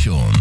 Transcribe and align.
ראשון. 0.00 0.32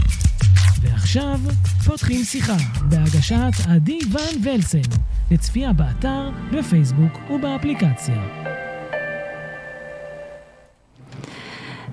ועכשיו, 0.81 1.39
פותחים 1.85 2.23
שיחה, 2.23 2.57
בהגשת 2.89 3.51
עדי 3.69 3.99
ון 4.11 4.43
ולסן, 4.43 4.89
לצפייה 5.31 5.73
באתר, 5.73 6.29
בפייסבוק 6.51 7.29
ובאפליקציה. 7.29 8.23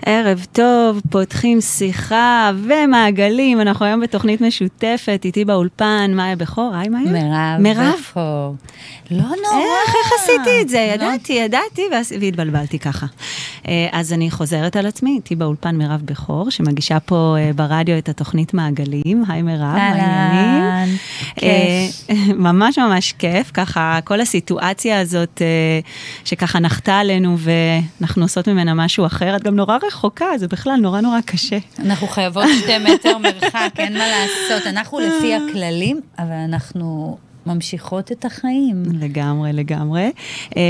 ערב 0.08 0.46
טוב, 0.52 1.00
פותחים 1.10 1.60
שיחה 1.60 2.50
ומעגלים, 2.62 3.60
אנחנו 3.60 3.86
היום 3.86 4.00
בתוכנית 4.00 4.40
משותפת, 4.40 5.20
איתי 5.24 5.44
באולפן, 5.44 6.10
מאיה 6.14 6.36
בכור, 6.36 6.74
היי 6.74 6.88
מאיה. 6.88 7.12
מירב. 7.12 7.60
מירב? 7.60 7.94
בכור. 8.00 8.54
לא 9.10 9.22
נורא. 9.22 9.34
איך, 9.86 9.94
איך 9.94 10.12
עשיתי 10.20 10.62
את 10.62 10.68
זה? 10.68 10.94
לא. 10.98 11.04
ידעתי, 11.04 11.32
ידעתי, 11.32 11.82
והתבלבלתי 12.20 12.78
ככה. 12.78 13.06
אה, 13.68 13.88
אז 13.92 14.12
אני 14.12 14.30
חוזרת 14.30 14.76
על 14.76 14.86
עצמי, 14.86 15.10
איתי 15.16 15.34
באולפן 15.36 15.76
מירב 15.76 16.00
בכור, 16.04 16.50
שמגישה 16.50 17.00
פה 17.00 17.36
אה, 17.38 17.50
ברדיו 17.54 17.98
את 17.98 18.08
התוכנית 18.08 18.54
מעגלים. 18.54 19.24
היי 19.28 19.42
מירב, 19.42 19.60
מה 19.60 19.86
העניינים? 19.86 20.62
אהלן. 20.62 20.88
אה, 21.42 21.88
ממש 22.52 22.78
ממש 22.78 23.12
כיף, 23.12 23.50
ככה 23.54 23.98
כל 24.04 24.20
הסיטואציה 24.20 25.00
הזאת 25.00 25.42
שככה 26.24 26.58
נחתה 26.58 26.98
עלינו 26.98 27.36
ואנחנו 27.38 28.22
עושות 28.22 28.48
ממנה 28.48 28.74
משהו 28.74 29.06
אחר, 29.06 29.36
את 29.36 29.42
גם 29.42 29.56
נורא 29.56 29.76
רחוקה, 29.76 29.95
זה 30.36 30.48
בכלל 30.48 30.76
נורא 30.76 31.00
נורא 31.00 31.20
קשה. 31.20 31.58
אנחנו 31.78 32.06
חייבות 32.06 32.44
שתי 32.62 32.78
מטר 32.78 33.18
מרחק, 33.18 33.70
אין 33.78 33.98
מה 33.98 34.04
לעשות. 34.06 34.66
אנחנו 34.66 35.00
לפי 35.00 35.34
הכללים, 35.34 36.00
אבל 36.18 36.32
אנחנו 36.48 37.16
ממשיכות 37.46 38.12
את 38.12 38.24
החיים. 38.24 38.82
לגמרי, 39.00 39.52
לגמרי. 39.52 40.12
אה, 40.56 40.62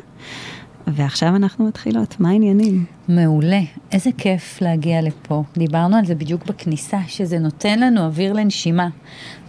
ועכשיו 0.86 1.36
אנחנו 1.36 1.66
מתחילות, 1.66 2.20
מה 2.20 2.30
העניינים? 2.30 2.84
מעולה, 3.08 3.60
איזה 3.92 4.10
כיף 4.18 4.58
להגיע 4.62 5.02
לפה. 5.02 5.44
דיברנו 5.56 5.96
על 5.96 6.04
זה 6.04 6.14
בדיוק 6.14 6.46
בכניסה, 6.46 6.98
שזה 7.06 7.38
נותן 7.38 7.80
לנו 7.80 8.04
אוויר 8.04 8.32
לנשימה. 8.32 8.88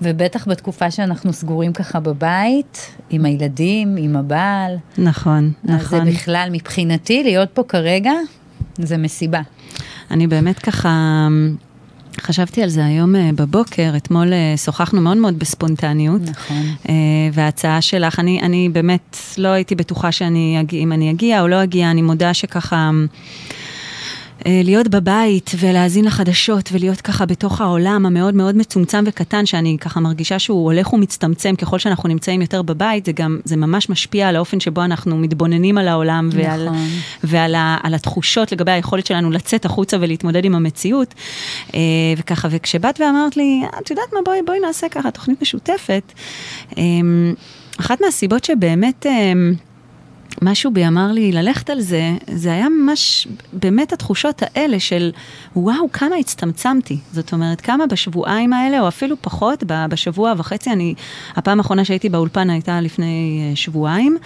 ובטח 0.01 0.47
בתקופה 0.47 0.91
שאנחנו 0.91 1.33
סגורים 1.33 1.73
ככה 1.73 1.99
בבית, 1.99 2.95
עם 3.09 3.25
הילדים, 3.25 3.95
עם 3.99 4.15
הבעל. 4.15 4.75
נכון, 4.97 5.51
אז 5.63 5.69
זה 5.69 5.75
נכון. 5.75 6.09
בכלל, 6.09 6.49
מבחינתי, 6.51 7.23
להיות 7.23 7.49
פה 7.53 7.63
כרגע, 7.63 8.13
זה 8.77 8.97
מסיבה. 8.97 9.41
אני 10.11 10.27
באמת 10.27 10.59
ככה... 10.59 11.27
חשבתי 12.21 12.63
על 12.63 12.69
זה 12.69 12.85
היום 12.85 13.15
אה, 13.15 13.29
בבוקר, 13.35 13.93
אתמול 13.97 14.33
אה, 14.33 14.57
שוחחנו 14.57 15.01
מאוד 15.01 15.17
מאוד 15.17 15.39
בספונטניות. 15.39 16.21
נכון. 16.21 16.63
אה, 16.89 16.93
וההצעה 17.33 17.81
שלך, 17.81 18.19
אני, 18.19 18.41
אני 18.41 18.69
באמת 18.69 19.17
לא 19.37 19.47
הייתי 19.47 19.75
בטוחה 19.75 20.11
שאני 20.11 20.57
אגיע, 20.59 20.79
אם 20.79 20.91
אני 20.91 21.11
אגיע 21.11 21.41
או 21.41 21.47
לא 21.47 21.63
אגיע, 21.63 21.91
אני 21.91 22.01
מודה 22.01 22.33
שככה... 22.33 22.91
אה, 24.45 24.61
להיות 24.63 24.87
בבית 24.87 25.51
ולהאזין 25.59 26.05
לחדשות 26.05 26.69
ולהיות 26.71 27.01
ככה 27.01 27.25
בתוך 27.25 27.61
העולם 27.61 28.05
המאוד 28.05 28.35
מאוד 28.35 28.55
מצומצם 28.55 29.03
וקטן, 29.07 29.45
שאני 29.45 29.77
ככה 29.79 29.99
מרגישה 29.99 30.39
שהוא 30.39 30.65
הולך 30.65 30.93
ומצטמצם 30.93 31.55
ככל 31.55 31.79
שאנחנו 31.79 32.09
נמצאים 32.09 32.41
יותר 32.41 32.61
בבית, 32.61 33.05
זה 33.05 33.11
גם, 33.11 33.39
זה 33.43 33.55
ממש 33.55 33.89
משפיע 33.89 34.29
על 34.29 34.35
האופן 34.35 34.59
שבו 34.59 34.83
אנחנו 34.83 35.17
מתבוננים 35.17 35.77
על 35.77 35.87
העולם 35.87 36.29
ועל, 36.33 36.65
נכון. 36.65 36.87
ועל 37.23 37.55
ה, 37.55 37.77
על 37.83 37.93
התחושות 37.93 38.51
לגבי 38.51 38.71
היכולת 38.71 39.05
שלנו 39.05 39.31
לצאת 39.31 39.65
החוצה 39.65 39.97
ולהתמודד 39.99 40.45
עם 40.45 40.55
המציאות. 40.55 41.13
אה, 41.75 41.79
וככה, 42.17 42.47
וכשבאת 42.51 43.01
ואמרת 43.01 43.37
לי, 43.37 43.61
את 43.81 43.89
יודעת 43.89 44.13
מה, 44.13 44.19
בואי, 44.25 44.39
בואי 44.45 44.59
נעשה 44.59 44.89
ככה 44.89 45.11
תוכנית 45.11 45.41
משותפת. 45.41 46.11
אה, 46.77 46.83
אחת 47.79 48.01
מהסיבות 48.01 48.43
שבאמת... 48.43 49.05
אה, 50.41 50.49
משהו 50.51 50.71
בי 50.71 50.87
אמר 50.87 51.11
לי 51.11 51.31
ללכת 51.31 51.69
על 51.69 51.81
זה, 51.81 52.17
זה 52.27 52.51
היה 52.51 52.69
ממש 52.69 53.27
באמת 53.53 53.93
התחושות 53.93 54.41
האלה 54.43 54.79
של 54.79 55.11
וואו, 55.55 55.91
כמה 55.91 56.15
הצטמצמתי. 56.15 56.97
זאת 57.13 57.33
אומרת, 57.33 57.61
כמה 57.61 57.87
בשבועיים 57.87 58.53
האלה, 58.53 58.81
או 58.81 58.87
אפילו 58.87 59.15
פחות, 59.21 59.63
בשבוע 59.89 60.33
וחצי, 60.37 60.71
אני, 60.71 60.93
הפעם 61.35 61.59
האחרונה 61.59 61.85
שהייתי 61.85 62.09
באולפן 62.09 62.49
הייתה 62.49 62.81
לפני 62.81 63.41
אה, 63.49 63.55
שבועיים. 63.55 64.17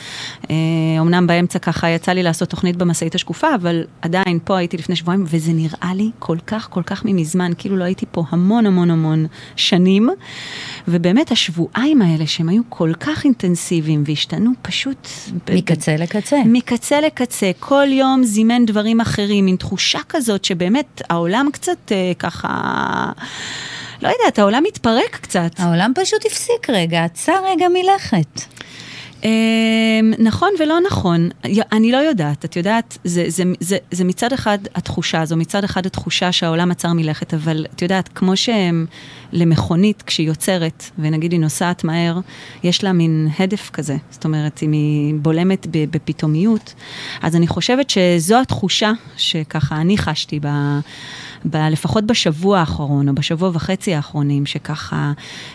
אה, 0.49 0.55
אמנם 0.99 1.27
באמצע 1.27 1.59
ככה 1.59 1.89
יצא 1.89 2.11
לי 2.11 2.23
לעשות 2.23 2.49
תוכנית 2.49 2.75
במשאית 2.75 3.15
השקופה, 3.15 3.55
אבל 3.55 3.83
עדיין 4.01 4.39
פה 4.43 4.57
הייתי 4.57 4.77
לפני 4.77 4.95
שבועיים, 4.95 5.23
וזה 5.27 5.53
נראה 5.53 5.91
לי 5.95 6.11
כל 6.19 6.37
כך 6.47 6.67
כל 6.69 6.83
כך 6.83 7.05
ממזמן, 7.05 7.51
כאילו 7.57 7.77
לא 7.77 7.83
הייתי 7.83 8.05
פה 8.11 8.23
המון 8.29 8.65
המון 8.65 8.91
המון 8.91 9.25
שנים. 9.55 10.09
ובאמת 10.87 11.31
השבועיים 11.31 12.01
האלה 12.01 12.27
שהם 12.27 12.49
היו 12.49 12.61
כל 12.69 12.91
כך 12.99 13.25
אינטנסיביים 13.25 14.03
והשתנו 14.05 14.51
פשוט... 14.61 15.07
מקצה 15.53 15.95
לקצה. 15.99 16.37
מקצה 16.45 17.01
לקצה, 17.01 17.51
כל 17.59 17.87
יום 17.89 18.23
זימן 18.23 18.65
דברים 18.65 19.01
אחרים, 19.01 19.45
מין 19.45 19.55
תחושה 19.55 19.99
כזאת 20.09 20.45
שבאמת 20.45 21.01
העולם 21.09 21.49
קצת 21.53 21.91
אה, 21.91 22.11
ככה, 22.19 22.49
לא 24.01 24.07
יודעת, 24.07 24.39
העולם 24.39 24.63
מתפרק 24.63 25.19
קצת. 25.21 25.51
העולם 25.57 25.91
פשוט 25.95 26.25
הפסיק 26.25 26.69
רגע, 26.69 27.03
עצר 27.03 27.39
רגע 27.45 27.67
מלכת. 27.69 28.58
אה, 29.23 29.99
נכון 30.19 30.49
ולא 30.59 30.77
נכון, 30.87 31.29
אני 31.71 31.91
לא 31.91 31.97
יודעת, 31.97 32.45
את 32.45 32.55
יודעת, 32.55 32.97
זה, 33.03 33.25
זה, 33.27 33.43
זה, 33.59 33.77
זה 33.91 34.03
מצד 34.03 34.33
אחד 34.33 34.57
התחושה 34.75 35.21
הזו, 35.21 35.37
מצד 35.37 35.63
אחד 35.63 35.85
התחושה 35.85 36.31
שהעולם 36.31 36.71
עצר 36.71 36.93
מלכת, 36.93 37.33
אבל 37.33 37.65
את 37.75 37.81
יודעת, 37.81 38.09
כמו 38.15 38.33
שלמכונית, 38.35 40.01
כשהיא 40.01 40.27
יוצרת, 40.27 40.83
ונגיד 40.99 41.31
היא 41.31 41.39
נוסעת 41.39 41.83
מהר, 41.83 42.19
יש 42.63 42.83
לה 42.83 42.93
מין 42.93 43.27
הדף 43.39 43.69
כזה, 43.73 43.97
זאת 44.11 44.25
אומרת, 44.25 44.63
אם 44.63 44.71
היא 44.71 45.13
בולמת 45.15 45.67
בפתאומיות, 45.71 46.73
אז 47.21 47.35
אני 47.35 47.47
חושבת 47.47 47.89
שזו 47.89 48.41
התחושה 48.41 48.91
שככה 49.17 49.75
אני 49.75 49.97
חשתי 49.97 50.39
ב... 50.41 50.47
ב, 51.45 51.55
לפחות 51.55 52.05
בשבוע 52.05 52.59
האחרון, 52.59 53.09
או 53.09 53.15
בשבוע 53.15 53.49
וחצי 53.53 53.95
האחרונים, 53.95 54.45
שככה, 54.45 55.11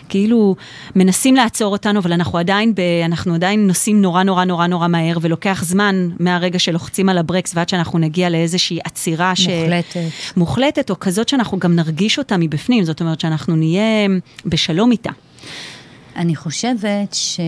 כאילו, 0.09 0.55
מנסים 0.95 1.35
לעצור 1.35 1.71
אותנו, 1.71 1.99
אבל 1.99 2.13
אנחנו 2.13 2.37
עדיין, 2.37 2.75
ב, 2.75 2.79
אנחנו 3.05 3.33
עדיין 3.33 3.67
נוסעים 3.67 4.01
נורא 4.01 4.23
נורא 4.23 4.45
נורא 4.45 4.67
נורא 4.67 4.87
מהר, 4.87 5.17
ולוקח 5.21 5.63
זמן 5.63 6.09
מהרגע 6.19 6.59
שלוחצים 6.59 7.09
על 7.09 7.17
הברקס 7.17 7.51
ועד 7.55 7.69
שאנחנו 7.69 7.99
נגיע 7.99 8.29
לאיזושהי 8.29 8.79
עצירה 8.83 9.35
ש... 9.35 9.47
מוחלטת. 9.47 10.09
מוחלטת, 10.37 10.89
או 10.89 10.99
כזאת 10.99 11.29
שאנחנו 11.29 11.59
גם 11.59 11.75
נרגיש 11.75 12.17
אותה 12.17 12.37
מבפנים, 12.37 12.83
זאת 12.83 13.01
אומרת 13.01 13.19
שאנחנו 13.19 13.55
נהיה 13.55 14.07
בשלום 14.45 14.91
איתה. 14.91 15.11
אני 16.15 16.35
חושבת 16.35 17.13
ש... 17.13 17.39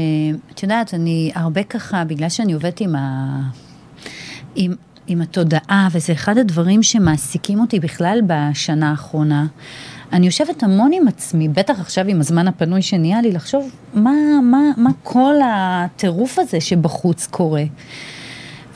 את 0.51 0.63
יודעת, 0.63 0.93
אני 0.93 1.31
הרבה 1.35 1.63
ככה, 1.63 2.03
בגלל 2.03 2.29
שאני 2.29 2.53
עובדת 2.53 2.81
עם 2.81 2.95
ה... 2.95 3.41
עם, 4.55 4.75
עם 5.07 5.21
התודעה, 5.21 5.87
וזה 5.91 6.13
אחד 6.13 6.37
הדברים 6.37 6.83
שמעסיקים 6.83 7.59
אותי 7.59 7.79
בכלל 7.79 8.21
בשנה 8.27 8.89
האחרונה. 8.89 9.45
אני 10.13 10.25
יושבת 10.25 10.63
המון 10.63 10.91
עם 10.93 11.07
עצמי, 11.07 11.47
בטח 11.47 11.79
עכשיו 11.79 12.07
עם 12.07 12.19
הזמן 12.19 12.47
הפנוי 12.47 12.81
שנהיה 12.81 13.21
לי, 13.21 13.31
לחשוב 13.31 13.71
מה, 13.93 14.11
מה, 14.43 14.61
מה 14.77 14.89
כל 15.03 15.35
הטירוף 15.45 16.39
הזה 16.39 16.61
שבחוץ 16.61 17.27
קורה. 17.27 17.63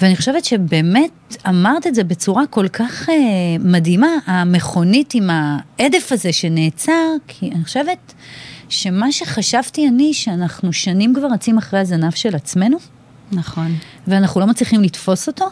ואני 0.02 0.16
חושבת 0.16 0.46
שבאמת 0.46 1.36
אמרת 1.50 1.88
את 1.88 1.96
זה 1.96 2.04
בצורה 2.04 2.48
כל 2.48 2.68
כך 2.68 3.10
אה, 3.10 3.16
מדהימה, 3.60 4.08
המכונית 4.26 5.14
עם 5.16 5.30
ההדף 5.30 6.12
הזה 6.12 6.34
שנעצר, 6.34 7.08
כי 7.28 7.52
אני 7.56 7.64
חושבת 7.64 8.14
שמה 8.70 9.12
שחשבתי 9.12 9.88
אני, 9.88 10.14
שאנחנו 10.14 10.74
שנים 10.74 11.14
כבר 11.14 11.28
רצים 11.28 11.58
אחרי 11.58 11.80
הזנב 11.80 12.12
של 12.12 12.36
עצמנו, 12.36 12.78
נכון. 13.32 13.76
ואנחנו 14.08 14.42
לא 14.42 14.48
מצליחים 14.48 14.84
לתפוס 14.84 15.28
אותו, 15.28 15.46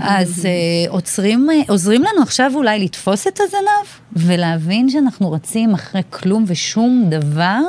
אז 0.00 0.46
אה, 0.46 0.90
עוצרים, 0.92 1.50
אה, 1.50 1.60
עוזרים 1.68 2.02
לנו 2.02 2.22
עכשיו 2.22 2.52
אולי 2.54 2.78
לתפוס 2.84 3.26
את 3.26 3.40
הזנב, 3.40 3.86
ולהבין 4.26 4.88
שאנחנו 4.88 5.32
רצים 5.32 5.74
אחרי 5.74 6.02
כלום 6.10 6.44
ושום 6.46 7.04
דבר. 7.08 7.60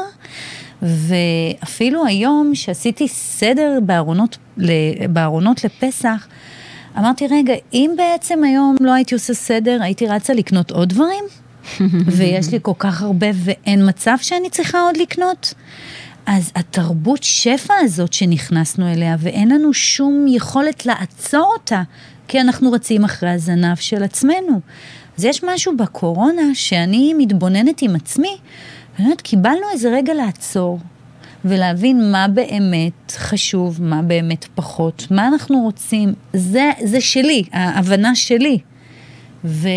ואפילו 0.81 2.05
היום 2.05 2.55
שעשיתי 2.55 3.07
סדר 3.07 3.79
בארונות, 3.85 4.37
ל- 4.57 5.07
בארונות 5.09 5.63
לפסח, 5.63 6.27
אמרתי, 6.97 7.27
רגע, 7.27 7.53
אם 7.73 7.91
בעצם 7.97 8.43
היום 8.43 8.75
לא 8.79 8.93
הייתי 8.93 9.15
עושה 9.15 9.33
סדר, 9.33 9.77
הייתי 9.81 10.07
רצה 10.07 10.33
לקנות 10.33 10.71
עוד 10.71 10.89
דברים? 10.89 11.23
ויש 12.17 12.51
לי 12.51 12.59
כל 12.61 12.71
כך 12.79 13.01
הרבה 13.01 13.27
ואין 13.33 13.89
מצב 13.89 14.15
שאני 14.21 14.49
צריכה 14.49 14.81
עוד 14.81 14.97
לקנות? 14.97 15.53
אז 16.25 16.51
התרבות 16.55 17.23
שפע 17.23 17.73
הזאת 17.79 18.13
שנכנסנו 18.13 18.91
אליה, 18.93 19.15
ואין 19.19 19.51
לנו 19.51 19.73
שום 19.73 20.25
יכולת 20.27 20.85
לעצור 20.85 21.53
אותה, 21.53 21.81
כי 22.27 22.41
אנחנו 22.41 22.71
רצים 22.71 23.03
אחרי 23.03 23.29
הזנב 23.29 23.75
של 23.75 24.03
עצמנו. 24.03 24.59
אז 25.17 25.25
יש 25.25 25.43
משהו 25.43 25.77
בקורונה 25.77 26.41
שאני 26.53 27.13
מתבוננת 27.17 27.81
עם 27.81 27.95
עצמי, 27.95 28.37
ואני 28.95 29.05
אומרת, 29.05 29.21
קיבלנו 29.21 29.69
איזה 29.73 29.89
רגע 29.89 30.13
לעצור, 30.13 30.79
ולהבין 31.45 32.11
מה 32.11 32.27
באמת 32.27 33.11
חשוב, 33.11 33.81
מה 33.81 34.01
באמת 34.01 34.45
פחות, 34.55 35.07
מה 35.11 35.27
אנחנו 35.27 35.59
רוצים. 35.59 36.13
זה, 36.33 36.71
זה 36.83 37.01
שלי, 37.01 37.43
ההבנה 37.51 38.15
שלי. 38.15 38.59
ו, 39.45 39.67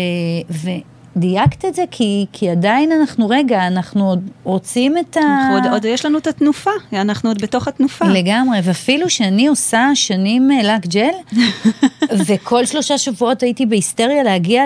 ודייקת 1.17 1.65
את 1.65 1.75
זה 1.75 1.83
כי, 1.91 2.25
כי 2.31 2.49
עדיין 2.49 2.91
אנחנו, 2.91 3.29
רגע, 3.29 3.67
אנחנו 3.67 4.09
עוד 4.09 4.29
רוצים 4.43 4.97
את 4.97 5.17
ה... 5.17 5.49
עוד, 5.53 5.65
עוד 5.71 5.85
יש 5.85 6.05
לנו 6.05 6.17
את 6.17 6.27
התנופה, 6.27 6.71
אנחנו 6.93 7.29
עוד 7.29 7.41
בתוך 7.41 7.67
התנופה. 7.67 8.05
לגמרי, 8.05 8.59
ואפילו 8.63 9.09
שאני 9.09 9.47
עושה 9.47 9.89
שנים 9.93 10.51
אה, 10.51 10.63
לק 10.63 10.87
ג'ל, 10.87 11.39
וכל 12.27 12.65
שלושה 12.65 12.97
שבועות 12.97 13.43
הייתי 13.43 13.65
בהיסטריה 13.65 14.23
להגיע 14.23 14.63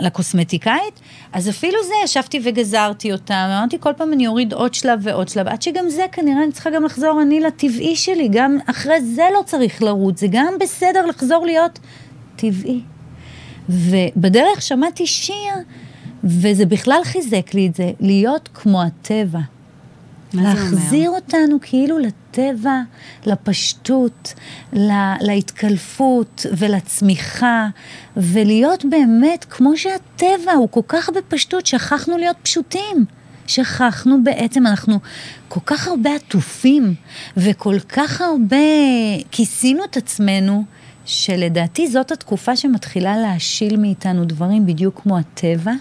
לקוסמטיקאית, 0.00 1.00
אז 1.32 1.48
אפילו 1.48 1.78
זה, 1.86 1.94
ישבתי 2.04 2.40
וגזרתי 2.44 3.12
אותם, 3.12 3.34
אמרתי 3.34 3.76
כל 3.80 3.92
פעם 3.96 4.12
אני 4.12 4.26
אוריד 4.26 4.52
עוד 4.52 4.74
שלב 4.74 5.00
ועוד 5.02 5.28
שלב, 5.28 5.48
עד 5.48 5.62
שגם 5.62 5.88
זה 5.88 6.06
כנראה 6.12 6.42
אני 6.44 6.52
צריכה 6.52 6.70
גם 6.70 6.84
לחזור 6.84 7.22
אני 7.22 7.40
לטבעי 7.40 7.96
שלי, 7.96 8.28
גם 8.32 8.58
אחרי 8.66 9.00
זה 9.00 9.24
לא 9.34 9.42
צריך 9.46 9.82
לרוץ, 9.82 10.20
זה 10.20 10.26
גם 10.30 10.54
בסדר 10.60 11.06
לחזור 11.06 11.46
להיות 11.46 11.78
טבעי. 12.36 12.80
ובדרך 13.68 14.62
שמעתי 14.62 15.06
שיר, 15.06 15.54
וזה 16.24 16.66
בכלל 16.66 17.00
חיזק 17.04 17.54
לי 17.54 17.66
את 17.66 17.74
זה, 17.74 17.90
להיות 18.00 18.48
כמו 18.54 18.82
הטבע. 18.82 19.40
להחזיר 20.34 21.10
אותנו 21.10 21.58
כאילו 21.62 21.98
לטבע, 21.98 22.80
לפשטות, 23.26 24.34
לה, 24.72 25.16
להתקלפות 25.20 26.46
ולצמיחה, 26.56 27.68
ולהיות 28.16 28.84
באמת 28.84 29.46
כמו 29.50 29.76
שהטבע 29.76 30.52
הוא 30.52 30.68
כל 30.70 30.80
כך 30.88 31.10
בפשטות, 31.10 31.66
שכחנו 31.66 32.18
להיות 32.18 32.36
פשוטים. 32.42 33.04
שכחנו 33.46 34.24
בעצם, 34.24 34.66
אנחנו 34.66 34.98
כל 35.48 35.60
כך 35.66 35.88
הרבה 35.88 36.14
עטופים, 36.14 36.94
וכל 37.36 37.76
כך 37.88 38.20
הרבה 38.20 38.56
כיסינו 39.30 39.84
את 39.84 39.96
עצמנו, 39.96 40.64
שלדעתי 41.04 41.88
זאת 41.88 42.12
התקופה 42.12 42.56
שמתחילה 42.56 43.16
להשיל 43.16 43.76
מאיתנו 43.76 44.24
דברים 44.24 44.66
בדיוק 44.66 45.00
כמו 45.02 45.18
הטבע, 45.18 45.72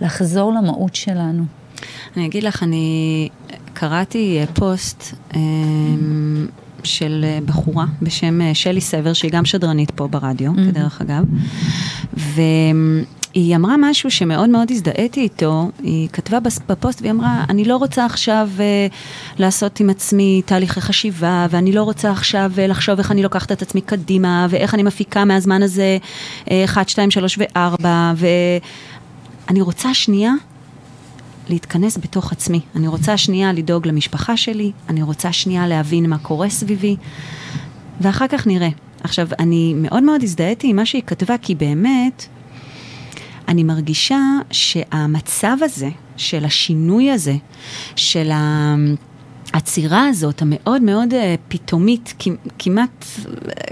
לחזור 0.00 0.52
למהות 0.52 0.94
שלנו. 0.94 1.44
אני 2.16 2.26
אגיד 2.26 2.42
לך, 2.42 2.62
אני 2.62 3.28
קראתי 3.72 4.38
אה, 4.40 4.46
פוסט 4.54 5.14
אה, 5.34 5.40
של 6.84 7.24
אה, 7.24 7.38
בחורה 7.46 7.84
בשם 8.02 8.54
שלי 8.54 8.80
סבר, 8.80 9.12
שהיא 9.12 9.30
גם 9.30 9.44
שדרנית 9.44 9.90
פה 9.90 10.06
ברדיו, 10.06 10.52
mm-hmm. 10.52 10.70
כדרך 10.70 11.00
אגב, 11.00 11.24
והיא 13.36 13.56
אמרה 13.56 13.76
משהו 13.78 14.10
שמאוד 14.10 14.50
מאוד 14.50 14.70
הזדהיתי 14.70 15.20
איתו, 15.20 15.70
היא 15.82 16.08
כתבה 16.12 16.38
בפוסט 16.68 17.00
והיא 17.00 17.12
אמרה, 17.12 17.44
אני 17.48 17.64
לא 17.64 17.76
רוצה 17.76 18.04
עכשיו 18.04 18.50
לעשות 19.38 19.80
עם 19.80 19.90
עצמי 19.90 20.42
תהליכי 20.46 20.80
חשיבה, 20.80 21.46
ואני 21.50 21.72
לא 21.72 21.82
רוצה 21.82 22.10
עכשיו 22.10 22.52
לחשוב 22.58 22.98
איך 22.98 23.12
אני 23.12 23.22
לוקחת 23.22 23.52
את 23.52 23.62
עצמי 23.62 23.80
קדימה, 23.80 24.46
ואיך 24.50 24.74
אני 24.74 24.82
מפיקה 24.82 25.24
מהזמן 25.24 25.62
הזה 25.62 25.98
1, 26.64 26.88
2, 26.88 27.10
3 27.10 27.38
ו-4, 27.38 27.86
ואני 28.16 29.60
רוצה 29.60 29.94
שנייה 29.94 30.32
להתכנס 31.48 31.98
בתוך 31.98 32.32
עצמי. 32.32 32.60
אני 32.76 32.88
רוצה 32.88 33.16
שנייה 33.16 33.52
לדאוג 33.52 33.86
למשפחה 33.86 34.36
שלי, 34.36 34.72
אני 34.88 35.02
רוצה 35.02 35.32
שנייה 35.32 35.66
להבין 35.66 36.10
מה 36.10 36.18
קורה 36.18 36.50
סביבי, 36.50 36.96
ואחר 38.00 38.26
כך 38.28 38.46
נראה. 38.46 38.68
עכשיו, 39.02 39.28
אני 39.38 39.74
מאוד 39.76 40.02
מאוד 40.02 40.22
הזדהיתי 40.22 40.68
עם 40.68 40.76
מה 40.76 40.86
שהיא 40.86 41.02
כתבה, 41.06 41.38
כי 41.38 41.54
באמת, 41.54 42.26
אני 43.48 43.64
מרגישה 43.64 44.20
שהמצב 44.50 45.56
הזה, 45.60 45.88
של 46.16 46.44
השינוי 46.44 47.10
הזה, 47.10 47.34
של 47.96 48.30
ה... 48.30 48.74
העצירה 49.52 50.08
הזאת, 50.08 50.42
המאוד 50.42 50.82
מאוד 50.82 51.12
uh, 51.12 51.16
פתאומית, 51.48 52.14
כמעט 52.58 53.04
uh, 53.04 53.28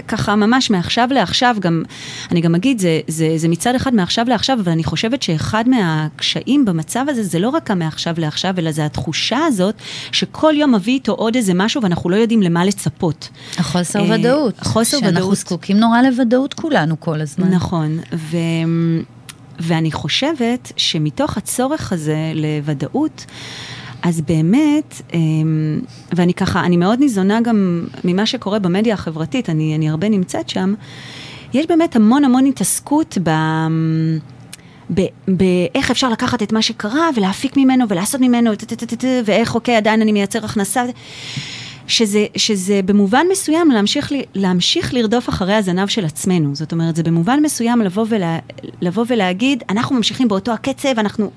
ככה 0.07 0.35
ממש 0.35 0.69
מעכשיו 0.69 1.07
לעכשיו, 1.11 1.55
גם, 1.59 1.83
אני 2.31 2.41
גם 2.41 2.55
אגיד, 2.55 2.79
זה, 2.79 2.99
זה, 3.07 3.33
זה 3.37 3.47
מצד 3.47 3.75
אחד 3.75 3.95
מעכשיו 3.95 4.25
לעכשיו, 4.29 4.59
אבל 4.59 4.71
אני 4.71 4.83
חושבת 4.83 5.21
שאחד 5.21 5.63
מהקשיים 5.69 6.65
במצב 6.65 7.05
הזה, 7.09 7.23
זה 7.23 7.39
לא 7.39 7.49
רק 7.49 7.71
המעכשיו 7.71 8.15
לעכשיו, 8.17 8.53
אלא 8.57 8.71
זה 8.71 8.85
התחושה 8.85 9.45
הזאת, 9.45 9.75
שכל 10.11 10.53
יום 10.57 10.75
מביא 10.75 10.93
איתו 10.93 11.11
עוד 11.11 11.35
איזה 11.35 11.53
משהו 11.53 11.81
ואנחנו 11.81 12.09
לא 12.09 12.15
יודעים 12.15 12.41
למה 12.41 12.65
לצפות. 12.65 13.29
החוסר 13.57 13.99
uh, 13.99 14.11
ודאות. 14.11 14.59
חוסר 14.59 14.97
ודאות. 14.97 15.13
שאנחנו 15.13 15.35
זקוקים 15.35 15.77
נורא 15.77 16.01
לוודאות 16.01 16.53
כולנו 16.53 16.99
כל 16.99 17.21
הזמן. 17.21 17.49
נכון, 17.49 17.99
ו... 18.13 18.37
ואני 19.59 19.91
חושבת 19.91 20.71
שמתוך 20.77 21.37
הצורך 21.37 21.93
הזה 21.93 22.31
לוודאות, 22.35 23.25
אז 24.03 24.21
באמת, 24.21 25.01
אמ, 25.13 25.79
ואני 26.15 26.33
ככה, 26.33 26.59
אני 26.59 26.77
מאוד 26.77 26.99
ניזונה 26.99 27.41
גם 27.41 27.87
ממה 28.03 28.25
שקורה 28.25 28.59
במדיה 28.59 28.93
החברתית, 28.93 29.49
אני, 29.49 29.75
אני 29.75 29.89
הרבה 29.89 30.09
נמצאת 30.09 30.49
שם, 30.49 30.73
יש 31.53 31.65
באמת 31.65 31.95
המון 31.95 32.23
המון 32.23 32.45
התעסקות 32.45 33.17
ב... 33.23 33.31
באיך 35.27 35.91
אפשר 35.91 36.09
לקחת 36.09 36.43
את 36.43 36.51
מה 36.51 36.61
שקרה 36.61 37.09
ולהפיק 37.15 37.57
ממנו 37.57 37.85
ולעשות 37.89 38.21
ממנו, 38.21 38.51
ואיך 39.25 39.55
אוקיי 39.55 39.75
עדיין 39.75 40.01
אני 40.01 40.11
מייצר 40.11 40.45
הכנסה, 40.45 40.83
שזה, 41.87 42.25
שזה 42.37 42.81
במובן 42.85 43.25
מסוים 43.31 43.71
להמשיך, 43.71 44.11
להמשיך 44.35 44.93
לרדוף 44.93 45.29
אחרי 45.29 45.53
הזנב 45.53 45.87
של 45.87 46.05
עצמנו. 46.05 46.55
זאת 46.55 46.71
אומרת, 46.71 46.95
זה 46.95 47.03
במובן 47.03 47.39
מסוים 47.43 47.81
לבוא, 47.81 48.05
ולה, 48.09 48.39
לבוא 48.81 49.05
ולהגיד, 49.07 49.63
אנחנו 49.69 49.95
ממשיכים 49.95 50.27
באותו 50.27 50.51
הקצב, 50.51 50.99
אנחנו 50.99 51.31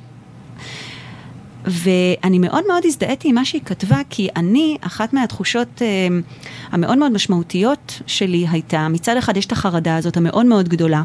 ואני 1.65 2.39
מאוד 2.39 2.65
מאוד 2.69 2.83
הזדהיתי 2.85 3.29
עם 3.29 3.35
מה 3.35 3.45
שהיא 3.45 3.61
כתבה, 3.65 4.01
כי 4.11 4.29
אני, 4.37 4.77
אחת 4.81 5.13
מהתחושות 5.13 5.83
אה, 5.83 5.87
המאוד 6.71 6.99
מאוד 6.99 7.13
משמעותיות 7.13 8.03
שלי 8.07 8.47
הייתה, 8.51 8.89
מצד 8.89 9.17
אחד 9.17 9.37
יש 9.37 9.47
את 9.47 9.53
החרדה 9.53 9.97
הזאת 9.97 10.17
המאוד 10.17 10.47
מאוד 10.47 10.69
גדולה, 10.69 11.03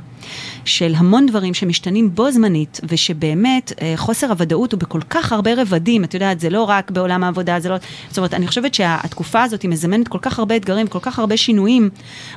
של 0.66 0.94
המון 0.98 1.26
דברים 1.26 1.54
שמשתנים 1.54 2.16
בו 2.16 2.32
זמנית, 2.32 2.82
ושבאמת 2.84 3.72
אה, 3.82 3.94
חוסר 3.96 4.30
הוודאות 4.30 4.72
הוא 4.72 4.80
בכל 4.80 5.02
כך 5.10 5.32
הרבה 5.32 5.52
רבדים, 5.62 6.04
את 6.04 6.14
יודעת, 6.14 6.40
זה 6.40 6.50
לא 6.50 6.64
רק 6.64 6.92
בעולם 6.92 7.24
העבודה, 7.24 7.60
זה 7.60 7.70
לא... 7.70 7.76
זאת 8.10 8.18
אומרת, 8.18 8.34
אני 8.34 8.48
חושבת 8.48 8.74
שהתקופה 8.74 9.44
הזאת 9.44 9.62
היא 9.62 9.72
מזמנת 9.72 10.08
כל 10.08 10.20
כך 10.22 10.40
הרבה 10.40 10.56
אתגרים, 10.56 10.88
כל 10.88 11.00
כך 11.02 11.20
הרבה 11.20 11.38
שינויים, 11.38 11.90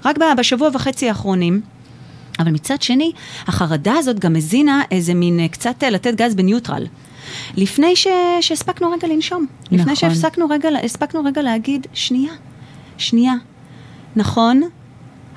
רק 0.04 0.16
בשבוע 0.38 0.68
וחצי 0.72 1.08
האחרונים. 1.08 1.60
אבל 2.38 2.50
מצד 2.50 2.82
שני, 2.82 3.12
החרדה 3.46 3.94
הזאת 3.94 4.18
גם 4.18 4.36
הזינה 4.36 4.82
איזה 4.90 5.14
מין 5.14 5.40
אה, 5.40 5.48
קצת 5.48 5.82
אה, 5.82 5.90
לתת 5.90 6.14
גז 6.14 6.34
בניוטרל. 6.34 6.86
לפני 7.56 7.94
שהספקנו 8.40 8.90
רגע 8.90 9.08
לנשום. 9.08 9.46
נכון. 9.64 9.78
לפני 9.78 9.96
שהספקנו 9.96 10.48
רגע, 10.48 10.70
רגע 11.24 11.42
להגיד, 11.42 11.86
שנייה, 11.92 12.32
שנייה. 12.98 13.34
נכון, 14.16 14.62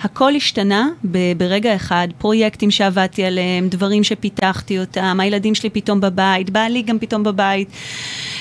הכל 0.04 0.36
השתנה 0.36 0.90
ברגע 1.38 1.76
אחד, 1.76 2.08
פרויקטים 2.18 2.72
שעבדתי 2.72 3.26
עליהם, 3.26 3.70
דברים 3.70 4.04
שפיתחתי 4.04 4.80
אותם, 4.80 5.20
הילדים 5.20 5.56
שלי 5.56 5.70
פתאום 5.70 6.02
בבית, 6.02 6.50
בעלי 6.50 6.82
גם 6.82 7.00
פתאום 7.00 7.24
בבית. 7.24 7.70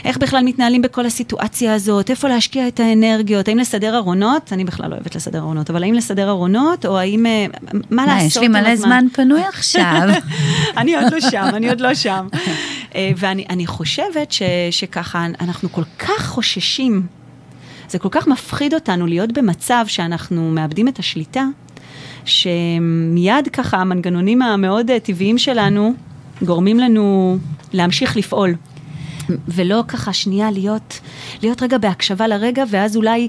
איך 0.05 0.19
בכלל 0.19 0.45
מתנהלים 0.45 0.83
בכל 0.83 1.07
הסיטואציה 1.07 1.75
הזאת, 1.75 2.11
איפה 2.11 2.29
להשקיע 2.29 2.69
את 2.69 2.81
האנרגיות, 2.81 3.49
האם 3.49 3.59
לסדר 3.59 3.97
ארונות, 3.97 4.53
אני 4.53 4.65
בכלל 4.65 4.91
לא 4.91 4.95
אוהבת 4.95 5.15
לסדר 5.15 5.39
ארונות, 5.39 5.71
אבל 5.71 5.83
האם 5.83 5.95
לסדר 5.95 6.29
ארונות, 6.29 6.87
או 6.87 6.99
האם, 6.99 7.27
אה, 7.27 7.47
מה 7.91 8.07
לעשות 8.07 8.31
יש 8.31 8.37
לי 8.37 8.49
מלא 8.49 8.77
זמן 8.77 9.05
פנוי 9.13 9.43
עכשיו. 9.43 10.09
אני 10.77 10.97
עוד 10.97 11.13
לא 11.13 11.21
שם, 11.21 11.49
אני 11.55 11.69
עוד 11.69 11.81
לא 11.81 11.95
שם. 11.95 12.29
אה, 12.95 13.11
ואני 13.17 13.67
חושבת 13.67 14.33
ש, 14.33 14.43
שככה, 14.71 15.27
אנחנו 15.41 15.73
כל 15.73 15.83
כך 15.99 16.27
חוששים 16.27 17.18
זה 17.89 17.99
כל 17.99 18.09
כך 18.11 18.27
מפחיד 18.29 18.75
אותנו 18.75 19.07
להיות 19.07 19.33
במצב 19.33 19.85
שאנחנו 19.89 20.51
מאבדים 20.51 20.89
את 20.89 20.99
השליטה, 20.99 21.45
שמיד 22.25 23.49
ככה 23.53 23.77
המנגנונים 23.77 24.43
המאוד 24.43 24.91
אה, 24.91 25.01
טבעיים 25.01 25.39
שלנו 25.39 25.95
גורמים 26.43 26.79
לנו 26.79 27.39
להמשיך 27.73 28.17
לפעול. 28.17 28.55
ולא 29.49 29.85
ככה 29.89 30.13
שנייה 30.13 30.51
להיות, 30.51 31.01
להיות 31.43 31.63
רגע 31.63 31.79
בהקשבה 31.79 32.27
לרגע, 32.27 32.65
ואז 32.71 32.97
אולי 32.97 33.29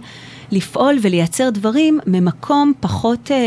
לפעול 0.52 0.98
ולייצר 1.02 1.50
דברים 1.50 2.00
ממקום 2.08 2.74
פחות 2.80 3.32
אה, 3.32 3.38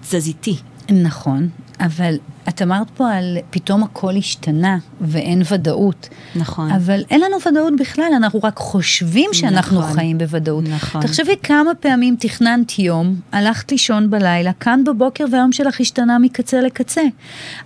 תזזיתי. 0.00 0.56
נכון, 0.90 1.48
אבל 1.80 2.14
את 2.48 2.62
אמרת 2.62 2.90
פה 2.90 3.12
על 3.12 3.38
פתאום 3.50 3.82
הכל 3.82 4.16
השתנה 4.16 4.78
ואין 5.00 5.42
ודאות. 5.50 6.08
נכון. 6.36 6.70
אבל 6.70 7.04
אין 7.10 7.20
לנו 7.20 7.36
ודאות 7.46 7.72
בכלל, 7.78 8.12
אנחנו 8.16 8.40
רק 8.42 8.56
חושבים 8.56 9.30
שאנחנו 9.32 9.80
נכון, 9.80 9.94
חיים 9.94 10.18
בוודאות. 10.18 10.64
נכון. 10.68 11.00
תחשבי 11.00 11.34
כמה 11.42 11.74
פעמים 11.74 12.16
תכננת 12.18 12.78
יום, 12.78 13.14
הלכת 13.32 13.72
לישון 13.72 14.10
בלילה, 14.10 14.52
כאן 14.52 14.84
בבוקר 14.84 15.24
והיום 15.32 15.52
שלך 15.52 15.80
השתנה 15.80 16.18
מקצה 16.18 16.60
לקצה. 16.60 17.02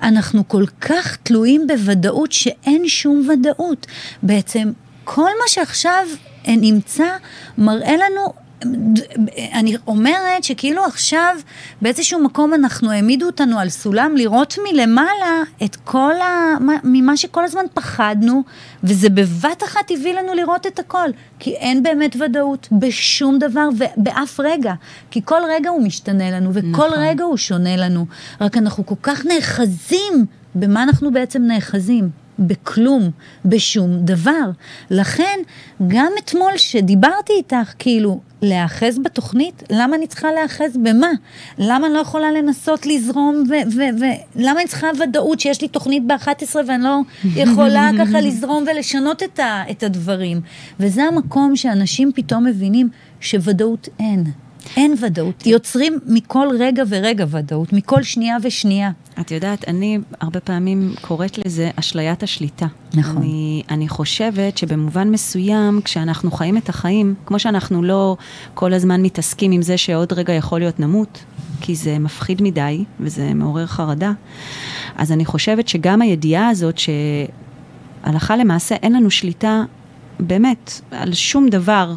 אנחנו 0.02 0.48
כל 0.48 0.64
כך 0.80 1.16
תלויים 1.22 1.66
בוודאות 1.66 2.32
שאין 2.32 2.88
שום 2.88 3.28
ודאות. 3.28 3.86
בעצם 4.22 4.72
כל 5.04 5.22
מה 5.22 5.48
שעכשיו 5.48 6.06
נמצא 6.48 7.06
מראה 7.58 7.96
לנו 7.96 8.32
אני 9.54 9.76
אומרת 9.86 10.44
שכאילו 10.44 10.84
עכשיו 10.84 11.36
באיזשהו 11.82 12.24
מקום 12.24 12.54
אנחנו 12.54 12.90
העמידו 12.90 13.26
אותנו 13.26 13.58
על 13.58 13.68
סולם 13.68 14.12
לראות 14.16 14.54
מלמעלה 14.64 15.42
את 15.64 15.76
כל 15.76 16.12
ה... 16.14 16.56
ממה 16.84 17.16
שכל 17.16 17.44
הזמן 17.44 17.64
פחדנו, 17.74 18.42
וזה 18.84 19.08
בבת 19.08 19.62
אחת 19.64 19.90
הביא 19.90 20.14
לנו 20.14 20.34
לראות 20.34 20.66
את 20.66 20.78
הכל. 20.78 21.10
כי 21.38 21.50
אין 21.50 21.82
באמת 21.82 22.16
ודאות 22.20 22.68
בשום 22.72 23.38
דבר 23.38 23.68
ובאף 23.76 24.40
רגע. 24.40 24.74
כי 25.10 25.20
כל 25.24 25.40
רגע 25.48 25.70
הוא 25.70 25.82
משתנה 25.82 26.30
לנו, 26.30 26.50
וכל 26.54 26.68
נכון. 26.68 26.90
רגע 26.96 27.24
הוא 27.24 27.36
שונה 27.36 27.76
לנו. 27.76 28.06
רק 28.40 28.56
אנחנו 28.56 28.86
כל 28.86 28.94
כך 29.02 29.26
נאחזים 29.26 30.26
במה 30.54 30.82
אנחנו 30.82 31.12
בעצם 31.12 31.42
נאחזים. 31.42 32.10
בכלום, 32.40 33.10
בשום 33.44 33.98
דבר. 34.00 34.50
לכן, 34.90 35.38
גם 35.88 36.12
אתמול 36.24 36.52
שדיברתי 36.56 37.32
איתך, 37.32 37.72
כאילו, 37.78 38.20
להיאחז 38.42 38.98
בתוכנית, 38.98 39.62
למה 39.70 39.96
אני 39.96 40.06
צריכה 40.06 40.32
להיאחז 40.32 40.76
במה? 40.76 41.10
למה 41.58 41.86
אני 41.86 41.94
לא 41.94 41.98
יכולה 41.98 42.32
לנסות 42.32 42.86
לזרום, 42.86 43.44
ולמה 44.36 44.60
אני 44.60 44.68
צריכה 44.68 44.86
ודאות 45.02 45.40
שיש 45.40 45.62
לי 45.62 45.68
תוכנית 45.68 46.06
ב-11 46.06 46.56
ואני 46.66 46.82
לא 46.82 47.00
יכולה 47.36 47.90
ככה 47.98 48.20
לזרום 48.20 48.64
ולשנות 48.72 49.22
את, 49.22 49.38
ה, 49.38 49.62
את 49.70 49.82
הדברים? 49.82 50.40
וזה 50.80 51.02
המקום 51.04 51.56
שאנשים 51.56 52.12
פתאום 52.14 52.44
מבינים 52.46 52.88
שוודאות 53.20 53.88
אין. 54.00 54.24
אין 54.76 54.94
ודאות. 55.00 55.46
יוצרים 55.46 55.98
מכל 56.06 56.48
רגע 56.58 56.82
ורגע 56.88 57.24
ודאות, 57.30 57.72
מכל 57.72 58.02
שנייה 58.02 58.36
ושנייה. 58.42 58.90
את 59.20 59.30
יודעת, 59.30 59.68
אני 59.68 59.98
הרבה 60.20 60.40
פעמים 60.40 60.94
קוראת 61.00 61.38
לזה 61.38 61.70
אשליית 61.76 62.22
השליטה. 62.22 62.66
נכון. 62.94 63.16
אני, 63.16 63.62
אני 63.70 63.88
חושבת 63.88 64.58
שבמובן 64.58 65.10
מסוים, 65.10 65.80
כשאנחנו 65.84 66.30
חיים 66.30 66.56
את 66.56 66.68
החיים, 66.68 67.14
כמו 67.26 67.38
שאנחנו 67.38 67.82
לא 67.82 68.16
כל 68.54 68.72
הזמן 68.72 69.02
מתעסקים 69.02 69.52
עם 69.52 69.62
זה 69.62 69.78
שעוד 69.78 70.12
רגע 70.12 70.32
יכול 70.32 70.58
להיות 70.58 70.80
נמות, 70.80 71.24
כי 71.60 71.74
זה 71.74 71.98
מפחיד 71.98 72.42
מדי 72.42 72.84
וזה 73.00 73.34
מעורר 73.34 73.66
חרדה, 73.66 74.12
אז 74.96 75.12
אני 75.12 75.24
חושבת 75.24 75.68
שגם 75.68 76.02
הידיעה 76.02 76.48
הזאת 76.48 76.78
שהלכה 76.78 78.36
למעשה 78.36 78.74
אין 78.74 78.92
לנו 78.92 79.10
שליטה 79.10 79.62
באמת 80.20 80.80
על 80.90 81.14
שום 81.14 81.48
דבר 81.48 81.94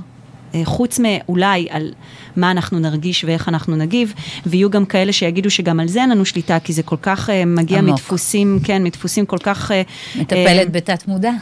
חוץ 0.64 1.00
מאולי 1.00 1.68
על 1.70 1.92
מה 2.36 2.52
אנחנו 2.52 2.80
נרגיש 2.80 3.24
ואיך 3.24 3.50
אנחנו 3.50 3.76
נגיב, 3.76 4.14
ויהיו 4.46 4.70
גם 4.70 4.86
כאלה 4.86 5.14
שיגידו 5.14 5.50
שגם 5.50 5.80
על 5.80 5.88
זה 5.88 6.02
אין 6.02 6.10
לנו 6.10 6.26
שליטה, 6.26 6.60
כי 6.60 6.74
זה 6.74 6.84
כל 6.84 6.96
כך 7.02 7.30
uh, 7.30 7.32
מגיע 7.48 7.80
עמוק. 7.80 7.94
מדפוסים, 7.94 8.60
כן, 8.64 8.84
מדפוסים 8.84 9.26
כל 9.26 9.38
כך... 9.38 9.72
Uh, 9.72 10.20
מטפלת 10.20 10.68
uh, 10.68 10.72
בתת 10.72 11.08
מודע. 11.08 11.32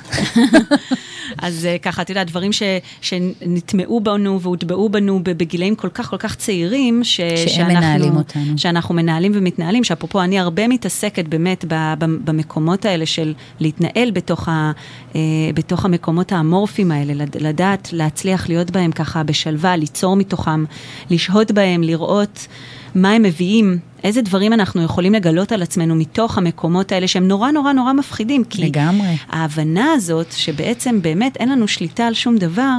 אז 1.38 1.68
uh, 1.76 1.82
ככה, 1.82 2.02
את 2.02 2.10
יודעת, 2.10 2.28
דברים 2.28 2.54
ש, 2.54 2.64
שנטמעו 3.02 4.00
בנו 4.02 4.42
והוטבעו 4.42 4.90
בנו 4.90 5.20
בגילאים 5.24 5.76
כל 5.76 5.90
כך 5.90 6.10
כל 6.10 6.18
כך 6.18 6.36
צעירים, 6.36 7.04
ש, 7.04 7.18
שהם 7.18 7.48
שאנחנו, 7.48 7.74
מנהלים 7.74 8.16
אותנו. 8.16 8.58
שאנחנו 8.58 8.96
מנהלים 8.96 9.32
ומתנהלים, 9.36 9.84
שאפרופו, 9.84 10.22
אני 10.22 10.40
הרבה 10.40 10.68
מתעסקת 10.68 11.28
באמת 11.28 11.66
במקומות 11.98 12.86
האלה 12.86 13.06
של 13.06 13.34
להתנהל 13.60 14.12
בתוך, 14.12 14.50
ה, 14.50 14.72
uh, 15.12 15.16
בתוך 15.54 15.86
המקומות 15.86 16.32
האמורפיים 16.32 16.92
האלה, 16.92 17.26
לדעת 17.40 17.90
להצליח 17.94 18.50
להיות 18.50 18.72
בהם 18.72 18.92
ככה 19.04 19.24
בשלווה, 19.24 19.76
ליצור 19.76 20.16
מתוכם, 20.16 20.66
לשהות 21.10 21.52
בהם, 21.52 21.84
לראות 21.84 22.48
מה 22.96 23.12
הם 23.12 23.24
מביאים, 23.24 23.78
איזה 24.04 24.22
דברים 24.22 24.54
אנחנו 24.54 24.84
יכולים 24.84 25.14
לגלות 25.14 25.52
על 25.52 25.62
עצמנו 25.62 25.96
מתוך 25.96 26.38
המקומות 26.38 26.92
האלה 26.92 27.08
שהם 27.08 27.28
נורא 27.28 27.52
נורא 27.52 27.74
נורא 27.74 27.94
מפחידים. 27.94 28.44
כי 28.44 28.62
לגמרי. 28.62 29.18
ההבנה 29.30 29.94
הזאת 29.94 30.32
שבעצם 30.32 31.02
באמת 31.02 31.38
אין 31.38 31.50
לנו 31.50 31.68
שליטה 31.68 32.08
על 32.08 32.14
שום 32.14 32.38
דבר, 32.38 32.78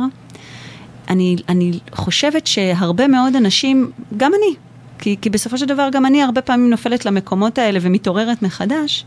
אני, 1.08 1.36
אני 1.48 1.72
חושבת 1.94 2.46
שהרבה 2.46 3.08
מאוד 3.08 3.36
אנשים, 3.36 3.90
גם 4.16 4.32
אני, 4.34 4.54
כי, 4.98 5.16
כי 5.20 5.30
בסופו 5.30 5.58
של 5.58 5.66
דבר 5.66 5.88
גם 5.92 6.06
אני 6.06 6.22
הרבה 6.22 6.40
פעמים 6.40 6.70
נופלת 6.70 7.06
למקומות 7.06 7.58
האלה 7.58 7.78
ומתעוררת 7.82 8.42
מחדש, 8.42 9.04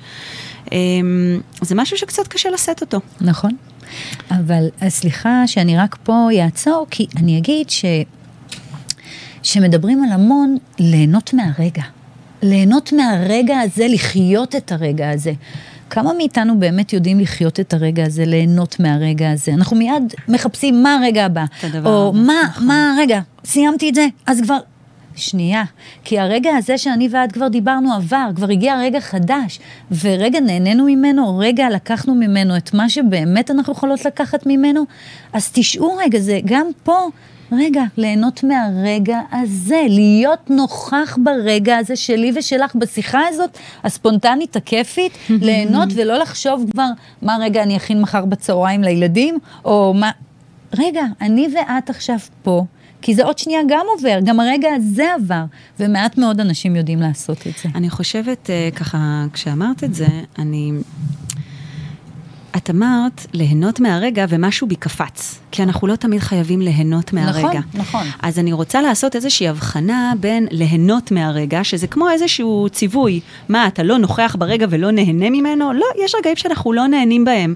אמ, 0.71 1.39
זה 1.61 1.75
משהו 1.75 1.97
שקצת 1.97 2.27
קשה 2.27 2.49
לשאת 2.49 2.81
אותו. 2.81 2.99
נכון. 3.21 3.51
אבל 4.31 4.67
סליחה 4.87 5.47
שאני 5.47 5.77
רק 5.77 5.97
פה 6.03 6.27
אעצור, 6.43 6.87
כי 6.89 7.07
אני 7.17 7.37
אגיד 7.37 7.69
ש... 7.69 7.85
שמדברים 9.43 10.03
על 10.03 10.11
המון 10.11 10.57
ליהנות 10.79 11.33
מהרגע. 11.33 11.83
ליהנות 12.41 12.93
מהרגע 12.93 13.59
הזה, 13.59 13.87
לחיות 13.89 14.55
את 14.55 14.71
הרגע 14.71 15.09
הזה. 15.09 15.33
כמה 15.89 16.13
מאיתנו 16.17 16.59
באמת 16.59 16.93
יודעים 16.93 17.19
לחיות 17.19 17.59
את 17.59 17.73
הרגע 17.73 18.05
הזה, 18.05 18.25
ליהנות 18.25 18.79
מהרגע 18.79 19.31
הזה? 19.31 19.53
אנחנו 19.53 19.77
מיד 19.77 20.13
מחפשים 20.27 20.83
מה 20.83 20.95
הרגע 20.95 21.25
הבא. 21.25 21.45
או 21.85 22.13
מה, 22.13 22.33
נכון. 22.49 22.67
מה, 22.67 22.95
רגע, 22.99 23.19
סיימתי 23.45 23.89
את 23.89 23.95
זה, 23.95 24.07
אז 24.25 24.41
כבר... 24.41 24.57
שנייה, 25.15 25.63
כי 26.03 26.19
הרגע 26.19 26.55
הזה 26.57 26.77
שאני 26.77 27.07
ואת 27.11 27.31
כבר 27.31 27.47
דיברנו 27.47 27.93
עבר, 27.93 28.29
כבר 28.35 28.49
הגיע 28.49 28.79
רגע 28.79 28.99
חדש, 28.99 29.59
ורגע 30.01 30.39
נהנינו 30.39 30.85
ממנו, 30.85 31.37
רגע 31.37 31.69
לקחנו 31.69 32.15
ממנו 32.15 32.57
את 32.57 32.73
מה 32.73 32.89
שבאמת 32.89 33.51
אנחנו 33.51 33.73
יכולות 33.73 34.05
לקחת 34.05 34.45
ממנו, 34.45 34.85
אז 35.33 35.51
תשעו 35.53 35.97
רגע, 35.97 36.19
זה 36.19 36.39
גם 36.45 36.67
פה 36.83 37.07
רגע, 37.51 37.83
ליהנות 37.97 38.43
מהרגע 38.43 39.19
הזה, 39.31 39.81
להיות 39.89 40.49
נוכח 40.49 41.17
ברגע 41.23 41.77
הזה 41.77 41.95
שלי 41.95 42.31
ושלך 42.35 42.75
בשיחה 42.75 43.21
הזאת, 43.29 43.57
הספונטנית, 43.83 44.55
הכיפית, 44.55 45.17
ליהנות 45.29 45.89
ולא 45.95 46.17
לחשוב 46.17 46.65
כבר 46.71 46.87
מה 47.21 47.37
רגע 47.41 47.63
אני 47.63 47.77
אכין 47.77 48.01
מחר 48.01 48.25
בצהריים 48.25 48.83
לילדים, 48.83 49.37
או 49.65 49.93
מה... 49.95 50.11
רגע, 50.79 51.03
אני 51.21 51.47
ואת 51.53 51.89
עכשיו 51.89 52.17
פה, 52.43 52.65
כי 53.05 53.15
זה 53.15 53.23
עוד 53.23 53.37
שנייה 53.37 53.61
גם 53.67 53.85
עובר, 53.95 54.19
גם 54.25 54.39
הרגע 54.39 54.67
הזה 54.75 55.13
עבר, 55.13 55.43
ומעט 55.79 56.17
מאוד 56.17 56.39
אנשים 56.39 56.75
יודעים 56.75 56.99
לעשות 56.99 57.37
את 57.47 57.53
זה. 57.63 57.69
אני 57.75 57.89
חושבת, 57.89 58.49
אה, 58.49 58.69
ככה, 58.75 59.25
כשאמרת 59.33 59.83
את 59.83 59.93
זה, 59.95 60.07
אני... 60.37 60.71
את 62.57 62.69
אמרת 62.69 63.25
ליהנות 63.33 63.79
מהרגע 63.79 64.25
ומשהו 64.29 64.67
בי 64.67 64.75
קפץ, 64.75 65.39
כי 65.51 65.63
אנחנו 65.63 65.87
לא 65.87 65.95
תמיד 65.95 66.19
חייבים 66.19 66.61
ליהנות 66.61 67.13
מהרגע. 67.13 67.47
נכון, 67.49 67.61
נכון. 67.73 68.07
אז 68.21 68.39
אני 68.39 68.53
רוצה 68.53 68.81
לעשות 68.81 69.15
איזושהי 69.15 69.47
הבחנה 69.47 70.13
בין 70.19 70.47
ליהנות 70.51 71.11
מהרגע, 71.11 71.63
שזה 71.63 71.87
כמו 71.87 72.09
איזשהו 72.09 72.67
ציווי, 72.71 73.19
מה, 73.49 73.67
אתה 73.67 73.83
לא 73.83 73.97
נוכח 73.97 74.35
ברגע 74.39 74.65
ולא 74.69 74.91
נהנה 74.91 75.29
ממנו? 75.29 75.73
לא, 75.73 75.85
יש 76.05 76.15
רגעים 76.15 76.35
שאנחנו 76.35 76.73
לא 76.73 76.87
נהנים 76.87 77.25
בהם. 77.25 77.55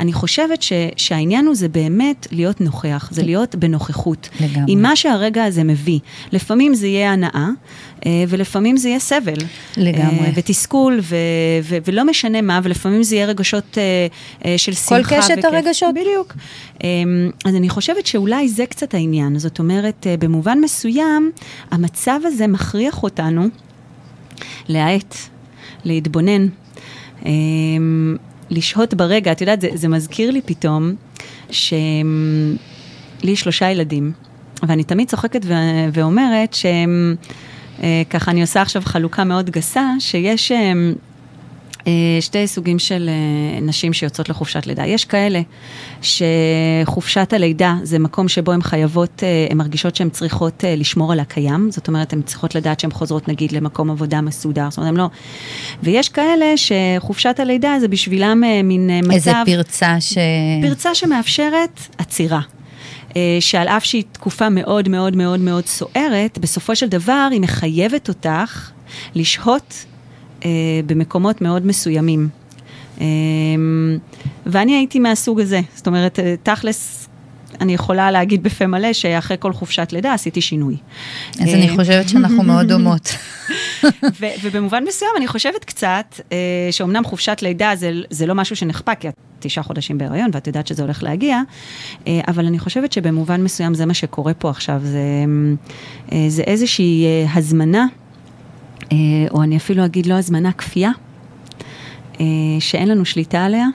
אני 0.00 0.12
חושבת 0.12 0.62
ש, 0.62 0.72
שהעניין 0.96 1.46
הוא 1.46 1.54
זה 1.54 1.68
באמת 1.68 2.26
להיות 2.32 2.60
נוכח, 2.60 3.08
זה 3.12 3.22
להיות 3.22 3.54
בנוכחות. 3.54 4.28
לגמרי. 4.40 4.72
עם 4.72 4.82
מה 4.82 4.96
שהרגע 4.96 5.44
הזה 5.44 5.64
מביא. 5.64 5.98
לפעמים 6.32 6.74
זה 6.74 6.86
יהיה 6.86 7.12
הנאה, 7.12 7.30
אה, 7.34 7.48
ולפעמים 8.28 8.76
זה 8.76 8.88
יהיה 8.88 8.98
סבל. 8.98 9.34
לגמרי. 9.76 10.26
אה, 10.26 10.30
ותסכול, 10.34 10.98
ו- 11.02 11.16
ו- 11.62 11.78
ולא 11.86 12.04
משנה 12.04 12.42
מה, 12.42 12.60
ולפעמים 12.62 13.02
זה 13.02 13.14
יהיה 13.16 13.26
רגשות 13.26 13.78
אה, 14.44 14.58
של 14.58 14.72
שמחה. 14.74 15.02
כל 15.02 15.16
קשת. 15.16 15.44
הרגשות. 15.44 15.94
בדיוק. 15.94 16.34
אז 17.44 17.54
אני 17.56 17.68
חושבת 17.68 18.06
שאולי 18.06 18.48
זה 18.48 18.66
קצת 18.66 18.94
העניין. 18.94 19.38
זאת 19.38 19.58
אומרת, 19.58 20.06
במובן 20.18 20.58
מסוים, 20.60 21.30
המצב 21.70 22.20
הזה 22.24 22.46
מכריח 22.46 23.02
אותנו 23.02 23.48
להאט, 24.68 25.14
להתבונן. 25.84 26.46
לשהות 28.50 28.94
ברגע, 28.94 29.32
את 29.32 29.40
יודעת, 29.40 29.60
זה, 29.60 29.68
זה 29.74 29.88
מזכיר 29.88 30.30
לי 30.30 30.40
פתאום 30.42 30.94
שלי 31.50 31.76
שלושה 33.34 33.70
ילדים, 33.70 34.12
ואני 34.62 34.84
תמיד 34.84 35.08
צוחקת 35.08 35.40
ו- 35.44 35.88
ואומרת 35.92 36.54
שהם 36.54 37.16
אה, 37.22 37.53
ככה 38.10 38.30
אני 38.30 38.40
עושה 38.40 38.62
עכשיו 38.62 38.82
חלוקה 38.84 39.24
מאוד 39.24 39.50
גסה, 39.50 39.90
שיש 39.98 40.52
אה, 40.52 40.72
אה, 41.86 41.92
שתי 42.20 42.46
סוגים 42.46 42.78
של 42.78 43.10
נשים 43.62 43.92
שיוצאות 43.92 44.28
לחופשת 44.28 44.66
לידה. 44.66 44.86
יש 44.86 45.04
כאלה 45.04 45.40
שחופשת 46.02 47.32
הלידה 47.32 47.74
זה 47.82 47.98
מקום 47.98 48.28
שבו 48.28 48.52
הן 48.52 48.62
חייבות, 48.62 49.22
הן 49.50 49.56
מרגישות 49.56 49.96
שהן 49.96 50.10
צריכות 50.10 50.64
לשמור 50.66 51.12
על 51.12 51.20
הקיים, 51.20 51.70
זאת 51.70 51.88
אומרת, 51.88 52.12
הן 52.12 52.22
צריכות 52.22 52.54
לדעת 52.54 52.80
שהן 52.80 52.90
חוזרות 52.90 53.28
נגיד 53.28 53.52
למקום 53.52 53.90
עבודה 53.90 54.20
מסודר, 54.20 54.66
זאת 54.70 54.78
אומרת, 54.78 54.90
הן 54.90 54.96
לא... 54.96 55.08
ויש 55.82 56.08
כאלה 56.08 56.46
שחופשת 56.56 57.40
הלידה 57.40 57.76
זה 57.80 57.88
בשבילם 57.88 58.42
מין 58.64 58.90
מצב... 59.02 59.10
איזה 59.12 59.32
פרצה 59.46 60.00
ש... 60.00 60.18
פרצה 60.62 60.94
שמאפשרת 60.94 61.80
עצירה. 61.98 62.40
אה, 63.16 63.36
שעל 63.40 63.68
אף 63.68 63.84
שהיא 63.84 64.04
תקופה 64.12 64.48
מאוד 64.48 64.88
מאוד 64.88 65.16
מאוד 65.16 65.40
מאוד 65.40 65.66
סוערת, 65.66 66.38
בסופו 66.38 66.76
של 66.76 66.88
דבר 66.88 67.28
היא 67.30 67.40
מחייבת 67.40 68.08
אותך 68.08 68.70
לשהות 69.14 69.84
אה, 70.44 70.50
במקומות 70.86 71.40
מאוד 71.40 71.66
מסוימים. 71.66 72.28
אה, 73.00 73.06
ואני 74.46 74.76
הייתי 74.76 74.98
מהסוג 74.98 75.40
הזה, 75.40 75.60
זאת 75.74 75.86
אומרת, 75.86 76.18
תכלס, 76.42 77.03
אני 77.60 77.74
יכולה 77.74 78.10
להגיד 78.10 78.42
בפה 78.42 78.66
מלא 78.66 78.92
שאחרי 78.92 79.36
כל 79.40 79.52
חופשת 79.52 79.88
לידה 79.92 80.14
עשיתי 80.14 80.40
שינוי. 80.40 80.76
אז 81.34 81.48
אני 81.54 81.68
אה, 81.68 81.74
חושבת 81.76 82.08
שאנחנו 82.08 82.42
מאוד 82.42 82.68
דומות. 82.68 83.08
ובמובן 84.42 84.84
מסוים 84.88 85.10
אני 85.16 85.26
חושבת 85.26 85.64
קצת, 85.64 86.20
שאומנם 86.70 87.04
חופשת 87.04 87.38
לידה 87.42 87.72
זה, 87.76 87.92
זה 88.10 88.26
לא 88.26 88.34
משהו 88.34 88.56
שנחפק, 88.56 88.96
כי 89.00 89.08
את 89.08 89.14
תשעה 89.44 89.64
חודשים 89.64 89.98
בהיריון, 89.98 90.30
ואת 90.32 90.46
יודעת 90.46 90.66
שזה 90.66 90.82
הולך 90.82 91.02
להגיע, 91.02 91.40
אה, 92.06 92.20
אבל 92.28 92.46
אני 92.46 92.58
חושבת 92.58 92.92
שבמובן 92.92 93.44
מסוים 93.44 93.74
זה 93.74 93.86
מה 93.86 93.94
שקורה 93.94 94.34
פה 94.34 94.50
עכשיו, 94.50 94.80
זה, 94.84 94.98
אה, 96.12 96.24
זה 96.28 96.42
איזושהי 96.42 97.04
אה, 97.04 97.26
הזמנה, 97.34 97.86
אה, 98.92 98.96
או 99.30 99.42
אני 99.42 99.56
אפילו 99.56 99.84
אגיד 99.84 100.06
לא 100.06 100.14
הזמנה, 100.14 100.52
כפייה, 100.52 100.90
אה, 102.20 102.26
שאין 102.60 102.88
לנו 102.88 103.04
שליטה 103.04 103.44
עליה. 103.44 103.66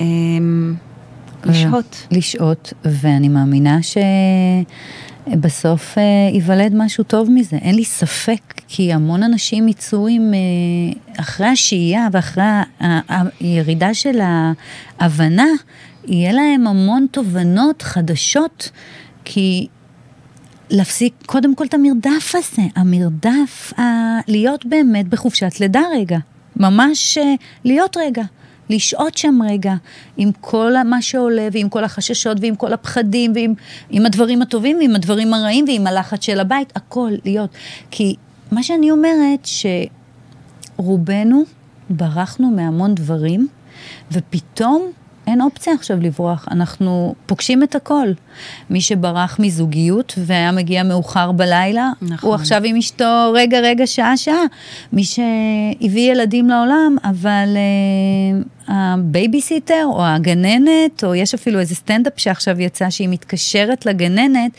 אה, 0.00 0.06
לשהות. 1.44 2.06
לשהות, 2.10 2.72
ואני 2.84 3.28
מאמינה 3.28 3.78
שבסוף 5.28 5.98
אה, 5.98 6.02
ייוולד 6.32 6.72
משהו 6.74 7.04
טוב 7.04 7.30
מזה, 7.30 7.56
אין 7.56 7.74
לי 7.74 7.84
ספק, 7.84 8.60
כי 8.68 8.92
המון 8.92 9.22
אנשים 9.22 9.68
יצאו 9.68 10.08
עם, 10.08 10.34
אה, 10.34 10.38
אחרי 11.20 11.46
השהייה 11.46 12.08
ואחרי 12.12 12.44
הירידה 13.40 13.94
של 13.94 14.20
ההבנה, 15.00 15.46
יהיה 16.04 16.32
להם 16.32 16.66
המון 16.66 17.06
תובנות 17.10 17.82
חדשות, 17.82 18.70
כי 19.24 19.66
להפסיק 20.70 21.14
קודם 21.26 21.54
כל 21.54 21.64
את 21.64 21.74
המרדף 21.74 22.34
הזה, 22.34 22.62
המרדף, 22.76 23.72
ה... 23.78 23.82
להיות 24.28 24.66
באמת 24.66 25.08
בחופשת 25.08 25.60
לידה 25.60 25.82
רגע, 25.94 26.18
ממש 26.56 27.18
אה, 27.18 27.34
להיות 27.64 27.96
רגע. 27.96 28.22
לשהות 28.70 29.16
שם 29.16 29.38
רגע, 29.50 29.74
עם 30.16 30.30
כל 30.40 30.72
מה 30.84 31.02
שעולה, 31.02 31.48
ועם 31.52 31.68
כל 31.68 31.84
החששות, 31.84 32.36
ועם 32.40 32.56
כל 32.56 32.72
הפחדים, 32.72 33.32
ועם 33.34 33.54
עם 33.90 34.06
הדברים 34.06 34.42
הטובים, 34.42 34.76
ועם 34.76 34.94
הדברים 34.94 35.34
הרעים, 35.34 35.64
ועם 35.68 35.86
הלחץ 35.86 36.24
של 36.24 36.40
הבית, 36.40 36.72
הכל 36.76 37.10
להיות. 37.24 37.50
כי 37.90 38.14
מה 38.52 38.62
שאני 38.62 38.90
אומרת, 38.90 39.48
שרובנו 40.76 41.44
ברחנו 41.90 42.50
מהמון 42.50 42.94
דברים, 42.94 43.48
ופתאום 44.12 44.92
אין 45.26 45.40
אופציה 45.40 45.74
עכשיו 45.74 45.98
לברוח, 46.00 46.48
אנחנו 46.50 47.14
פוגשים 47.26 47.62
את 47.62 47.74
הכל. 47.74 48.08
מי 48.70 48.80
שברח 48.80 49.36
מזוגיות 49.40 50.14
והיה 50.18 50.52
מגיע 50.52 50.82
מאוחר 50.82 51.32
בלילה, 51.32 51.90
נכון. 52.02 52.30
הוא 52.30 52.34
עכשיו 52.34 52.62
עם 52.64 52.76
אשתו 52.76 53.32
רגע, 53.34 53.60
רגע, 53.60 53.86
שעה, 53.86 54.16
שעה. 54.16 54.42
מי 54.92 55.04
שהביא 55.04 56.12
ילדים 56.12 56.48
לעולם, 56.48 56.96
אבל 57.04 57.56
uh, 57.56 58.61
הבייביסיטר 58.68 59.84
או 59.86 60.04
הגננת, 60.04 61.04
או 61.04 61.14
יש 61.14 61.34
אפילו 61.34 61.60
איזה 61.60 61.74
סטנדאפ 61.74 62.12
שעכשיו 62.16 62.60
יצא 62.60 62.90
שהיא 62.90 63.08
מתקשרת 63.08 63.86
לגננת, 63.86 64.50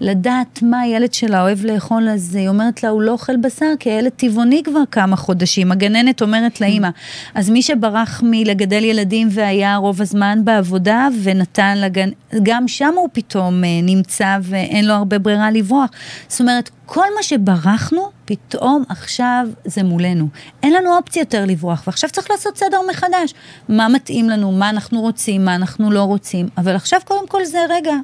לדעת 0.00 0.62
מה 0.62 0.80
הילד 0.80 1.14
שלה 1.14 1.42
אוהב 1.42 1.64
לאכול, 1.64 2.08
אז 2.08 2.34
היא 2.34 2.48
אומרת 2.48 2.82
לה, 2.82 2.88
הוא 2.88 3.02
לא 3.02 3.12
אוכל 3.12 3.36
בשר, 3.36 3.72
כי 3.78 3.90
הילד 3.90 4.12
טבעוני 4.16 4.62
כבר 4.62 4.82
כמה 4.90 5.16
חודשים. 5.16 5.72
הגננת 5.72 6.22
אומרת 6.22 6.60
לאימא, 6.60 6.88
אז 7.34 7.50
מי 7.50 7.62
שברח 7.62 8.22
מלגדל 8.24 8.84
ילדים 8.84 9.28
והיה 9.30 9.76
רוב 9.76 10.02
הזמן 10.02 10.40
בעבודה 10.44 11.08
ונתן 11.22 11.78
לגן... 11.78 12.08
גם 12.42 12.68
שם 12.68 12.92
הוא 12.96 13.08
פתאום 13.12 13.64
אה, 13.64 13.68
נמצא 13.82 14.38
ואין 14.42 14.84
לו 14.84 14.94
הרבה 14.94 15.18
ברירה 15.18 15.50
לברוח. 15.50 15.90
זאת 16.28 16.40
אומרת, 16.40 16.70
כל 16.86 17.06
מה 17.16 17.22
שברחנו, 17.22 18.10
פתאום 18.24 18.84
עכשיו 18.88 19.46
זה 19.64 19.82
מולנו. 19.82 20.28
אין 20.62 20.72
לנו 20.72 20.96
אופציה 20.96 21.20
יותר 21.20 21.44
לברוח, 21.44 21.82
ועכשיו 21.86 22.10
צריך 22.10 22.30
לעשות 22.30 22.56
סדר 22.56 22.80
מחדש. 22.90 23.34
מה 23.68 23.88
מתאים 23.88 24.30
לנו, 24.30 24.52
מה 24.52 24.70
אנחנו 24.70 25.00
רוצים, 25.00 25.44
מה 25.44 25.54
אנחנו 25.54 25.90
לא 25.90 26.02
רוצים. 26.02 26.48
אבל 26.58 26.76
עכשיו 26.76 27.00
קודם 27.04 27.28
כל 27.28 27.44
זה 27.44 27.58
רגע, 27.68 27.94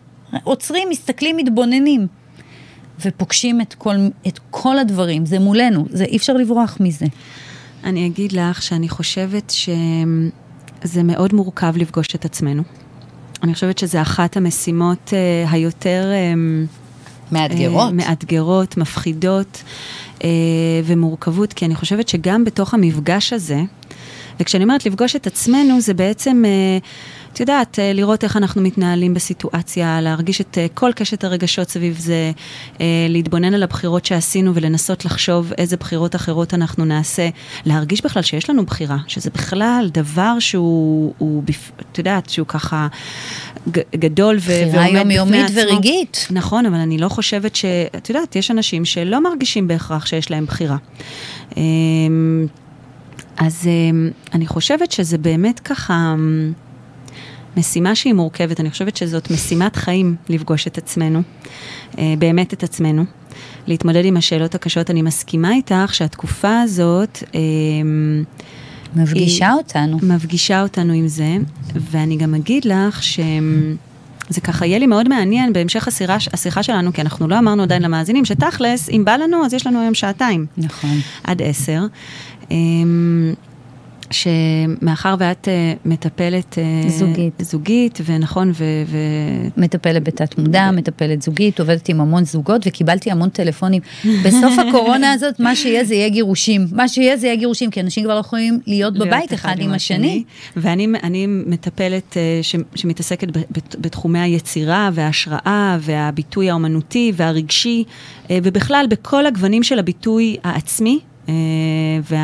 עוצרים, 0.44 0.88
מסתכלים, 0.90 1.36
מתבוננים. 1.36 2.06
ופוגשים 3.04 3.60
את 3.60 3.74
כל, 3.74 3.94
את 4.26 4.40
כל 4.50 4.78
הדברים, 4.78 5.26
זה 5.26 5.38
מולנו, 5.38 5.86
זה 5.90 6.04
אי 6.04 6.16
אפשר 6.16 6.32
לברוח 6.32 6.76
מזה. 6.80 7.06
אני 7.84 8.06
אגיד 8.06 8.32
לך 8.32 8.62
שאני 8.62 8.88
חושבת 8.88 9.50
שזה 9.50 11.02
מאוד 11.02 11.34
מורכב 11.34 11.76
לפגוש 11.76 12.14
את 12.14 12.24
עצמנו. 12.24 12.62
אני 13.42 13.54
חושבת 13.54 13.78
שזה 13.78 14.02
אחת 14.02 14.36
המשימות 14.36 15.08
uh, 15.08 15.50
היותר... 15.52 16.04
Uh, 16.12 16.81
מאתגרות. 17.32 17.90
Uh, 17.90 17.92
מאתגרות, 17.92 18.76
מפחידות 18.76 19.62
uh, 20.18 20.22
ומורכבות, 20.84 21.52
כי 21.52 21.64
אני 21.64 21.74
חושבת 21.74 22.08
שגם 22.08 22.44
בתוך 22.44 22.74
המפגש 22.74 23.32
הזה, 23.32 23.60
וכשאני 24.40 24.64
אומרת 24.64 24.86
לפגוש 24.86 25.16
את 25.16 25.26
עצמנו, 25.26 25.80
זה 25.80 25.94
בעצם, 25.94 26.42
uh, 26.44 26.84
את 27.32 27.40
יודעת, 27.40 27.78
uh, 27.78 27.96
לראות 27.96 28.24
איך 28.24 28.36
אנחנו 28.36 28.62
מתנהלים 28.62 29.14
בסיטואציה, 29.14 30.00
להרגיש 30.00 30.40
את 30.40 30.58
uh, 30.58 30.74
כל 30.74 30.90
קשת 30.96 31.24
הרגשות 31.24 31.68
סביב 31.68 31.96
זה, 31.98 32.32
uh, 32.74 32.80
להתבונן 33.08 33.54
על 33.54 33.62
הבחירות 33.62 34.04
שעשינו 34.04 34.54
ולנסות 34.54 35.04
לחשוב 35.04 35.52
איזה 35.58 35.76
בחירות 35.76 36.16
אחרות 36.16 36.54
אנחנו 36.54 36.84
נעשה, 36.84 37.28
להרגיש 37.66 38.04
בכלל 38.04 38.22
שיש 38.22 38.50
לנו 38.50 38.64
בחירה, 38.64 38.96
שזה 39.06 39.30
בכלל 39.30 39.90
דבר 39.92 40.38
שהוא, 40.38 41.14
הוא, 41.18 41.42
את 41.92 41.98
יודעת, 41.98 42.30
שהוא 42.30 42.46
ככה 42.46 42.88
גדול 43.96 44.36
ו- 44.40 44.52
ועומד 44.52 44.66
בפני 44.70 44.84
עצמו. 44.84 44.86
בחירה 44.86 45.00
יומיומית 45.00 45.50
ורגעית. 45.54 46.26
נכון, 46.30 46.66
אבל 46.66 46.78
אני 46.78 46.98
לא 46.98 47.08
חושבת 47.08 47.56
ש... 47.56 47.64
את 47.96 48.08
יודעת, 48.08 48.36
יש 48.36 48.50
אנשים 48.50 48.84
שלא 48.84 49.22
מרגישים 49.22 49.68
בהכרח 49.68 50.06
שיש 50.06 50.30
להם 50.30 50.46
בחירה. 50.46 50.76
אמ, 51.56 52.46
אז 53.36 53.66
אמ, 53.66 54.10
אני 54.34 54.46
חושבת 54.46 54.92
שזה 54.92 55.18
באמת 55.18 55.60
ככה 55.60 56.12
אמ, 56.14 56.52
משימה 57.56 57.94
שהיא 57.94 58.12
מורכבת. 58.12 58.60
אני 58.60 58.70
חושבת 58.70 58.96
שזאת 58.96 59.30
משימת 59.30 59.76
חיים 59.76 60.16
לפגוש 60.28 60.66
את 60.66 60.78
עצמנו, 60.78 61.22
אה, 61.98 62.14
באמת 62.18 62.52
את 62.52 62.62
עצמנו. 62.62 63.04
להתמודד 63.66 64.04
עם 64.04 64.16
השאלות 64.16 64.54
הקשות. 64.54 64.90
אני 64.90 65.02
מסכימה 65.02 65.52
איתך 65.52 65.94
שהתקופה 65.94 66.60
הזאת... 66.60 67.22
אמ, 67.34 68.24
מפגישה 68.96 69.48
היא 69.48 69.54
אותנו. 69.54 69.98
מפגישה 70.02 70.62
אותנו 70.62 70.92
עם 70.92 71.08
זה, 71.08 71.36
ואני 71.90 72.16
גם 72.16 72.34
אגיד 72.34 72.64
לך 72.64 73.02
שזה 73.02 74.40
ככה 74.44 74.66
יהיה 74.66 74.78
לי 74.78 74.86
מאוד 74.86 75.08
מעניין 75.08 75.52
בהמשך 75.52 75.88
השיחה, 75.88 76.16
השיחה 76.32 76.62
שלנו, 76.62 76.92
כי 76.92 77.00
אנחנו 77.00 77.28
לא 77.28 77.38
אמרנו 77.38 77.62
עדיין 77.62 77.82
למאזינים, 77.82 78.24
שתכלס, 78.24 78.90
אם 78.90 79.02
בא 79.04 79.16
לנו, 79.16 79.44
אז 79.44 79.54
יש 79.54 79.66
לנו 79.66 79.80
היום 79.80 79.94
שעתיים. 79.94 80.46
נכון. 80.56 80.96
עד 81.24 81.42
עשר. 81.42 81.86
שמאחר 84.12 85.14
ואת 85.18 85.48
אה, 85.48 85.72
מטפלת... 85.84 86.58
אה, 86.58 86.88
זוגית. 86.90 87.32
זוגית, 87.42 87.98
ונכון, 88.04 88.50
ו... 88.54 88.64
ו... 88.86 88.96
מטפלת 89.56 90.04
בתת 90.04 90.38
מודע, 90.38 90.70
מטפלת 90.70 91.22
זוגית, 91.22 91.60
עובדת 91.60 91.88
עם 91.88 92.00
המון 92.00 92.24
זוגות, 92.24 92.62
וקיבלתי 92.66 93.10
המון 93.10 93.28
טלפונים. 93.28 93.82
בסוף 94.24 94.52
הקורונה 94.68 95.12
הזאת, 95.12 95.40
מה 95.40 95.56
שיהיה 95.56 95.84
זה 95.84 95.94
יהיה 95.94 96.08
גירושים. 96.08 96.66
מה 96.72 96.88
שיהיה 96.88 97.16
זה 97.16 97.26
יהיה 97.26 97.36
גירושים, 97.36 97.70
כי 97.70 97.80
אנשים 97.80 98.04
כבר 98.04 98.14
לא 98.14 98.20
יכולים 98.20 98.60
להיות 98.66 98.94
בבית 98.94 99.10
להיות 99.12 99.32
אחד 99.32 99.54
עם 99.58 99.72
השני. 99.72 100.24
ואני 100.56 100.86
אני 101.02 101.26
מטפלת 101.26 102.16
אה, 102.16 102.38
ש, 102.42 102.56
שמתעסקת 102.74 103.28
ב- 103.36 103.42
בת- 103.50 103.76
בתחומי 103.78 104.18
היצירה 104.18 104.90
וההשראה 104.92 105.78
והביטוי 105.80 106.50
האומנותי 106.50 107.12
והרגשי, 107.16 107.84
אה, 108.30 108.38
ובכלל 108.42 108.86
בכל 108.88 109.26
הגוונים 109.26 109.62
של 109.62 109.78
הביטוי 109.78 110.36
העצמי. 110.44 110.98
אה, 111.32 112.18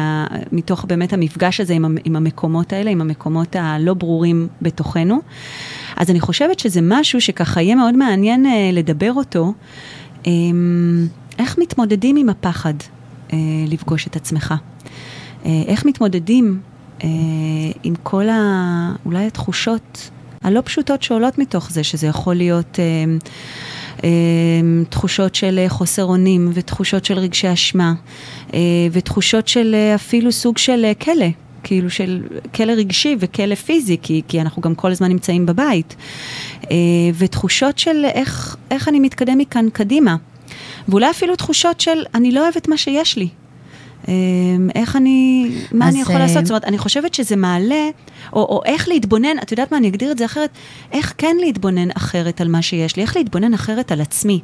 ומתוך 0.52 0.84
באמת 0.84 1.12
המפגש 1.12 1.60
הזה 1.60 1.74
עם, 1.74 1.96
עם 2.04 2.16
המקומות 2.16 2.72
האלה, 2.72 2.90
עם 2.90 3.00
המקומות 3.00 3.56
הלא 3.56 3.94
ברורים 3.94 4.48
בתוכנו. 4.62 5.20
אז 5.96 6.10
אני 6.10 6.20
חושבת 6.20 6.58
שזה 6.58 6.80
משהו 6.82 7.20
שככה 7.20 7.62
יהיה 7.62 7.74
מאוד 7.74 7.96
מעניין 7.96 8.46
אה, 8.46 8.70
לדבר 8.72 9.12
אותו. 9.12 9.52
אה, 10.26 10.32
איך 11.38 11.58
מתמודדים 11.58 12.16
עם 12.16 12.28
הפחד 12.28 12.74
לפגוש 13.68 14.06
את 14.06 14.16
עצמך? 14.16 14.54
איך 15.44 15.84
מתמודדים 15.84 16.60
עם 17.82 17.94
כל 18.02 18.28
ה... 18.28 18.92
אולי 19.06 19.26
התחושות 19.26 20.10
הלא 20.42 20.60
פשוטות 20.64 21.02
שעולות 21.02 21.38
מתוך 21.38 21.70
זה, 21.70 21.84
שזה 21.84 22.06
יכול 22.06 22.34
להיות 22.34 22.78
תחושות 24.88 25.34
של 25.34 25.58
אה, 25.58 25.68
חוסר 25.68 26.04
אונים 26.04 26.50
ותחושות 26.54 27.04
של 27.04 27.18
רגשי 27.18 27.52
אשמה 27.52 27.94
אה, 28.54 28.58
ותחושות 28.92 29.48
של 29.48 29.74
אה, 29.74 29.94
אפילו 29.94 30.32
סוג 30.32 30.58
של 30.58 30.92
כלא. 31.00 31.26
כאילו 31.62 31.90
של 31.90 32.22
כלא 32.54 32.72
רגשי 32.72 33.16
וכלא 33.18 33.54
פיזי, 33.54 33.96
כי, 34.02 34.22
כי 34.28 34.40
אנחנו 34.40 34.62
גם 34.62 34.74
כל 34.74 34.90
הזמן 34.90 35.08
נמצאים 35.08 35.46
בבית. 35.46 35.96
ותחושות 37.18 37.78
של 37.78 38.04
איך, 38.04 38.56
איך 38.70 38.88
אני 38.88 39.00
מתקדם 39.00 39.38
מכאן 39.38 39.66
קדימה. 39.72 40.16
ואולי 40.88 41.10
אפילו 41.10 41.36
תחושות 41.36 41.80
של 41.80 42.04
אני 42.14 42.32
לא 42.32 42.42
אוהבת 42.42 42.68
מה 42.68 42.76
שיש 42.76 43.16
לי. 43.16 43.28
אה, 44.08 44.12
איך 44.74 44.96
אני, 44.96 45.50
מה 45.72 45.88
אני 45.88 46.00
יכול 46.00 46.14
אה, 46.14 46.20
לעשות? 46.20 46.46
זאת 46.46 46.50
אומרת, 46.50 46.64
אני 46.64 46.78
חושבת 46.78 47.14
שזה 47.14 47.36
מעלה, 47.36 47.88
או, 48.32 48.40
או 48.40 48.60
איך 48.64 48.88
להתבונן, 48.88 49.38
את 49.42 49.50
יודעת 49.50 49.72
מה, 49.72 49.78
אני 49.78 49.88
אגדיר 49.88 50.10
את 50.10 50.18
זה 50.18 50.24
אחרת, 50.24 50.50
איך 50.92 51.14
כן 51.18 51.36
להתבונן 51.40 51.88
אחרת 51.90 52.40
על 52.40 52.48
מה 52.48 52.62
שיש 52.62 52.96
לי, 52.96 53.02
איך 53.02 53.16
להתבונן 53.16 53.54
אחרת 53.54 53.92
על 53.92 54.00
עצמי. 54.00 54.40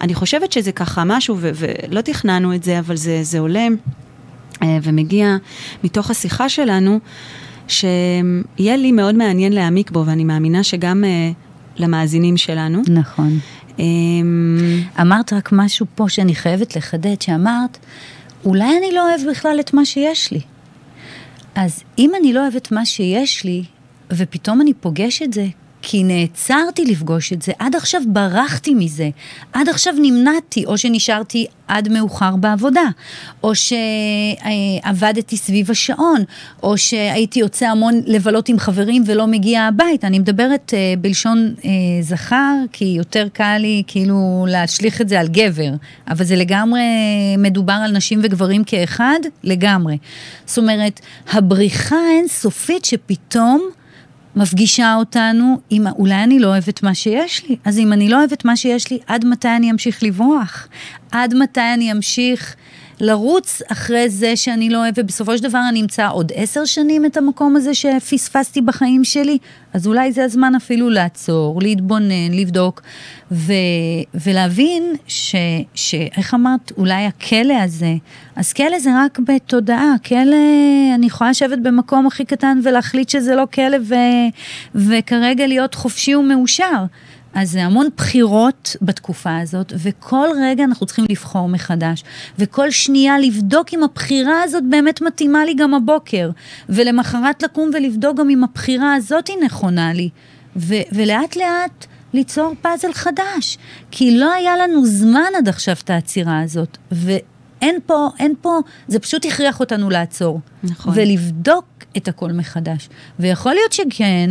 אני 0.00 0.14
חושבת 0.14 0.52
שזה 0.52 0.72
ככה 0.72 1.02
משהו, 1.06 1.36
ו- 1.38 1.50
ולא 1.54 2.00
תכננו 2.00 2.54
את 2.54 2.64
זה, 2.64 2.78
אבל 2.78 2.96
זה, 2.96 3.18
זה 3.22 3.38
עולה 3.38 3.66
אה, 4.62 4.78
ומגיע 4.82 5.36
מתוך 5.84 6.10
השיחה 6.10 6.48
שלנו, 6.48 6.98
שיהיה 7.68 8.76
לי 8.76 8.92
מאוד 8.92 9.14
מעניין 9.14 9.52
להעמיק 9.52 9.90
בו, 9.90 10.06
ואני 10.06 10.24
מאמינה 10.24 10.62
שגם 10.62 11.04
אה, 11.04 11.30
למאזינים 11.76 12.36
שלנו. 12.36 12.82
נכון. 12.88 13.38
אמ, 13.78 14.82
אמרת 15.00 15.32
רק 15.32 15.48
משהו 15.52 15.86
פה 15.94 16.08
שאני 16.08 16.34
חייבת 16.34 16.76
לחדד, 16.76 17.22
שאמרת, 17.22 17.78
אולי 18.46 18.78
אני 18.78 18.92
לא 18.92 19.08
אוהב 19.08 19.20
בכלל 19.30 19.60
את 19.60 19.74
מה 19.74 19.84
שיש 19.84 20.32
לי. 20.32 20.40
אז 21.54 21.82
אם 21.98 22.12
אני 22.20 22.32
לא 22.32 22.40
אוהב 22.40 22.56
את 22.56 22.72
מה 22.72 22.86
שיש 22.86 23.44
לי, 23.44 23.64
ופתאום 24.10 24.60
אני 24.60 24.74
פוגש 24.74 25.22
את 25.22 25.32
זה 25.32 25.46
כי 25.82 26.04
נעצרתי 26.04 26.84
לפגוש 26.84 27.32
את 27.32 27.42
זה, 27.42 27.52
עד 27.58 27.76
עכשיו 27.76 28.02
ברחתי 28.06 28.74
מזה, 28.74 29.10
עד 29.52 29.68
עכשיו 29.68 29.94
נמנעתי, 30.02 30.64
או 30.64 30.78
שנשארתי 30.78 31.46
עד 31.68 31.88
מאוחר 31.88 32.36
בעבודה, 32.36 32.84
או 33.42 33.52
שעבדתי 33.54 35.36
סביב 35.36 35.70
השעון, 35.70 36.24
או 36.62 36.78
שהייתי 36.78 37.40
יוצא 37.40 37.66
המון 37.66 38.00
לבלות 38.06 38.48
עם 38.48 38.58
חברים 38.58 39.02
ולא 39.06 39.26
מגיע 39.26 39.62
הביתה. 39.62 40.06
אני 40.06 40.18
מדברת 40.18 40.72
uh, 40.74 41.00
בלשון 41.00 41.54
uh, 41.58 41.64
זכר, 42.00 42.54
כי 42.72 42.84
יותר 42.84 43.28
קל 43.32 43.58
לי 43.58 43.82
כאילו 43.86 44.46
להשליך 44.48 45.00
את 45.00 45.08
זה 45.08 45.20
על 45.20 45.28
גבר, 45.28 45.70
אבל 46.08 46.24
זה 46.24 46.36
לגמרי 46.36 46.82
מדובר 47.38 47.78
על 47.84 47.90
נשים 47.90 48.20
וגברים 48.22 48.64
כאחד, 48.64 49.18
לגמרי. 49.44 49.98
זאת 50.46 50.58
אומרת, 50.58 51.00
הבריחה 51.32 51.96
האינסופית 51.96 52.84
שפתאום... 52.84 53.70
מפגישה 54.36 54.94
אותנו 54.94 55.60
עם 55.70 55.86
אולי 55.86 56.22
אני 56.22 56.38
לא 56.38 56.46
אוהבת 56.46 56.82
מה 56.82 56.94
שיש 56.94 57.44
לי. 57.48 57.56
אז 57.64 57.78
אם 57.78 57.92
אני 57.92 58.08
לא 58.08 58.18
אוהבת 58.18 58.44
מה 58.44 58.56
שיש 58.56 58.90
לי, 58.90 58.98
עד 59.06 59.24
מתי 59.24 59.48
אני 59.48 59.70
אמשיך 59.70 60.02
לברוח? 60.02 60.68
עד 61.10 61.34
מתי 61.34 61.74
אני 61.74 61.92
אמשיך 61.92 62.56
לרוץ 63.00 63.62
אחרי 63.68 64.10
זה 64.10 64.36
שאני 64.36 64.70
לא 64.70 64.78
אוהבת, 64.78 64.98
ובסופו 64.98 65.36
של 65.36 65.42
דבר 65.42 65.60
אני 65.68 65.80
אמצא 65.80 66.08
עוד 66.10 66.32
עשר 66.34 66.64
שנים 66.64 67.06
את 67.06 67.16
המקום 67.16 67.56
הזה 67.56 67.74
שפספסתי 67.74 68.60
בחיים 68.60 69.04
שלי? 69.04 69.38
אז 69.74 69.86
אולי 69.86 70.12
זה 70.12 70.24
הזמן 70.24 70.54
אפילו 70.54 70.90
לעצור, 70.90 71.62
להתבונן, 71.62 72.32
לבדוק, 72.32 72.82
ו, 73.32 73.52
ולהבין 74.14 74.94
ש, 75.06 75.34
שאיך 75.74 76.34
אמרת, 76.34 76.72
אולי 76.78 77.04
הכלא 77.04 77.54
הזה, 77.62 77.94
אז 78.36 78.52
כלא 78.52 78.78
זה 78.78 78.90
רק 79.04 79.18
בתודעה, 79.18 79.94
כלא, 80.06 80.36
אני 80.94 81.06
יכולה 81.06 81.30
לשבת 81.30 81.58
במקום 81.58 82.06
הכי 82.06 82.24
קטן 82.24 82.60
ולהחליט 82.64 83.08
שזה 83.08 83.34
לא 83.34 83.44
כלא, 83.54 83.76
ו, 83.82 83.94
וכרגע 84.74 85.46
להיות 85.46 85.74
חופשי 85.74 86.14
ומאושר. 86.14 86.84
אז 87.34 87.50
זה 87.50 87.64
המון 87.64 87.88
בחירות 87.96 88.76
בתקופה 88.82 89.38
הזאת, 89.38 89.72
וכל 89.82 90.28
רגע 90.42 90.64
אנחנו 90.64 90.86
צריכים 90.86 91.04
לבחור 91.10 91.48
מחדש, 91.48 92.04
וכל 92.38 92.70
שנייה 92.70 93.18
לבדוק 93.18 93.74
אם 93.74 93.82
הבחירה 93.82 94.42
הזאת 94.42 94.62
באמת 94.70 95.02
מתאימה 95.02 95.44
לי 95.44 95.54
גם 95.54 95.74
הבוקר, 95.74 96.30
ולמחרת 96.68 97.42
לקום 97.42 97.70
ולבדוק 97.74 98.16
גם 98.18 98.30
אם 98.30 98.44
הבחירה 98.44 98.94
הזאת 98.94 99.28
היא 99.28 99.36
נכונה 99.44 99.92
לי, 99.92 100.10
ו- 100.56 100.74
ולאט 100.92 101.36
לאט 101.36 101.86
ליצור 102.12 102.54
פאזל 102.62 102.92
חדש, 102.92 103.58
כי 103.90 104.18
לא 104.18 104.32
היה 104.32 104.56
לנו 104.56 104.86
זמן 104.86 105.30
עד 105.38 105.48
עכשיו 105.48 105.76
את 105.84 105.90
העצירה 105.90 106.40
הזאת, 106.40 106.78
ואין 106.92 107.78
פה, 107.86 108.08
אין 108.18 108.34
פה, 108.40 108.58
זה 108.88 108.98
פשוט 108.98 109.24
הכריח 109.24 109.60
אותנו 109.60 109.90
לעצור. 109.90 110.40
נכון. 110.64 110.92
ולבדוק 110.96 111.64
את 111.96 112.08
הכל 112.08 112.32
מחדש. 112.32 112.88
ויכול 113.18 113.52
להיות 113.54 113.72
שכן, 113.72 114.30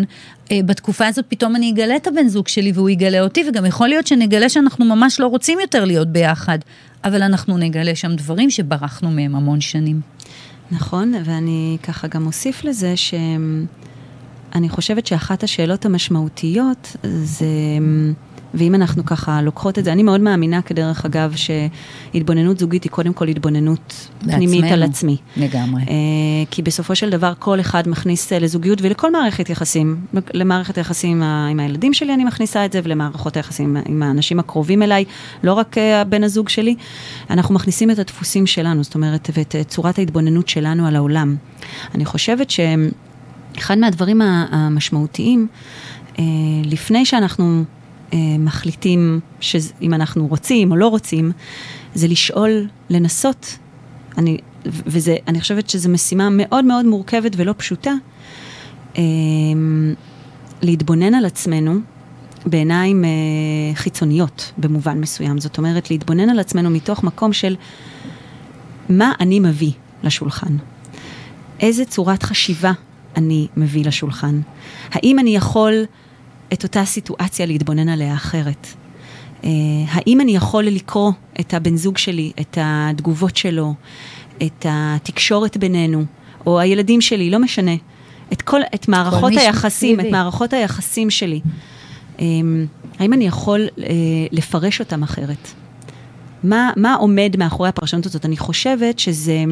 אה, 0.52 0.60
בתקופה 0.66 1.08
הזאת 1.08 1.26
פתאום 1.28 1.56
אני 1.56 1.72
אגלה 1.72 1.96
את 1.96 2.08
הבן 2.08 2.28
זוג 2.28 2.48
שלי 2.48 2.72
והוא 2.72 2.90
יגלה 2.90 3.22
אותי, 3.22 3.44
וגם 3.50 3.66
יכול 3.66 3.88
להיות 3.88 4.08
שנגלה 4.08 4.50
שאנחנו 4.50 4.86
ממש 4.86 5.20
לא 5.20 5.28
רוצים 5.28 5.60
יותר 5.60 5.86
להיות 5.86 6.08
ביחד, 6.08 6.60
אבל 7.04 7.24
אנחנו 7.24 7.58
נגלה 7.58 7.96
שם 7.96 8.16
דברים 8.16 8.50
שברחנו 8.50 9.12
מהם 9.12 9.36
המון 9.36 9.62
שנים. 9.62 10.02
נכון, 10.72 11.14
ואני 11.26 11.78
ככה 11.84 12.08
גם 12.08 12.26
אוסיף 12.26 12.64
לזה 12.64 12.94
שאני 12.98 14.70
חושבת 14.70 15.08
שאחת 15.08 15.44
השאלות 15.44 15.86
המשמעותיות 15.86 16.96
זה... 17.04 17.46
ואם 18.56 18.76
אנחנו 18.76 19.06
ככה 19.06 19.42
לוקחות 19.42 19.80
את 19.80 19.84
זה, 19.84 19.92
אני 19.92 20.04
מאוד 20.04 20.22
מאמינה, 20.22 20.62
כדרך 20.62 21.06
אגב, 21.06 21.34
שהתבוננות 21.36 22.60
זוגית 22.60 22.84
היא 22.84 22.92
קודם 22.92 23.14
כל 23.14 23.28
התבוננות 23.28 24.10
בעצמנו, 24.22 24.36
פנימית 24.36 24.72
על 24.72 24.84
עצמי. 24.84 25.18
לגמרי. 25.38 25.82
Uh, 25.82 25.88
כי 26.52 26.62
בסופו 26.62 26.96
של 26.96 27.10
דבר 27.10 27.34
כל 27.40 27.60
אחד 27.60 27.90
מכניס 27.90 28.34
uh, 28.34 28.36
לזוגיות 28.40 28.80
ולכל 28.82 29.12
מערכת 29.12 29.50
יחסים, 29.50 29.98
למערכת 30.34 30.78
היחסים 30.78 31.24
עם, 31.24 31.60
הילדים 31.60 31.94
שלי 31.94 32.14
אני 32.14 32.24
מכניסה 32.24 32.66
את 32.66 32.72
זה, 32.72 32.80
ולמערכות 32.84 33.38
היחסים 33.38 33.78
עם 33.86 34.04
האנשים 34.04 34.40
הקרובים 34.40 34.84
אליי, 34.84 35.06
לא 35.44 35.54
רק 35.54 35.78
uh, 35.78 36.04
בן 36.04 36.24
הזוג 36.24 36.50
שלי, 36.50 36.76
אנחנו 37.30 37.56
מכניסים 37.56 37.92
את 37.92 38.00
הדפוסים 38.00 38.46
שלנו, 38.46 38.84
זאת 38.84 38.96
אומרת, 38.96 39.30
ואת 39.34 39.56
צורת 39.68 40.00
ההתבוננות 40.00 40.50
שלנו 40.50 40.88
על 40.88 40.96
העולם. 40.96 41.36
אני 41.96 42.06
חושבת 42.06 42.50
שאחד 42.50 43.78
מהדברים 43.78 44.22
המשמעותיים, 44.22 45.48
לפני 46.66 47.06
שאנחנו 47.06 47.64
אה, 47.64 47.75
מחליטים 48.40 49.20
אם 49.82 49.94
אנחנו 49.94 50.28
רוצים 50.28 50.72
או 50.72 50.76
לא 50.76 50.88
רוצים, 50.88 51.32
זה 51.94 52.08
לשאול, 52.08 52.68
לנסות. 52.90 53.58
אני, 54.18 54.38
וזה, 54.66 55.16
אני 55.28 55.42
חושבת 55.42 55.70
שזו 55.70 55.90
משימה 55.90 56.30
מאוד 56.32 56.66
מאוד 56.66 56.86
מורכבת 56.86 57.32
ולא 57.36 57.54
פשוטה, 57.58 57.92
אה, 58.98 59.04
להתבונן 60.62 61.14
על 61.14 61.26
עצמנו 61.26 61.80
בעיניים 62.46 63.06
אה, 63.06 63.10
חיצוניות 63.76 64.52
במובן 64.58 65.02
מסוים. 65.02 65.40
זאת 65.40 65.58
אומרת, 65.58 65.92
להתבונן 65.92 66.30
על 66.30 66.40
עצמנו 66.40 66.70
מתוך 66.70 67.04
מקום 67.04 67.34
של 67.34 67.56
מה 68.90 69.12
אני 69.20 69.40
מביא 69.40 69.72
לשולחן. 70.04 70.58
איזה 71.60 71.86
צורת 71.86 72.24
חשיבה 72.24 72.72
אני 73.16 73.48
מביא 73.58 73.86
לשולחן. 73.86 74.42
האם 74.92 75.20
אני 75.20 75.36
יכול 75.36 75.86
את 76.54 76.64
אותה 76.64 76.86
סיטואציה 76.86 77.46
להתבונן 77.46 77.90
עליה 77.90 78.14
אחרת. 78.14 78.68
Uh, 79.42 79.46
האם 79.88 80.22
אני 80.22 80.36
יכול 80.36 80.64
לקרוא 80.64 81.12
את 81.40 81.54
הבן 81.54 81.76
זוג 81.76 81.98
שלי, 81.98 82.32
את 82.40 82.58
התגובות 82.62 83.38
שלו, 83.38 83.74
את 84.44 84.66
התקשורת 84.70 85.58
בינינו, 85.58 86.06
או 86.46 86.60
הילדים 86.60 87.02
שלי, 87.02 87.30
לא 87.30 87.40
משנה, 87.40 87.76
את 88.34 88.42
כל, 88.42 88.62
את 88.76 88.88
מערכות 88.88 89.32
היחסים, 89.32 90.00
את 90.00 90.06
מערכות 90.12 90.54
היחסים 90.54 91.10
שלי. 91.10 91.42
Um, 92.18 92.22
האם 93.00 93.14
אני 93.14 93.28
יכול 93.28 93.68
uh, 93.68 93.82
לפרש 94.32 94.80
אותם 94.80 95.04
אחרת? 95.04 95.52
מה, 96.44 96.72
מה 96.76 96.96
עומד 96.96 97.36
מאחורי 97.40 97.70
הפרשנות 97.70 98.06
הזאת? 98.06 98.26
אני 98.26 98.38
חושבת 98.38 99.00
שזה, 99.00 99.44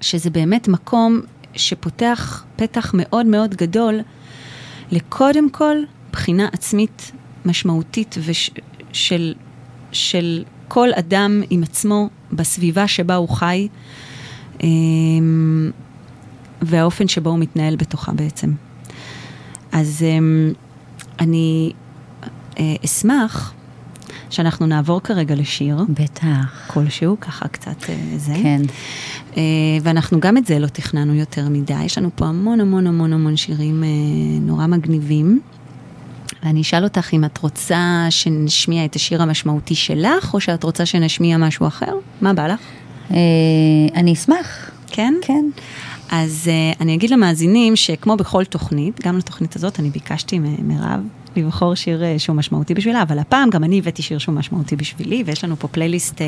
שזה 0.00 0.30
באמת 0.30 0.68
מקום 0.68 1.20
שפותח 1.54 2.44
פתח 2.56 2.90
מאוד 2.94 3.26
מאוד 3.26 3.54
גדול 3.54 4.00
לקודם 4.90 5.50
כל 5.50 5.76
בחינה 6.16 6.48
עצמית 6.52 7.12
משמעותית 7.44 8.14
ושל 8.24 9.34
של 9.92 10.44
כל 10.68 10.88
אדם 10.92 11.42
עם 11.50 11.62
עצמו 11.62 12.08
בסביבה 12.32 12.88
שבה 12.88 13.14
הוא 13.14 13.28
חי, 13.28 13.68
אמ, 14.62 15.70
והאופן 16.62 17.08
שבו 17.08 17.30
הוא 17.30 17.38
מתנהל 17.38 17.76
בתוכה 17.76 18.12
בעצם. 18.12 18.52
אז 19.72 20.02
אמ, 20.02 20.52
אני 21.20 21.72
אה, 22.58 22.74
אשמח 22.84 23.54
שאנחנו 24.30 24.66
נעבור 24.66 25.00
כרגע 25.00 25.34
לשיר. 25.34 25.84
בטח. 25.88 26.66
כלשהו, 26.66 27.20
ככה 27.20 27.48
קצת 27.48 27.90
אה, 27.90 27.94
זה. 28.16 28.34
כן. 28.42 28.62
אה, 29.36 29.42
ואנחנו 29.82 30.20
גם 30.20 30.36
את 30.36 30.46
זה 30.46 30.58
לא 30.58 30.66
תכננו 30.66 31.14
יותר 31.14 31.48
מדי, 31.48 31.84
יש 31.84 31.98
לנו 31.98 32.10
פה 32.14 32.26
המון 32.26 32.60
המון 32.60 32.86
המון 32.86 33.12
המון 33.12 33.36
שירים 33.36 33.84
נורא 34.40 34.66
מגניבים. 34.66 35.40
ואני 36.46 36.60
אשאל 36.60 36.84
אותך 36.84 37.14
אם 37.14 37.24
את 37.24 37.38
רוצה 37.38 38.06
שנשמיע 38.10 38.84
את 38.84 38.96
השיר 38.96 39.22
המשמעותי 39.22 39.74
שלך, 39.74 40.34
או 40.34 40.40
שאת 40.40 40.64
רוצה 40.64 40.86
שנשמיע 40.86 41.36
משהו 41.36 41.66
אחר? 41.66 41.92
מה 42.20 42.32
בא 42.32 42.46
לך? 42.46 42.60
אה, 43.10 43.16
אני 43.94 44.12
אשמח. 44.12 44.70
כן? 44.86 45.14
כן. 45.22 45.44
אז 46.10 46.50
uh, 46.50 46.80
אני 46.80 46.94
אגיד 46.94 47.10
למאזינים 47.10 47.76
שכמו 47.76 48.16
בכל 48.16 48.44
תוכנית, 48.44 49.06
גם 49.06 49.18
לתוכנית 49.18 49.56
הזאת 49.56 49.80
אני 49.80 49.90
ביקשתי 49.90 50.38
ממירב 50.38 51.00
לבחור 51.36 51.74
שיר 51.74 52.02
uh, 52.02 52.18
שהוא 52.18 52.36
משמעותי 52.36 52.74
בשבילה, 52.74 53.02
אבל 53.02 53.18
הפעם 53.18 53.50
גם 53.50 53.64
אני 53.64 53.78
הבאתי 53.78 54.02
שיר 54.02 54.18
שהוא 54.18 54.34
משמעותי 54.34 54.76
בשבילי, 54.76 55.22
ויש 55.26 55.44
לנו 55.44 55.56
פה 55.56 55.68
פלייליסט 55.68 56.18
uh, 56.18 56.22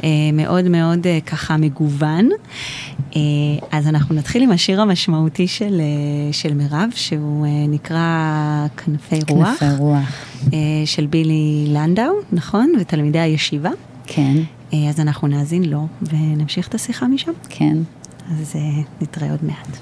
uh, 0.00 0.04
מאוד 0.32 0.68
מאוד 0.68 1.06
ככה 1.26 1.56
מגוון. 1.56 2.28
אז 3.72 3.88
אנחנו 3.88 4.14
נתחיל 4.14 4.42
עם 4.42 4.50
השיר 4.50 4.80
המשמעותי 4.80 5.48
של, 5.48 5.80
של 6.32 6.54
מירב, 6.54 6.90
שהוא 6.94 7.46
נקרא 7.68 8.66
כנפי 8.76 9.18
רוח. 9.28 9.48
כנפי 9.58 9.76
רוח. 9.78 10.26
של 10.84 11.06
בילי 11.06 11.64
לנדאו, 11.68 12.12
נכון? 12.32 12.72
ותלמידי 12.80 13.18
הישיבה. 13.18 13.70
כן. 14.06 14.36
אז 14.88 15.00
אנחנו 15.00 15.28
נאזין 15.28 15.64
לו 15.64 15.86
ונמשיך 16.02 16.68
את 16.68 16.74
השיחה 16.74 17.06
משם. 17.06 17.32
כן. 17.48 17.76
אז 18.30 18.56
נתראה 19.00 19.30
עוד 19.30 19.44
מעט. 19.44 19.78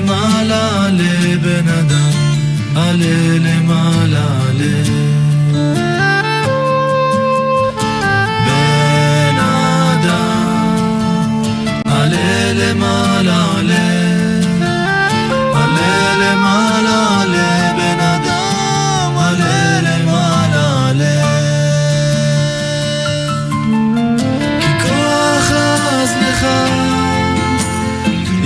למעלה 0.00 0.88
לבן 0.90 1.68
אדם 1.68 2.12
עלה 2.76 3.38
למעלה, 3.38 4.26
עלה. 4.48 4.82
בן 8.46 9.38
אדם, 9.38 11.42
עלה 11.84 12.52
למעלה, 12.52 13.59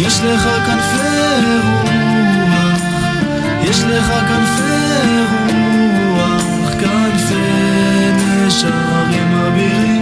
יש 0.06 0.20
לך 0.20 0.48
כנפי 0.66 1.08
רוח, 1.62 2.80
יש 3.62 3.84
לך 3.84 4.12
כנפי 4.28 5.24
רוח, 6.08 6.70
כנפי 6.80 7.34
נשרים 8.46 9.34
אבירים, 9.46 9.93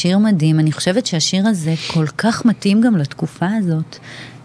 שיר 0.00 0.18
מדהים. 0.18 0.60
אני 0.60 0.72
חושבת 0.72 1.06
שהשיר 1.06 1.48
הזה 1.48 1.74
כל 1.94 2.06
כך 2.06 2.44
מתאים 2.44 2.80
גם 2.80 2.96
לתקופה 2.96 3.46
הזאת, 3.58 3.96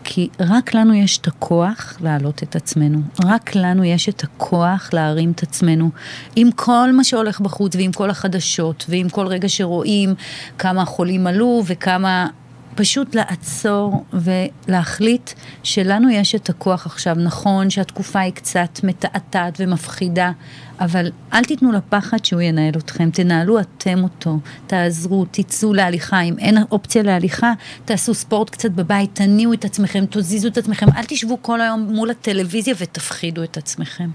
כי 0.04 0.30
רק 0.40 0.74
לנו 0.74 0.94
יש 0.94 1.18
את 1.18 1.28
הכוח 1.28 1.98
להעלות 2.02 2.44
את 2.44 2.56
עצמנו. 2.56 3.00
רק 3.26 3.56
לנו 3.56 3.84
יש 3.84 4.10
את 4.10 4.24
הכוח 4.24 4.90
להרים 4.94 5.32
את 5.32 5.44
עצמנו. 5.44 5.90
עם 6.36 6.52
כל 6.52 6.92
מה 6.94 7.04
שהולך 7.04 7.40
בחוץ, 7.40 7.76
ועם 7.76 7.92
כל 7.92 8.10
החדשות, 8.10 8.86
ועם 8.90 9.10
כל 9.10 9.28
רגע 9.28 9.50
שרואים 9.50 10.14
כמה 10.58 10.82
החולים 10.82 11.28
עלו, 11.28 11.64
וכמה... 11.66 12.28
פשוט 12.76 13.16
לעצור 13.16 14.06
ולהחליט 14.14 15.30
שלנו 15.64 16.10
יש 16.10 16.36
את 16.36 16.50
הכוח 16.50 16.86
עכשיו. 16.86 17.16
נכון 17.16 17.70
שהתקופה 17.70 18.20
היא 18.20 18.34
קצת 18.34 18.80
מתעתעת 18.84 19.58
ומפחידה, 19.60 20.32
אבל 20.80 21.12
אל 21.34 21.44
תיתנו 21.44 21.72
לפחד 21.72 22.26
שהוא 22.26 22.42
ינהל 22.42 22.74
אתכם, 22.78 23.10
תנהלו 23.10 23.60
אתם 23.60 24.04
אותו, 24.04 24.40
תעזרו, 24.68 25.26
תצאו 25.32 25.74
להליכה, 25.74 26.22
אם 26.22 26.40
אין 26.40 26.58
אופציה 26.72 27.04
להליכה, 27.04 27.54
תעשו 27.86 28.14
ספורט 28.14 28.50
קצת 28.50 28.72
בבית, 28.72 29.10
תניעו 29.14 29.54
את 29.54 29.66
עצמכם, 29.66 30.04
תזיזו 30.10 30.48
את 30.48 30.58
עצמכם, 30.58 30.86
אל 30.98 31.04
תשבו 31.08 31.38
כל 31.42 31.62
היום 31.62 31.82
מול 31.94 32.10
הטלוויזיה 32.10 32.74
ותפחידו 32.78 33.44
את 33.44 33.58
עצמכם. 33.58 34.10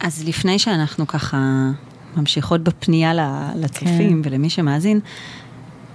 אז 0.00 0.24
לפני 0.28 0.58
שאנחנו 0.58 1.06
ככה 1.06 1.70
ממשיכות 2.16 2.62
בפנייה 2.62 3.12
לצופים 3.56 4.22
כן. 4.22 4.28
ולמי 4.30 4.50
שמאזין, 4.50 5.00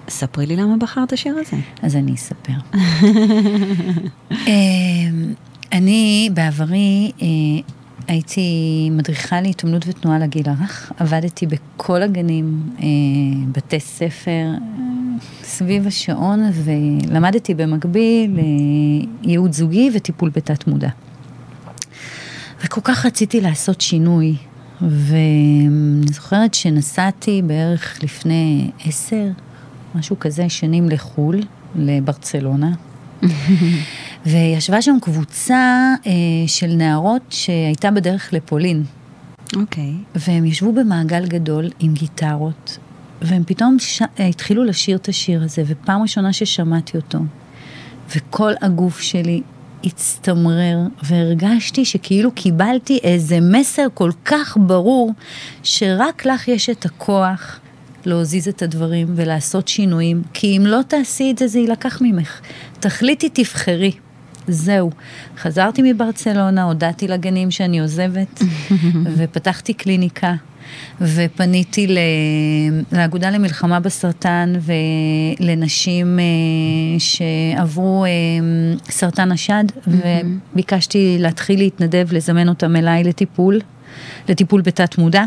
ספרי 0.09 0.45
לי 0.45 0.55
למה 0.55 0.77
בחרת 0.77 1.13
השיר 1.13 1.35
הזה. 1.37 1.57
אז 1.81 1.95
אני 1.95 2.13
אספר. 2.15 2.53
אמ, 4.31 5.33
אני 5.71 6.29
בעברי 6.33 7.11
אה, 7.21 7.27
הייתי 8.07 8.89
מדריכה 8.91 9.41
להתעמלות 9.41 9.85
ותנועה 9.87 10.19
לגיל 10.19 10.49
הרך, 10.49 10.91
עבדתי 10.97 11.45
בכל 11.45 12.01
הגנים, 12.01 12.69
אה, 12.79 12.85
בתי 13.51 13.79
ספר, 13.79 14.31
אה, 14.31 14.57
סביב 15.43 15.87
השעון, 15.87 16.43
ולמדתי 16.53 17.53
במקביל 17.53 18.39
ייעוד 19.23 19.53
זוגי 19.53 19.89
וטיפול 19.93 20.29
בתת 20.29 20.67
מודע. 20.67 20.89
וכל 22.63 22.81
כך 22.83 23.05
רציתי 23.05 23.41
לעשות 23.41 23.81
שינוי, 23.81 24.35
ואני 24.81 26.07
זוכרת 26.13 26.53
שנסעתי 26.53 27.41
בערך 27.41 28.03
לפני 28.03 28.71
עשר, 28.85 29.27
משהו 29.95 30.19
כזה, 30.19 30.49
שנים 30.49 30.89
לחו"ל, 30.89 31.41
לברצלונה. 31.75 32.71
וישבה 34.25 34.81
שם 34.81 34.97
קבוצה 35.01 35.93
אה, 36.07 36.11
של 36.47 36.67
נערות 36.67 37.21
שהייתה 37.29 37.91
בדרך 37.91 38.33
לפולין, 38.33 38.83
אוקיי. 39.55 39.93
והם 40.15 40.45
ישבו 40.45 40.73
במעגל 40.73 41.25
גדול 41.25 41.69
עם 41.79 41.93
גיטרות, 41.93 42.77
והם 43.21 43.43
פתאום 43.45 43.79
ש... 43.79 44.01
אה, 44.19 44.27
התחילו 44.27 44.63
לשיר 44.63 44.97
את 44.97 45.09
השיר 45.09 45.43
הזה, 45.43 45.63
ופעם 45.67 46.01
ראשונה 46.01 46.33
ששמעתי 46.33 46.97
אותו, 46.97 47.19
וכל 48.15 48.51
הגוף 48.61 48.99
שלי 48.99 49.41
הצטמרר, 49.83 50.77
והרגשתי 51.03 51.85
שכאילו 51.85 52.31
קיבלתי 52.31 52.99
איזה 53.03 53.39
מסר 53.41 53.85
כל 53.93 54.11
כך 54.25 54.57
ברור, 54.61 55.13
שרק 55.63 56.25
לך 56.25 56.47
יש 56.47 56.69
את 56.69 56.85
הכוח 56.85 57.59
להזיז 58.07 58.47
את 58.47 58.61
הדברים 58.61 59.07
ולעשות 59.15 59.67
שינויים, 59.67 60.21
כי 60.33 60.57
אם 60.57 60.65
לא 60.65 60.79
תעשי 60.87 61.31
את 61.31 61.37
זה, 61.37 61.47
זה 61.47 61.59
יילקח 61.59 62.01
ממך. 62.01 62.41
תחליטי, 62.79 63.29
תבחרי. 63.29 63.91
זהו. 64.47 64.91
חזרתי 65.37 65.81
מברצלונה, 65.93 66.63
הודעתי 66.63 67.07
לגנים 67.07 67.51
שאני 67.51 67.79
עוזבת, 67.79 68.41
ופתחתי 69.17 69.73
קליניקה, 69.73 70.33
ופניתי 71.01 71.95
לאגודה 72.91 73.29
למלחמה 73.29 73.79
בסרטן 73.79 74.53
ולנשים 74.61 76.19
אה, 76.19 76.23
שעברו 76.99 78.05
אה, 78.05 78.09
סרטן 78.89 79.31
השד, 79.31 79.63
וביקשתי 79.87 81.17
להתחיל 81.19 81.59
להתנדב, 81.59 82.07
לזמן 82.11 82.49
אותם 82.49 82.75
אליי 82.75 83.03
לטיפול, 83.03 83.59
לטיפול 84.29 84.61
בתת 84.61 84.97
מודע. 84.97 85.23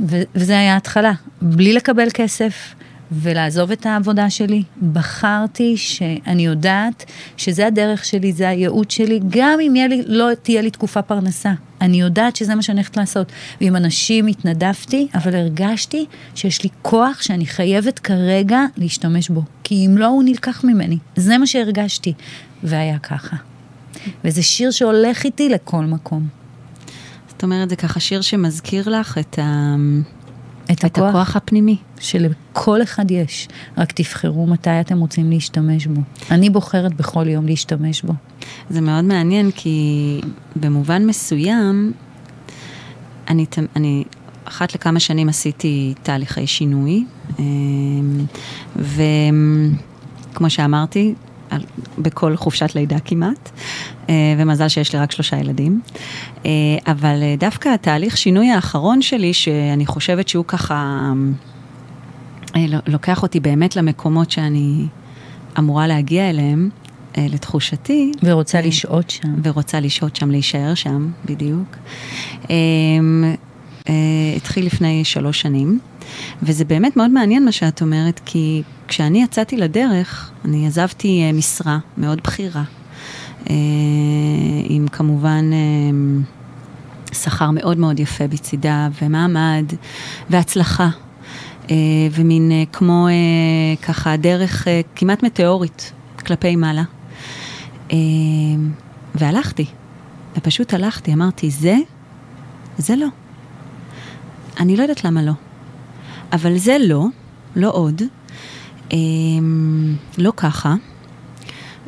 וזה 0.00 0.58
היה 0.58 0.74
ההתחלה, 0.74 1.12
בלי 1.42 1.72
לקבל 1.72 2.08
כסף. 2.14 2.74
ולעזוב 3.12 3.70
את 3.70 3.86
העבודה 3.86 4.30
שלי, 4.30 4.62
בחרתי 4.92 5.76
שאני 5.76 6.46
יודעת 6.46 7.04
שזה 7.36 7.66
הדרך 7.66 8.04
שלי, 8.04 8.32
זה 8.32 8.48
הייעוד 8.48 8.90
שלי, 8.90 9.20
גם 9.28 9.58
אם 9.60 9.74
לי, 9.88 10.02
לא 10.06 10.28
תהיה 10.42 10.62
לי 10.62 10.70
תקופה 10.70 11.02
פרנסה. 11.02 11.52
אני 11.80 12.00
יודעת 12.00 12.36
שזה 12.36 12.54
מה 12.54 12.62
שאני 12.62 12.78
הולכת 12.78 12.96
לעשות. 12.96 13.32
ועם 13.60 13.76
אנשים 13.76 14.26
התנדבתי, 14.26 15.08
אבל 15.14 15.34
הרגשתי 15.34 16.06
שיש 16.34 16.62
לי 16.62 16.68
כוח 16.82 17.22
שאני 17.22 17.46
חייבת 17.46 17.98
כרגע 17.98 18.60
להשתמש 18.76 19.28
בו. 19.28 19.42
כי 19.64 19.86
אם 19.86 19.98
לא, 19.98 20.06
הוא 20.06 20.22
נלקח 20.22 20.64
ממני. 20.64 20.98
זה 21.16 21.38
מה 21.38 21.46
שהרגשתי. 21.46 22.12
והיה 22.62 22.98
ככה. 22.98 23.36
וזה 24.24 24.42
שיר 24.42 24.70
שהולך 24.70 25.24
איתי 25.24 25.48
לכל 25.48 25.84
מקום. 25.84 26.28
זאת 27.36 27.42
אומרת, 27.42 27.68
זה 27.68 27.76
ככה 27.76 28.00
שיר 28.00 28.20
שמזכיר 28.20 28.88
לך 28.88 29.18
את, 29.18 29.38
ה... 29.38 29.74
את, 30.64 30.70
את 30.70 30.84
הכוח, 30.84 31.08
הכוח 31.08 31.36
הפנימי. 31.36 31.76
שלכל 32.00 32.82
אחד 32.82 33.10
יש, 33.10 33.48
רק 33.78 33.92
תבחרו 33.92 34.46
מתי 34.46 34.80
אתם 34.80 34.98
רוצים 34.98 35.30
להשתמש 35.30 35.86
בו. 35.86 36.00
אני 36.30 36.50
בוחרת 36.50 36.94
בכל 36.94 37.28
יום 37.28 37.46
להשתמש 37.46 38.02
בו. 38.02 38.12
זה 38.70 38.80
מאוד 38.80 39.04
מעניין, 39.04 39.50
כי 39.50 40.20
במובן 40.56 41.06
מסוים, 41.06 41.92
אני, 43.28 43.46
אני 43.76 44.04
אחת 44.44 44.74
לכמה 44.74 45.00
שנים 45.00 45.28
עשיתי 45.28 45.94
תהליכי 46.02 46.46
שינוי, 46.46 47.04
אמ, 47.38 48.24
וכמו 48.76 50.50
שאמרתי, 50.50 51.14
בכל 51.98 52.36
חופשת 52.36 52.74
לידה 52.74 52.98
כמעט, 52.98 53.50
אה, 54.08 54.14
ומזל 54.38 54.68
שיש 54.68 54.92
לי 54.92 54.98
רק 54.98 55.12
שלושה 55.12 55.36
ילדים. 55.36 55.80
אה, 56.46 56.50
אבל 56.86 57.22
אה, 57.22 57.34
דווקא 57.38 57.68
התהליך 57.68 58.16
שינוי 58.16 58.50
האחרון 58.50 59.02
שלי, 59.02 59.32
שאני 59.32 59.86
חושבת 59.86 60.28
שהוא 60.28 60.44
ככה 60.44 61.12
לוקח 62.86 63.22
אותי 63.22 63.40
באמת 63.40 63.76
למקומות 63.76 64.30
שאני 64.30 64.86
אמורה 65.58 65.86
להגיע 65.86 66.30
אליהם, 66.30 66.70
לתחושתי, 67.18 68.12
ורוצה 68.22 68.60
לשהות 68.60 69.10
שם. 69.10 69.34
ורוצה 69.42 69.80
לשהות 69.80 70.16
שם, 70.16 70.30
להישאר 70.30 70.74
שם, 70.74 71.10
בדיוק. 71.24 71.76
התחיל 74.36 74.66
לפני 74.66 75.04
שלוש 75.04 75.40
שנים, 75.40 75.78
וזה 76.42 76.64
באמת 76.64 76.96
מאוד 76.96 77.10
מעניין 77.10 77.44
מה 77.44 77.52
שאת 77.52 77.82
אומרת, 77.82 78.20
כי 78.24 78.62
כשאני 78.88 79.22
יצאתי 79.22 79.56
לדרך, 79.56 80.30
אני 80.44 80.66
עזבתי 80.66 81.22
אה, 81.22 81.32
משרה 81.32 81.78
מאוד 81.98 82.20
בכירה, 82.24 82.62
אה, 83.50 83.54
עם 84.64 84.88
כמובן 84.88 85.50
אה, 85.52 85.58
שכר 87.14 87.50
מאוד 87.50 87.78
מאוד 87.78 88.00
יפה 88.00 88.26
בצידה, 88.26 88.88
ומעמד, 89.02 89.64
והצלחה. 90.30 90.88
ומין 92.12 92.52
כמו 92.72 93.08
ככה 93.82 94.16
דרך 94.16 94.68
כמעט 94.96 95.22
מטאורית 95.22 95.92
כלפי 96.26 96.56
מעלה. 96.56 96.82
והלכתי, 99.14 99.64
ופשוט 100.36 100.74
הלכתי, 100.74 101.12
אמרתי, 101.12 101.50
זה, 101.50 101.76
זה 102.78 102.96
לא. 102.96 103.06
אני 104.60 104.76
לא 104.76 104.82
יודעת 104.82 105.04
למה 105.04 105.22
לא. 105.22 105.32
אבל 106.36 106.58
זה 106.58 106.76
לא, 106.80 107.06
לא 107.56 107.70
עוד, 107.70 108.02
אה, 108.92 108.98
לא 110.18 110.32
ככה. 110.36 110.74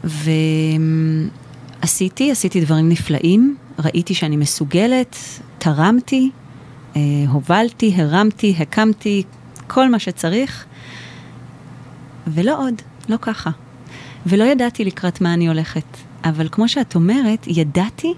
ועשיתי, 0.04 1.30
עשיתי 2.30 2.60
דברים 2.60 2.88
נפלאים, 2.88 3.56
ראיתי 3.78 4.14
שאני 4.14 4.36
מסוגלת, 4.36 5.16
תרמתי, 5.58 6.30
אה, 6.96 7.00
הובלתי, 7.28 7.94
הרמתי, 7.96 8.54
הקמתי, 8.58 9.22
כל 9.66 9.90
מה 9.90 9.98
שצריך, 9.98 10.64
ולא 12.26 12.66
עוד, 12.66 12.74
לא 13.08 13.16
ככה. 13.20 13.50
ולא 14.26 14.44
ידעתי 14.44 14.84
לקראת 14.84 15.20
מה 15.20 15.34
אני 15.34 15.48
הולכת. 15.48 15.96
אבל 16.24 16.48
כמו 16.52 16.68
שאת 16.68 16.94
אומרת, 16.94 17.46
ידעתי, 17.46 18.14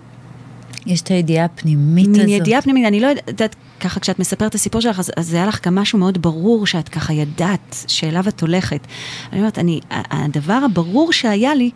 יש 0.87 1.01
את 1.01 1.09
הידיעה 1.09 1.45
הפנימית 1.45 2.09
מין 2.09 2.21
הזאת. 2.21 2.31
ידיעה 2.31 2.62
פנימית, 2.62 2.87
אני 2.87 3.01
לא 3.01 3.07
יודעת, 3.07 3.57
ככה 3.81 4.01
כשאת 4.01 4.19
מספרת 4.19 4.51
את 4.51 4.55
הסיפור 4.55 4.81
שלך, 4.81 4.99
אז, 4.99 5.12
אז 5.16 5.29
זה 5.29 5.37
היה 5.37 5.47
לך 5.47 5.66
גם 5.66 5.75
משהו 5.75 5.99
מאוד 5.99 6.23
ברור 6.23 6.66
שאת 6.66 6.88
ככה 6.88 7.12
ידעת 7.12 7.85
שאליו 7.87 8.29
את 8.29 8.40
הולכת. 8.40 8.87
אני 9.33 9.40
אומרת, 9.40 9.59
אני, 9.59 9.81
הדבר 9.90 10.61
הברור 10.64 11.12
שהיה 11.12 11.55
לי, 11.55 11.71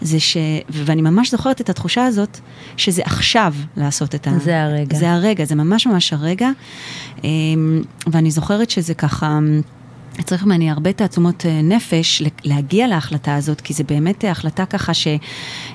זה 0.00 0.20
ש... 0.20 0.36
ואני 0.68 1.02
ממש 1.02 1.30
זוכרת 1.30 1.60
את 1.60 1.70
התחושה 1.70 2.06
הזאת, 2.06 2.38
שזה 2.76 3.02
עכשיו 3.04 3.54
לעשות 3.76 4.14
את 4.14 4.26
ה... 4.26 4.38
זה 4.38 4.62
הרגע. 4.62 4.98
זה 4.98 5.12
הרגע, 5.12 5.44
זה 5.44 5.54
ממש 5.54 5.86
ממש 5.86 6.12
הרגע. 6.12 6.50
אמ, 7.24 7.82
ואני 8.06 8.30
זוכרת 8.30 8.70
שזה 8.70 8.94
ככה... 8.94 9.38
צריך 10.24 10.44
ממני 10.44 10.70
הרבה 10.70 10.92
תעצומות 10.92 11.46
אה, 11.46 11.62
נפש 11.62 12.22
להגיע 12.44 12.86
להחלטה 12.86 13.34
הזאת, 13.34 13.60
כי 13.60 13.74
זה 13.74 13.84
באמת 13.84 14.24
אה, 14.24 14.30
החלטה 14.30 14.66
ככה 14.66 14.94
ש, 14.94 15.08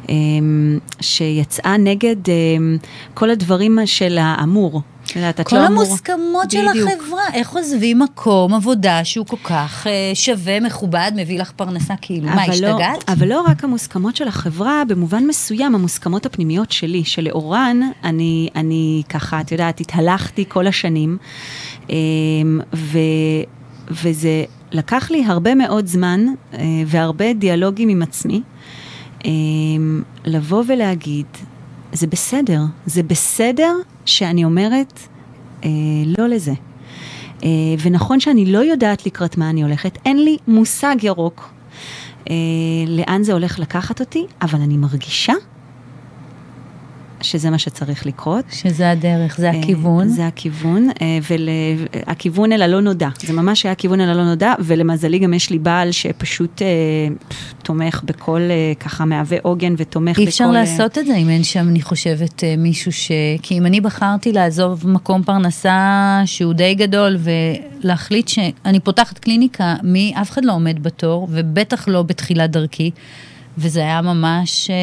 אמ, 0.09 0.79
שיצאה 1.01 1.77
נגד 1.77 2.29
אמ, 2.29 2.77
כל 3.13 3.29
הדברים 3.29 3.79
של 3.85 4.17
האמור. 4.21 4.81
את 5.29 5.41
כל 5.43 5.55
לא 5.55 5.61
המוסכמות 5.61 6.51
של 6.51 6.69
בדיוק. 6.69 6.89
החברה, 6.89 7.23
איך 7.33 7.49
עוזבים 7.49 7.99
מקום 7.99 8.53
עבודה 8.53 9.03
שהוא 9.03 9.25
כל 9.25 9.37
כך 9.43 9.87
אה, 9.87 10.11
שווה, 10.13 10.59
מכובד, 10.59 11.11
מביא 11.15 11.39
לך 11.39 11.51
פרנסה, 11.51 11.93
כאילו, 12.01 12.27
מה, 12.27 12.47
לא, 12.47 12.51
השתגעת? 12.51 13.09
אבל 13.09 13.27
לא 13.27 13.41
רק 13.41 13.63
המוסכמות 13.63 14.15
של 14.15 14.27
החברה, 14.27 14.83
במובן 14.87 15.23
מסוים, 15.27 15.75
המוסכמות 15.75 16.25
הפנימיות 16.25 16.71
שלי, 16.71 17.05
שלאורן 17.05 17.79
אני, 18.03 18.49
אני 18.55 19.03
ככה, 19.09 19.41
את 19.41 19.51
יודעת, 19.51 19.79
התהלכתי 19.79 20.45
כל 20.47 20.67
השנים, 20.67 21.17
אמ, 21.89 21.95
ו, 22.73 22.99
וזה 23.91 24.45
לקח 24.71 25.11
לי 25.11 25.25
הרבה 25.25 25.55
מאוד 25.55 25.87
זמן 25.87 26.25
אה, 26.53 26.59
והרבה 26.87 27.33
דיאלוגים 27.33 27.89
עם 27.89 28.01
עצמי, 28.01 28.41
אמ, 29.25 30.01
לבוא 30.25 30.63
ולהגיד, 30.67 31.25
זה 31.93 32.07
בסדר, 32.07 32.61
זה 32.85 33.03
בסדר 33.03 33.75
שאני 34.05 34.43
אומרת 34.43 34.99
אה, 35.63 35.69
לא 36.17 36.27
לזה. 36.27 36.53
אה, 37.43 37.49
ונכון 37.81 38.19
שאני 38.19 38.45
לא 38.45 38.57
יודעת 38.57 39.05
לקראת 39.05 39.37
מה 39.37 39.49
אני 39.49 39.63
הולכת, 39.63 39.97
אין 40.05 40.23
לי 40.23 40.37
מושג 40.47 40.95
ירוק 41.03 41.49
אה, 42.29 42.35
לאן 42.87 43.23
זה 43.23 43.33
הולך 43.33 43.59
לקחת 43.59 43.99
אותי, 43.99 44.25
אבל 44.41 44.61
אני 44.61 44.77
מרגישה 44.77 45.33
שזה 47.23 47.49
מה 47.49 47.57
שצריך 47.57 48.05
לקרות. 48.05 48.45
שזה 48.51 48.91
הדרך, 48.91 49.37
זה 49.37 49.51
אה, 49.51 49.59
הכיוון. 49.59 50.07
זה 50.07 50.27
הכיוון, 50.27 50.89
אה, 51.01 51.19
והכיוון 51.21 52.51
אל 52.51 52.61
הלא 52.61 52.81
נודע. 52.81 53.09
זה 53.25 53.33
ממש 53.33 53.65
היה 53.65 53.75
כיוון 53.75 54.01
אל 54.01 54.09
הלא 54.09 54.23
נודע, 54.23 54.53
ולמזלי 54.59 55.19
גם 55.19 55.33
יש 55.33 55.49
לי 55.49 55.59
בעל 55.59 55.91
שפשוט 55.91 56.61
אה, 56.61 56.67
תומך 57.63 58.01
בכל, 58.05 58.41
ככה 58.79 59.05
מהווה 59.05 59.37
עוגן 59.41 59.73
ותומך 59.77 60.17
אי 60.19 60.23
בכל... 60.23 60.29
אפשר 60.29 60.43
אה, 60.43 60.51
לעשות 60.51 60.97
את 60.97 61.05
זה 61.05 61.15
אם 61.15 61.29
אין 61.29 61.43
שם, 61.43 61.67
אני 61.69 61.81
חושבת, 61.81 62.43
מישהו 62.57 62.91
ש... 62.91 63.11
כי 63.41 63.57
אם 63.57 63.65
אני 63.65 63.81
בחרתי 63.81 64.31
לעזוב 64.31 64.89
מקום 64.89 65.23
פרנסה 65.23 66.21
שהוא 66.25 66.53
די 66.53 66.75
גדול 66.75 67.17
ולהחליט 67.83 68.27
שאני 68.27 68.79
פותחת 68.79 69.19
קליניקה, 69.19 69.75
מי, 69.83 70.13
אף 70.21 70.31
אחד 70.31 70.45
לא 70.45 70.53
עומד 70.53 70.83
בתור, 70.83 71.27
ובטח 71.31 71.87
לא 71.87 72.03
בתחילת 72.03 72.51
דרכי. 72.51 72.91
וזה 73.57 73.79
היה 73.79 74.01
ממש 74.01 74.69
אה, 74.69 74.75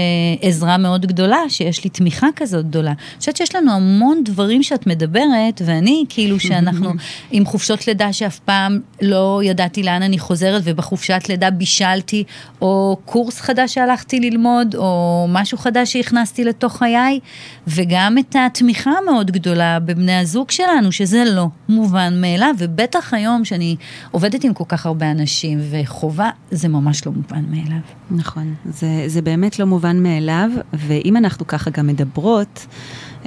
עזרה 0.48 0.76
מאוד 0.76 1.06
גדולה, 1.06 1.38
שיש 1.48 1.84
לי 1.84 1.90
תמיכה 1.90 2.26
כזאת 2.36 2.66
גדולה. 2.66 2.90
אני 2.90 3.18
חושבת 3.18 3.36
שיש 3.36 3.54
לנו 3.54 3.72
המון 3.72 4.24
דברים 4.24 4.62
שאת 4.62 4.86
מדברת, 4.86 5.62
ואני, 5.64 6.04
כאילו 6.08 6.40
שאנחנו 6.40 6.92
עם 7.30 7.44
חופשות 7.44 7.86
לידה 7.86 8.12
שאף 8.12 8.38
פעם 8.38 8.80
לא 9.02 9.40
ידעתי 9.44 9.82
לאן 9.82 10.02
אני 10.02 10.18
חוזרת, 10.18 10.62
ובחופשת 10.64 11.22
לידה 11.28 11.50
בישלתי, 11.50 12.24
או 12.62 12.96
קורס 13.04 13.40
חדש 13.40 13.74
שהלכתי 13.74 14.20
ללמוד, 14.20 14.74
או 14.74 15.26
משהו 15.28 15.58
חדש 15.58 15.92
שהכנסתי 15.92 16.44
לתוך 16.44 16.76
חיי, 16.76 17.20
וגם 17.66 18.18
את 18.18 18.36
התמיכה 18.38 18.90
המאוד 19.02 19.30
גדולה 19.30 19.78
בבני 19.80 20.16
הזוג 20.16 20.50
שלנו, 20.50 20.92
שזה 20.92 21.24
לא 21.26 21.46
מובן 21.68 22.20
מאליו, 22.20 22.54
ובטח 22.58 23.14
היום 23.14 23.44
שאני 23.44 23.76
עובדת 24.10 24.44
עם 24.44 24.54
כל 24.54 24.64
כך 24.68 24.86
הרבה 24.86 25.10
אנשים, 25.10 25.58
וחובה, 25.70 26.30
זה 26.50 26.68
ממש 26.68 27.06
לא 27.06 27.12
מובן 27.12 27.44
מאליו. 27.50 27.80
נכון, 28.10 28.54
זה, 28.64 29.04
זה 29.06 29.22
באמת 29.22 29.58
לא 29.58 29.66
מובן 29.66 30.02
מאליו, 30.02 30.50
ואם 30.72 31.16
אנחנו 31.16 31.46
ככה 31.46 31.70
גם 31.70 31.86
מדברות 31.86 32.66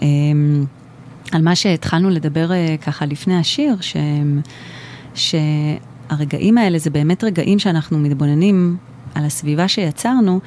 אמ, 0.02 0.66
על 1.32 1.42
מה 1.42 1.56
שהתחלנו 1.56 2.10
לדבר 2.10 2.52
אה, 2.52 2.76
ככה 2.86 3.06
לפני 3.06 3.38
השיר, 3.38 3.76
ש, 3.82 3.96
שהרגעים 5.16 6.58
האלה 6.58 6.78
זה 6.78 6.90
באמת 6.90 7.24
רגעים 7.24 7.60
שאנחנו 7.60 8.00
מתבוננים 8.00 8.78
על 9.16 9.26
הסביבה 9.26 9.68
שיצרנו, 9.68 10.40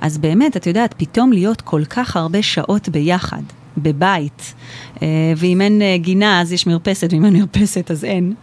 אז 0.00 0.18
באמת, 0.18 0.56
את 0.56 0.66
יודעת, 0.66 0.94
פתאום 0.98 1.32
להיות 1.32 1.60
כל 1.60 1.84
כך 1.84 2.16
הרבה 2.16 2.42
שעות 2.42 2.88
ביחד. 2.88 3.42
בבית, 3.82 4.54
אה, 5.02 5.06
ואם 5.36 5.60
אין 5.60 5.82
אה, 5.82 5.96
גינה 5.96 6.40
אז 6.40 6.52
יש 6.52 6.66
מרפסת, 6.66 7.08
ואם 7.12 7.24
אין 7.24 7.36
מרפסת 7.36 7.90
אז 7.90 8.04
אין. 8.04 8.34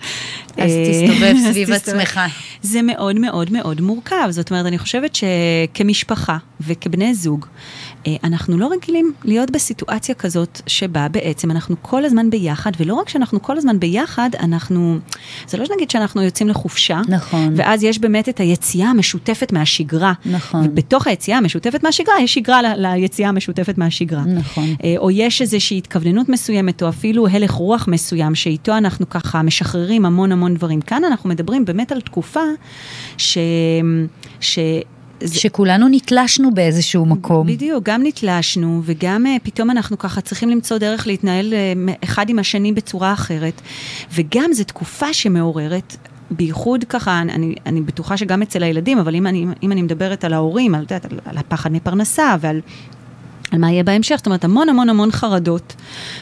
אז 0.58 0.72
אה, 0.72 0.92
תסתובב 0.92 1.36
סביב. 1.52 1.72
עצמך. 1.72 2.20
זה 2.62 2.82
מאוד 2.82 3.20
מאוד 3.20 3.52
מאוד 3.52 3.82
מורכב. 3.82 4.28
זאת 4.30 4.52
אומרת, 4.52 4.66
אני 4.66 4.78
חושבת 4.78 5.16
שכמשפחה 5.16 6.38
וכבני 6.62 7.16
זוג, 7.16 7.46
אנחנו 8.24 8.58
לא 8.58 8.70
רגילים 8.72 9.14
להיות 9.24 9.52
בסיטואציה 9.52 10.16
כזאת 10.16 10.62
שבה 10.68 11.08
בעצם 11.08 11.52
אנחנו 11.52 11.76
כל 11.82 12.06
הזמן 12.06 12.30
ביחד, 12.30 12.72
ולא 12.80 12.94
רק 12.94 13.10
שאנחנו 13.10 13.42
כל 13.42 13.58
הזמן 13.58 13.80
ביחד, 13.80 14.30
אנחנו, 14.40 14.98
זה 15.48 15.58
לא 15.58 15.66
שנגיד 15.66 15.90
שאנחנו 15.90 16.22
יוצאים 16.22 16.50
לחופשה, 16.50 17.02
נכון. 17.08 17.54
ואז 17.56 17.84
יש 17.84 18.00
באמת 18.00 18.30
את 18.30 18.40
היציאה 18.40 18.90
המשותפת 18.90 19.52
מהשגרה. 19.52 20.14
נכון. 20.26 20.66
ובתוך 20.66 21.08
היציאה 21.08 21.38
המשותפת 21.38 21.84
מהשגרה, 21.84 22.16
יש 22.22 22.34
שגרה 22.34 22.62
ל- 22.62 22.76
ליציאה 22.78 23.30
המשותפת 23.30 23.78
מהשגרה. 23.78 24.24
נכון. 24.26 24.76
אה, 24.84 24.94
או 24.98 25.12
יש 25.12 25.42
איזושהי 25.42 25.78
התכווננות 25.78 26.30
מסוימת, 26.30 26.84
או 26.84 26.90
אפילו 26.90 27.28
הלך 27.28 27.52
רוח 27.52 27.88
מסוים, 27.88 28.36
שאיתו 28.36 28.78
אנחנו 28.78 29.10
ככה 29.10 29.42
משחררים 29.42 30.06
המון 30.06 30.32
המון 30.32 30.54
דברים. 30.54 30.82
כאן 30.82 31.04
אנחנו 31.04 31.30
מדברים 31.30 31.66
באמת 31.66 31.92
על 31.92 32.02
תקופה 32.02 32.44
ש... 33.18 33.38
ש... 34.40 34.60
זה- 35.22 35.40
שכולנו 35.40 35.88
נתלשנו 35.88 36.54
באיזשהו 36.54 37.06
מקום. 37.06 37.48
בדיוק, 37.48 37.84
גם 37.84 38.04
נתלשנו, 38.04 38.82
וגם 38.86 39.26
uh, 39.26 39.40
פתאום 39.44 39.72
אנחנו 39.72 39.98
ככה 39.98 40.22
צריכים 40.22 40.50
למצוא 40.50 40.78
דרך 40.78 41.08
להתנהל 41.08 41.54
uh, 41.54 42.04
אחד 42.04 42.30
עם 42.30 42.40
השני 42.40 42.74
בצורה 42.74 43.14
אחרת. 43.14 43.62
וגם 44.14 44.54
זו 44.54 44.64
תקופה 44.64 45.14
שמעוררת, 45.14 45.98
בייחוד 46.32 46.84
ככה, 46.84 47.22
אני, 47.22 47.56
אני 47.66 47.82
בטוחה 47.82 48.18
שגם 48.18 48.42
אצל 48.42 48.64
הילדים, 48.64 48.98
אבל 48.98 49.16
אם 49.16 49.28
אני, 49.28 49.46
אם 49.64 49.72
אני 49.72 49.82
מדברת 49.82 50.24
על 50.24 50.34
ההורים, 50.34 50.76
על, 50.76 50.86
על, 50.90 51.20
על 51.26 51.38
הפחד 51.38 51.72
מפרנסה 51.72 52.36
ועל... 52.42 52.62
על 53.52 53.60
מה 53.60 53.72
יהיה 53.72 53.84
בהמשך, 53.84 54.16
זאת 54.18 54.26
אומרת, 54.26 54.44
המון 54.44 54.70
המון 54.70 54.90
המון 54.90 55.12
חרדות, 55.12 55.76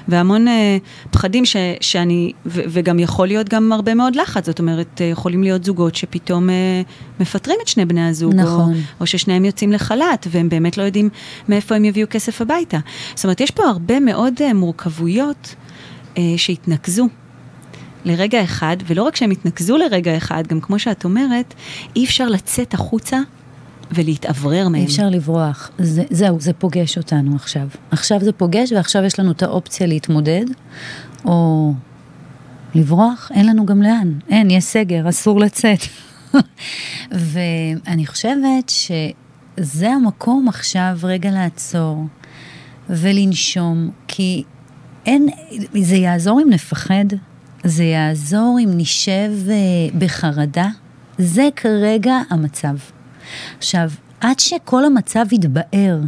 והמון 0.08 0.48
אה, 0.48 0.78
פחדים 1.12 1.46
ש, 1.46 1.56
שאני, 1.82 2.32
ו, 2.46 2.62
וגם 2.70 3.00
יכול 3.00 3.28
להיות 3.28 3.50
גם 3.50 3.72
הרבה 3.72 3.94
מאוד 3.94 4.16
לחץ, 4.16 4.46
זאת 4.46 4.60
אומרת, 4.60 5.02
אה, 5.02 5.06
יכולים 5.06 5.44
להיות 5.44 5.64
זוגות 5.64 5.96
שפתאום 5.96 6.50
אה, 6.50 6.82
מפטרים 7.20 7.58
את 7.62 7.68
שני 7.68 7.86
בני 7.86 8.08
הזוג, 8.08 8.36
נכון. 8.36 8.74
או, 8.74 8.80
או 9.00 9.06
ששניהם 9.06 9.46
יוצאים 9.46 9.72
לחל"ת, 9.72 10.28
והם 10.32 10.50
באמת 10.50 10.78
לא 10.78 10.84
יודעים 10.84 11.10
מאיפה 11.50 11.76
הם 11.76 11.86
יביאו 11.86 12.08
כסף 12.10 12.42
הביתה. 12.42 12.78
זאת 13.16 13.24
אומרת, 13.24 13.42
יש 13.42 13.52
פה 13.52 13.64
הרבה 13.64 14.00
מאוד 14.00 14.34
אה, 14.42 14.54
מורכבויות 14.54 15.56
אה, 16.18 16.24
שהתנקזו. 16.38 17.08
לרגע 18.06 18.44
אחד, 18.44 18.78
ולא 18.88 19.04
רק 19.04 19.16
שהם 19.16 19.32
התנקזו 19.32 19.78
לרגע 19.78 20.18
אחד, 20.18 20.48
גם 20.48 20.62
כמו 20.62 20.80
שאת 20.80 21.04
אומרת, 21.04 21.54
אי 21.96 22.06
אפשר 22.06 22.28
לצאת 22.28 22.74
החוצה 22.74 23.20
ולהתאוורר 23.92 24.68
מהם. 24.68 24.82
אי 24.82 24.86
אפשר 24.86 25.10
לברוח. 25.10 25.72
זה, 25.78 26.04
זהו, 26.10 26.40
זה 26.40 26.54
פוגש 26.54 26.98
אותנו 26.98 27.36
עכשיו. 27.36 27.68
עכשיו 27.92 28.20
זה 28.22 28.32
פוגש, 28.32 28.72
ועכשיו 28.72 29.04
יש 29.04 29.20
לנו 29.20 29.32
את 29.32 29.44
האופציה 29.44 29.88
להתמודד, 29.88 30.46
או 31.26 31.74
לברוח, 32.76 33.32
אין 33.34 33.48
לנו 33.48 33.66
גם 33.66 33.82
לאן. 33.82 34.14
אין, 34.30 34.52
יש 34.52 34.64
סגר, 34.64 35.10
אסור 35.10 35.40
לצאת. 35.40 35.80
ואני 37.12 38.06
חושבת 38.06 38.70
שזה 38.70 39.90
המקום 39.90 40.48
עכשיו 40.48 40.98
רגע 41.04 41.32
לעצור 41.32 42.06
ולנשום, 42.90 43.90
כי 44.08 44.44
אין, 45.06 45.30
זה 45.82 45.96
יעזור 45.96 46.42
אם 46.42 46.50
נפחד, 46.50 47.06
זה 47.64 47.84
יעזור 47.84 48.58
אם 48.64 48.70
נשב 48.78 49.32
אה, 49.50 49.56
בחרדה. 49.98 50.68
זה 51.18 51.50
כרגע 51.56 52.14
המצב. 52.30 52.76
עכשיו, 53.58 53.90
עד 54.22 54.40
שכל 54.40 54.86
המצב 54.86 55.26
יתבהר 55.32 56.00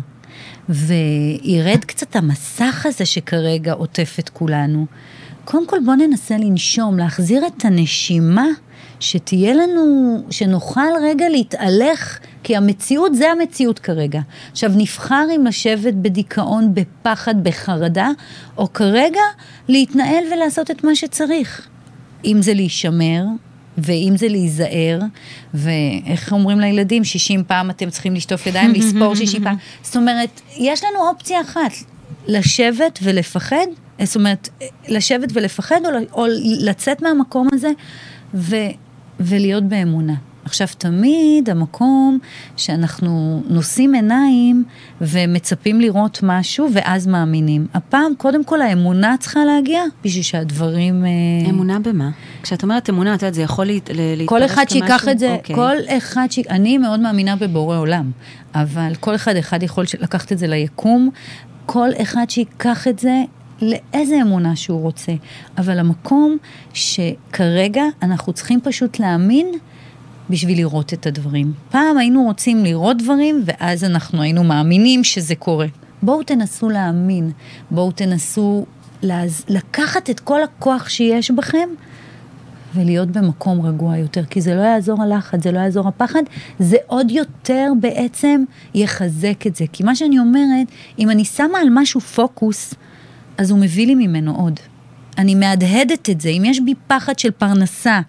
וירד 0.69 1.85
קצת 1.85 2.15
המסך 2.15 2.85
הזה 2.89 3.05
שכרגע 3.05 3.73
עוטף 3.73 4.15
את 4.19 4.29
כולנו, 4.29 4.85
קודם 5.45 5.67
כל 5.67 5.77
בואו 5.85 5.95
ננסה 5.95 6.37
לנשום, 6.37 6.97
להחזיר 6.97 7.47
את 7.47 7.65
הנשימה, 7.65 8.45
שתהיה 8.99 9.53
לנו, 9.53 10.17
שנוכל 10.29 10.81
רגע 11.03 11.29
להתהלך, 11.29 12.19
כי 12.43 12.55
המציאות 12.55 13.15
זה 13.15 13.31
המציאות 13.31 13.79
כרגע. 13.79 14.21
עכשיו, 14.51 14.71
נבחר 14.75 15.25
אם 15.35 15.45
לשבת 15.45 15.93
בדיכאון, 15.93 16.73
בפחד, 16.73 17.43
בחרדה, 17.43 18.09
או 18.57 18.73
כרגע 18.73 19.21
להתנהל 19.67 20.23
ולעשות 20.33 20.71
את 20.71 20.83
מה 20.83 20.95
שצריך. 20.95 21.67
אם 22.25 22.37
זה 22.41 22.53
להישמר, 22.53 23.23
ואם 23.77 24.13
זה 24.17 24.27
להיזהר, 24.27 24.99
ואיך 25.53 26.33
אומרים 26.33 26.59
לילדים, 26.59 27.03
60 27.03 27.43
פעם 27.43 27.69
אתם 27.69 27.89
צריכים 27.89 28.15
לשטוף 28.15 28.47
ידיים, 28.47 28.71
לספור 28.71 29.15
60 29.15 29.43
פעם. 29.43 29.55
זאת 29.83 29.95
אומרת, 29.95 30.41
יש 30.57 30.83
לנו 30.83 31.09
אופציה 31.09 31.41
אחת, 31.41 31.71
לשבת 32.27 32.99
ולפחד, 33.03 33.65
זאת 34.03 34.15
אומרת, 34.15 34.49
לשבת 34.87 35.29
ולפחד, 35.33 35.79
או, 35.85 35.89
או 36.13 36.25
לצאת 36.59 37.01
מהמקום 37.01 37.47
הזה 37.53 37.69
ו, 38.33 38.55
ולהיות 39.19 39.63
באמונה. 39.63 40.13
עכשיו, 40.45 40.67
תמיד 40.77 41.49
המקום 41.49 42.19
שאנחנו 42.57 43.43
נושאים 43.49 43.93
עיניים 43.93 44.63
ומצפים 45.01 45.81
לראות 45.81 46.19
משהו, 46.23 46.67
ואז 46.73 47.07
מאמינים. 47.07 47.67
הפעם, 47.73 48.11
קודם 48.17 48.43
כל, 48.43 48.61
האמונה 48.61 49.15
צריכה 49.19 49.45
להגיע 49.45 49.81
בשביל 50.03 50.23
שהדברים... 50.23 51.05
אה, 51.05 51.49
אמונה 51.49 51.79
במה? 51.79 52.09
כשאת 52.43 52.63
אומרת 52.63 52.89
אמונה, 52.89 53.13
את 53.15 53.21
יודעת, 53.21 53.33
זה 53.33 53.41
יכול 53.41 53.65
להת- 53.65 53.89
להתפרש 53.93 54.29
כל 54.29 54.45
אחד 54.45 54.63
כמשהו- 54.69 54.79
שיקח 54.79 55.07
את 55.09 55.19
זה, 55.19 55.33
אוקיי. 55.33 55.55
כל 55.55 55.75
אחד 55.97 56.27
ש... 56.29 56.39
אני 56.49 56.77
מאוד 56.77 56.99
מאמינה 56.99 57.35
בבורא 57.35 57.77
עולם, 57.77 58.11
אבל 58.55 58.91
כל 58.99 59.15
אחד 59.15 59.35
אחד 59.35 59.63
יכול 59.63 59.85
לקחת 59.99 60.31
את 60.31 60.37
זה 60.37 60.47
ליקום, 60.47 61.09
כל 61.65 61.89
אחד 62.01 62.25
שיקח 62.29 62.87
את 62.87 62.99
זה 62.99 63.21
לאיזה 63.61 64.15
אמונה 64.21 64.55
שהוא 64.55 64.81
רוצה. 64.81 65.11
אבל 65.57 65.79
המקום 65.79 66.37
שכרגע 66.73 67.83
אנחנו 68.01 68.33
צריכים 68.33 68.59
פשוט 68.63 68.99
להאמין 68.99 69.47
בשביל 70.29 70.57
לראות 70.57 70.93
את 70.93 71.05
הדברים. 71.05 71.53
פעם 71.71 71.97
היינו 71.97 72.23
רוצים 72.23 72.63
לראות 72.63 72.97
דברים, 72.97 73.43
ואז 73.45 73.83
אנחנו 73.83 74.21
היינו 74.21 74.43
מאמינים 74.43 75.03
שזה 75.03 75.35
קורה. 75.35 75.67
בואו 76.03 76.23
תנסו 76.23 76.69
להאמין, 76.69 77.31
בואו 77.71 77.91
תנסו 77.91 78.65
להז... 79.01 79.43
לקחת 79.47 80.09
את 80.09 80.19
כל 80.19 80.43
הכוח 80.43 80.89
שיש 80.89 81.31
בכם 81.31 81.69
ולהיות 82.75 83.11
במקום 83.11 83.61
רגוע 83.61 83.97
יותר, 83.97 84.25
כי 84.25 84.41
זה 84.41 84.55
לא 84.55 84.61
יעזור 84.61 85.03
הלחץ, 85.03 85.43
זה 85.43 85.51
לא 85.51 85.59
יעזור 85.59 85.87
הפחד, 85.87 86.23
זה 86.59 86.77
עוד 86.87 87.11
יותר 87.11 87.71
בעצם 87.79 88.43
יחזק 88.73 89.47
את 89.47 89.55
זה. 89.55 89.65
כי 89.73 89.83
מה 89.83 89.95
שאני 89.95 90.19
אומרת, 90.19 90.67
אם 90.99 91.09
אני 91.09 91.25
שמה 91.25 91.59
על 91.59 91.67
משהו 91.71 92.01
פוקוס, 92.01 92.73
אז 93.37 93.51
הוא 93.51 93.59
מביא 93.59 93.87
לי 93.87 93.95
ממנו 93.95 94.35
עוד. 94.35 94.59
אני 95.17 95.35
מהדהדת 95.35 96.09
את 96.09 96.21
זה, 96.21 96.29
אם 96.29 96.43
יש 96.45 96.59
בי 96.59 96.73
פחד 96.87 97.19
של 97.19 97.31
פרנסה 97.31 97.99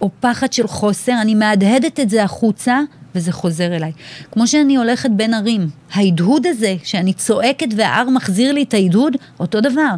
או 0.00 0.10
פחד 0.20 0.52
של 0.52 0.66
חוסר, 0.66 1.20
אני 1.20 1.34
מהדהדת 1.34 2.00
את 2.00 2.10
זה 2.10 2.24
החוצה 2.24 2.80
וזה 3.14 3.32
חוזר 3.32 3.76
אליי. 3.76 3.92
כמו 4.32 4.46
שאני 4.46 4.76
הולכת 4.76 5.10
בין 5.10 5.34
ערים, 5.34 5.68
ההדהוד 5.92 6.46
הזה, 6.46 6.74
שאני 6.84 7.12
צועקת 7.12 7.66
וההר 7.76 8.10
מחזיר 8.10 8.52
לי 8.52 8.62
את 8.62 8.74
ההדהוד, 8.74 9.16
אותו 9.40 9.60
דבר. 9.60 9.94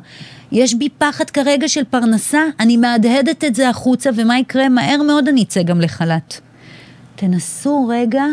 יש 0.52 0.74
בי 0.74 0.88
פחד 0.98 1.30
כרגע 1.30 1.68
של 1.68 1.84
פרנסה, 1.84 2.42
אני 2.60 2.76
מהדהדת 2.76 3.44
את 3.44 3.54
זה 3.54 3.68
החוצה, 3.68 4.10
ומה 4.16 4.38
יקרה? 4.38 4.68
מהר 4.68 5.02
מאוד 5.02 5.28
אני 5.28 5.42
אצא 5.42 5.62
גם 5.62 5.80
לחל"ת. 5.80 6.40
תנסו 7.16 7.86
רגע 7.88 8.24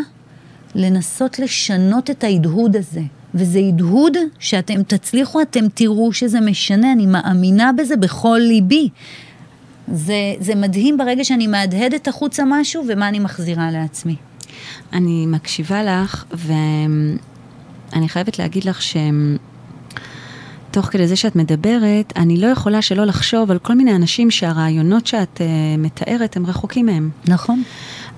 לנסות 0.74 1.38
לשנות 1.38 2.10
את 2.10 2.24
ההדהוד 2.24 2.76
הזה. 2.76 3.02
וזה 3.36 3.58
הדהוד 3.58 4.16
שאתם 4.38 4.82
תצליחו, 4.82 5.42
אתם 5.42 5.68
תראו 5.74 6.12
שזה 6.12 6.40
משנה, 6.40 6.92
אני 6.92 7.06
מאמינה 7.06 7.72
בזה 7.72 7.96
בכל 7.96 8.38
ליבי. 8.42 8.88
זה, 9.92 10.34
זה 10.40 10.54
מדהים 10.54 10.96
ברגע 10.96 11.24
שאני 11.24 11.46
מהדהדת 11.46 12.08
החוצה 12.08 12.42
משהו 12.46 12.84
ומה 12.88 13.08
אני 13.08 13.18
מחזירה 13.18 13.70
לעצמי. 13.70 14.16
אני 14.92 15.26
מקשיבה 15.26 15.84
לך, 15.84 16.24
ואני 16.32 18.08
חייבת 18.08 18.38
להגיד 18.38 18.64
לך 18.64 18.80
שתוך 20.72 20.86
כדי 20.86 21.06
זה 21.06 21.16
שאת 21.16 21.36
מדברת, 21.36 22.12
אני 22.16 22.36
לא 22.36 22.46
יכולה 22.46 22.82
שלא 22.82 23.04
לחשוב 23.04 23.50
על 23.50 23.58
כל 23.58 23.74
מיני 23.74 23.96
אנשים 23.96 24.30
שהרעיונות 24.30 25.06
שאת 25.06 25.40
uh, 25.40 25.42
מתארת 25.78 26.36
הם 26.36 26.46
רחוקים 26.46 26.86
מהם. 26.86 27.10
נכון? 27.28 27.62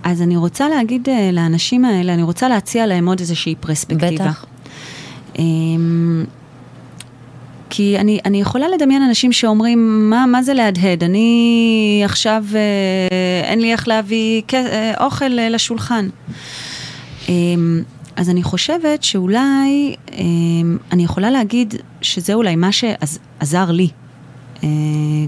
אז 0.03 0.23
אני 0.23 0.37
רוצה 0.37 0.69
להגיד 0.69 1.09
uh, 1.09 1.11
לאנשים 1.33 1.85
האלה, 1.85 2.15
אני 2.15 2.23
רוצה 2.23 2.49
להציע 2.49 2.87
להם 2.87 3.09
עוד 3.09 3.21
איזושהי 3.21 3.55
פרספקטיבה. 3.61 4.25
בטח. 4.25 4.45
אמ, 5.39 6.25
כי 7.71 7.99
אני, 7.99 8.19
אני 8.25 8.41
יכולה 8.41 8.67
לדמיין 8.69 9.03
אנשים 9.03 9.33
שאומרים, 9.33 10.11
מה, 10.11 10.27
מה 10.27 10.43
זה 10.43 10.55
להדהד? 10.55 11.05
אני 11.05 12.03
עכשיו, 12.05 12.45
אה, 12.55 13.49
אין 13.49 13.61
לי 13.61 13.73
איך 13.73 13.89
להביא 13.89 14.43
כ- 14.49 14.55
אה, 14.55 15.05
אוכל 15.05 15.39
אה, 15.39 15.49
לשולחן. 15.49 16.09
אמ, 17.29 17.83
אז 18.17 18.31
אני 18.31 18.43
חושבת 18.43 19.03
שאולי, 19.03 19.97
אמ, 20.13 20.79
אני 20.93 21.05
יכולה 21.05 21.31
להגיד 21.31 21.75
שזה 22.03 22.35
אולי 22.35 22.57
מה 22.57 22.71
שעזר 22.73 23.71
לי. 23.71 23.89
אה, 24.65 24.69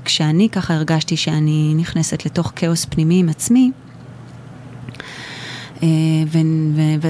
כשאני 0.05 0.49
ככה 0.49 0.75
הרגשתי 0.75 1.17
שאני 1.17 1.75
נכנסת 1.77 2.27
לתוך 2.27 2.53
כאוס 2.57 2.85
פנימי 2.91 3.21
עם 3.21 3.29
עצמי, 3.29 3.71
אה, 3.75 3.90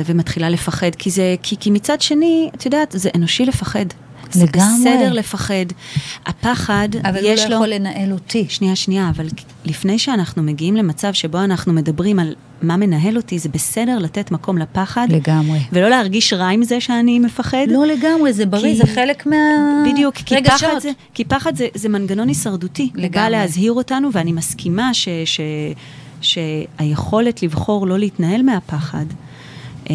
ומתחילה 0.06 0.48
לפחד, 0.50 0.90
כי 0.98 1.10
זה, 1.10 1.34
כי, 1.42 1.56
כי 1.60 1.70
מצד 1.70 2.00
שני, 2.00 2.50
את 2.54 2.64
יודעת, 2.64 2.94
זה 2.98 3.10
אנושי 3.16 3.44
לפחד. 3.46 3.86
זה 4.32 4.44
לגמרי. 4.44 4.80
בסדר 4.80 5.12
לפחד. 5.12 5.66
הפחד, 6.26 6.88
אבל 7.04 7.18
הוא 7.24 7.28
יש 7.32 7.40
לא 7.40 7.48
לו... 7.48 7.54
יכול 7.54 7.68
לנהל 7.68 8.12
אותי. 8.12 8.46
שנייה, 8.48 8.76
שנייה, 8.76 9.08
אבל 9.16 9.26
לפני 9.64 9.98
שאנחנו 9.98 10.42
מגיעים 10.42 10.76
למצב 10.76 11.12
שבו 11.12 11.38
אנחנו 11.38 11.72
מדברים 11.72 12.18
על 12.18 12.34
מה 12.62 12.76
מנהל 12.76 13.16
אותי, 13.16 13.38
זה 13.38 13.48
בסדר 13.48 13.98
לתת 13.98 14.30
מקום 14.30 14.58
לפחד. 14.58 15.06
לגמרי. 15.10 15.58
ולא 15.72 15.88
להרגיש 15.88 16.32
רע 16.32 16.48
עם 16.48 16.62
זה 16.64 16.80
שאני 16.80 17.18
מפחד. 17.18 17.66
לא 17.68 17.86
לגמרי, 17.86 18.32
זה 18.32 18.46
בריא, 18.46 18.72
כי- 18.72 18.78
זה 18.78 18.94
חלק 18.94 19.26
מה... 19.26 19.36
בדיוק, 19.90 20.14
כי 20.14 20.36
רגשות. 20.36 20.54
פחד, 20.60 20.78
זה, 20.80 20.90
כי 21.14 21.24
פחד 21.24 21.56
זה, 21.56 21.66
זה 21.74 21.88
מנגנון 21.88 22.28
הישרדותי. 22.28 22.82
הוא 22.82 22.92
בא 22.94 23.02
לגמרי. 23.02 23.30
להזהיר 23.30 23.72
אותנו, 23.72 24.08
ואני 24.12 24.32
מסכימה 24.32 24.94
ש, 24.94 25.08
ש, 25.24 25.40
שהיכולת 26.20 27.42
לבחור 27.42 27.86
לא 27.86 27.98
להתנהל 27.98 28.42
מהפחד, 28.42 29.04
אה, 29.90 29.94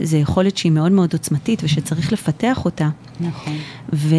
זה 0.00 0.18
יכולת 0.18 0.56
שהיא 0.56 0.72
מאוד 0.72 0.92
מאוד 0.92 1.12
עוצמתית 1.12 1.60
ושצריך 1.64 2.12
לפתח 2.12 2.64
אותה. 2.64 2.88
נכון. 3.20 3.56
ו, 3.92 4.14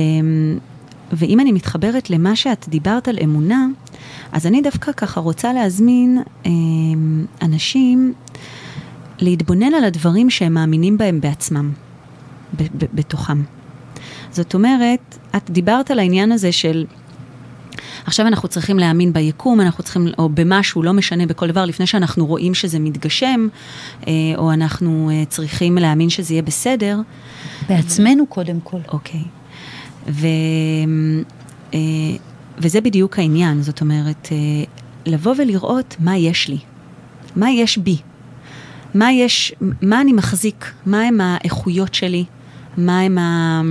ואם 1.11 1.39
אני 1.39 1.51
מתחברת 1.51 2.09
למה 2.09 2.36
שאת 2.36 2.66
דיברת 2.70 3.07
על 3.07 3.18
אמונה, 3.24 3.68
אז 4.32 4.47
אני 4.47 4.61
דווקא 4.61 4.91
ככה 4.91 5.20
רוצה 5.20 5.53
להזמין 5.53 6.22
אה, 6.45 6.51
אנשים 7.41 8.14
להתבונן 9.20 9.74
על 9.74 9.84
הדברים 9.84 10.30
שהם 10.30 10.53
מאמינים 10.53 10.97
בהם 10.97 11.22
בעצמם, 11.22 11.72
ב- 12.57 12.64
ב- 12.64 12.86
בתוכם. 12.93 13.41
זאת 14.32 14.53
אומרת, 14.53 15.18
את 15.36 15.49
דיברת 15.49 15.91
על 15.91 15.99
העניין 15.99 16.32
הזה 16.32 16.51
של 16.51 16.86
עכשיו 18.06 18.28
אנחנו 18.28 18.50
צריכים 18.50 18.80
להאמין 18.80 19.14
ביקום, 19.14 19.62
אנחנו 19.62 19.84
צריכים, 19.84 20.08
או 20.18 20.30
במשהו, 20.30 20.84
לא 20.84 20.94
משנה, 20.94 21.26
בכל 21.26 21.48
דבר, 21.48 21.66
לפני 21.66 21.88
שאנחנו 21.88 22.26
רואים 22.26 22.54
שזה 22.54 22.80
מתגשם, 22.80 23.48
אה, 24.08 24.14
או 24.38 24.54
אנחנו 24.54 25.10
אה, 25.14 25.24
צריכים 25.30 25.78
להאמין 25.78 26.10
שזה 26.10 26.34
יהיה 26.34 26.42
בסדר. 26.42 27.00
בעצמנו 27.70 28.28
קודם 28.28 28.60
כל. 28.64 28.78
אוקיי. 28.88 29.24
ו, 30.08 30.28
אה, 31.74 31.80
וזה 32.58 32.82
בדיוק 32.82 33.20
העניין, 33.20 33.62
זאת 33.62 33.82
אומרת, 33.82 34.28
לבוא 35.06 35.34
ולראות 35.38 35.96
מה 36.00 36.18
יש 36.18 36.48
לי, 36.48 36.58
מה 37.36 37.52
יש 37.52 37.78
בי, 37.78 37.98
מה 38.94 39.12
יש, 39.12 39.54
מה 39.82 40.02
אני 40.02 40.14
מחזיק, 40.14 40.72
מה 40.86 41.02
הם 41.02 41.22
האיכויות 41.22 41.94
שלי, 41.94 42.26
מה 42.78 43.00
הם 43.00 43.18
ה... 43.18 43.62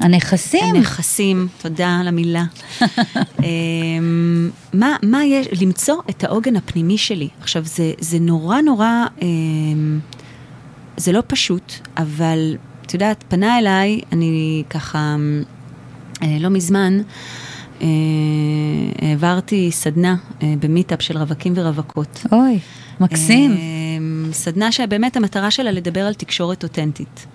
הנכסים. 0.00 0.76
הנכסים, 0.76 1.48
תודה 1.62 1.98
על 2.00 2.08
המילה. 2.08 2.44
אמ, 3.42 4.50
מה, 4.72 4.96
מה 5.02 5.24
יש, 5.24 5.46
למצוא 5.62 5.96
את 6.10 6.24
העוגן 6.24 6.56
הפנימי 6.56 6.98
שלי. 6.98 7.28
עכשיו, 7.40 7.64
זה, 7.64 7.92
זה 8.00 8.18
נורא 8.18 8.60
נורא, 8.60 9.06
אמ, 9.22 10.00
זה 10.96 11.12
לא 11.12 11.22
פשוט, 11.26 11.72
אבל 11.96 12.56
את 12.86 12.94
יודעת, 12.94 13.24
פנה 13.28 13.58
אליי, 13.58 14.00
אני 14.12 14.62
ככה, 14.70 15.16
אה, 16.22 16.36
לא 16.40 16.48
מזמן, 16.48 16.98
אה, 17.82 17.86
העברתי 19.02 19.70
סדנה 19.72 20.16
אה, 20.42 20.54
במיטאפ 20.60 21.02
של 21.02 21.18
רווקים 21.18 21.52
ורווקות. 21.56 22.26
אוי, 22.32 22.58
מקסים. 23.00 23.52
אמ, 23.52 24.28
סדנה 24.32 24.72
שבאמת 24.72 25.16
המטרה 25.16 25.50
שלה 25.50 25.70
לדבר 25.70 26.06
על 26.06 26.14
תקשורת 26.14 26.62
אותנטית. 26.62 27.26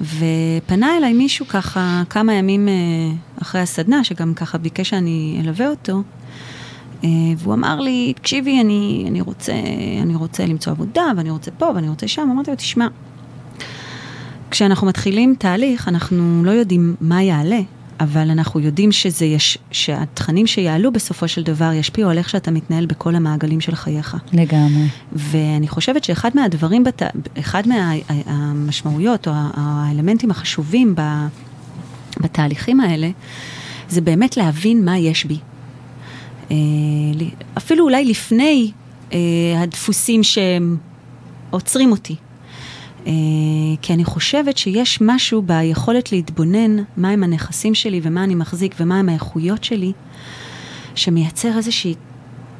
ופנה 0.00 0.96
אליי 0.96 1.12
מישהו 1.12 1.46
ככה 1.46 2.02
כמה 2.10 2.34
ימים 2.34 2.68
אה, 2.68 2.74
אחרי 3.42 3.60
הסדנה, 3.60 4.04
שגם 4.04 4.34
ככה 4.34 4.58
ביקש 4.58 4.90
שאני 4.90 5.40
אלווה 5.44 5.68
אותו, 5.68 6.02
אה, 7.04 7.08
והוא 7.36 7.54
אמר 7.54 7.80
לי, 7.80 8.12
תקשיבי, 8.16 8.60
אני, 8.60 9.04
אני, 9.08 9.20
רוצה, 9.20 9.52
אני 10.02 10.14
רוצה 10.14 10.46
למצוא 10.46 10.72
עבודה, 10.72 11.04
ואני 11.16 11.30
רוצה 11.30 11.50
פה, 11.50 11.66
ואני 11.74 11.88
רוצה 11.88 12.08
שם. 12.08 12.28
אמרתי 12.32 12.50
לו, 12.50 12.56
תשמע, 12.56 12.86
כשאנחנו 14.50 14.86
מתחילים 14.86 15.34
תהליך, 15.38 15.88
אנחנו 15.88 16.44
לא 16.44 16.50
יודעים 16.50 16.96
מה 17.00 17.22
יעלה, 17.22 17.60
אבל 18.00 18.30
אנחנו 18.30 18.60
יודעים 18.60 18.92
שזה 18.92 19.24
יש, 19.24 19.58
שהתכנים 19.70 20.46
שיעלו 20.46 20.92
בסופו 20.92 21.28
של 21.28 21.42
דבר 21.42 21.72
ישפיעו 21.72 22.10
על 22.10 22.18
איך 22.18 22.28
שאתה 22.28 22.50
מתנהל 22.50 22.86
בכל 22.86 23.14
המעגלים 23.14 23.60
של 23.60 23.74
חייך. 23.74 24.16
לגמרי. 24.32 24.88
ואני 25.12 25.68
חושבת 25.68 26.04
שאחד 26.04 26.30
מהדברים, 26.34 26.84
בת... 26.84 27.02
אחד 27.38 27.62
מהמשמעויות 27.68 29.28
או 29.28 29.32
האלמנטים 29.34 30.30
החשובים 30.30 30.94
ב... 30.94 31.02
בתהליכים 32.20 32.80
האלה, 32.80 33.10
זה 33.88 34.00
באמת 34.00 34.36
להבין 34.36 34.84
מה 34.84 34.98
יש 34.98 35.24
בי. 35.24 35.38
אה, 36.50 36.56
אפילו 37.56 37.84
אולי 37.84 38.04
לפני 38.04 38.72
אה, 39.12 39.18
הדפוסים 39.56 40.20
שעוצרים 40.22 41.90
אותי. 41.90 42.16
אה, 43.06 43.12
כי 43.82 43.92
אני 43.92 44.04
חושבת 44.04 44.58
שיש 44.58 44.98
משהו 45.00 45.42
ביכולת 45.42 46.12
להתבונן 46.12 46.76
מהם 46.96 47.22
הנכסים 47.22 47.74
שלי 47.74 48.00
ומה 48.02 48.24
אני 48.24 48.34
מחזיק 48.34 48.74
ומהם 48.80 49.08
האיכויות 49.08 49.64
שלי, 49.64 49.92
שמייצר 50.94 51.56
איזושהי, 51.56 51.94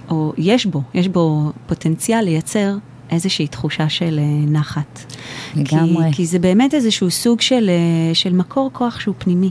או 0.08 0.32
יש 0.38 0.66
בו, 0.66 0.82
יש 0.94 1.08
בו 1.08 1.52
פוטנציאל 1.66 2.24
לייצר 2.24 2.76
איזושהי 3.10 3.46
תחושה 3.46 3.88
של 3.88 4.18
אה, 4.18 4.50
נחת. 4.50 5.14
לגמרי. 5.56 6.04
כי, 6.10 6.16
כי 6.16 6.26
זה 6.26 6.38
באמת 6.38 6.74
איזשהו 6.74 7.10
סוג 7.10 7.40
של, 7.40 7.70
אה, 7.70 8.14
של 8.14 8.32
מקור 8.32 8.70
כוח 8.72 9.00
שהוא 9.00 9.14
פנימי. 9.18 9.50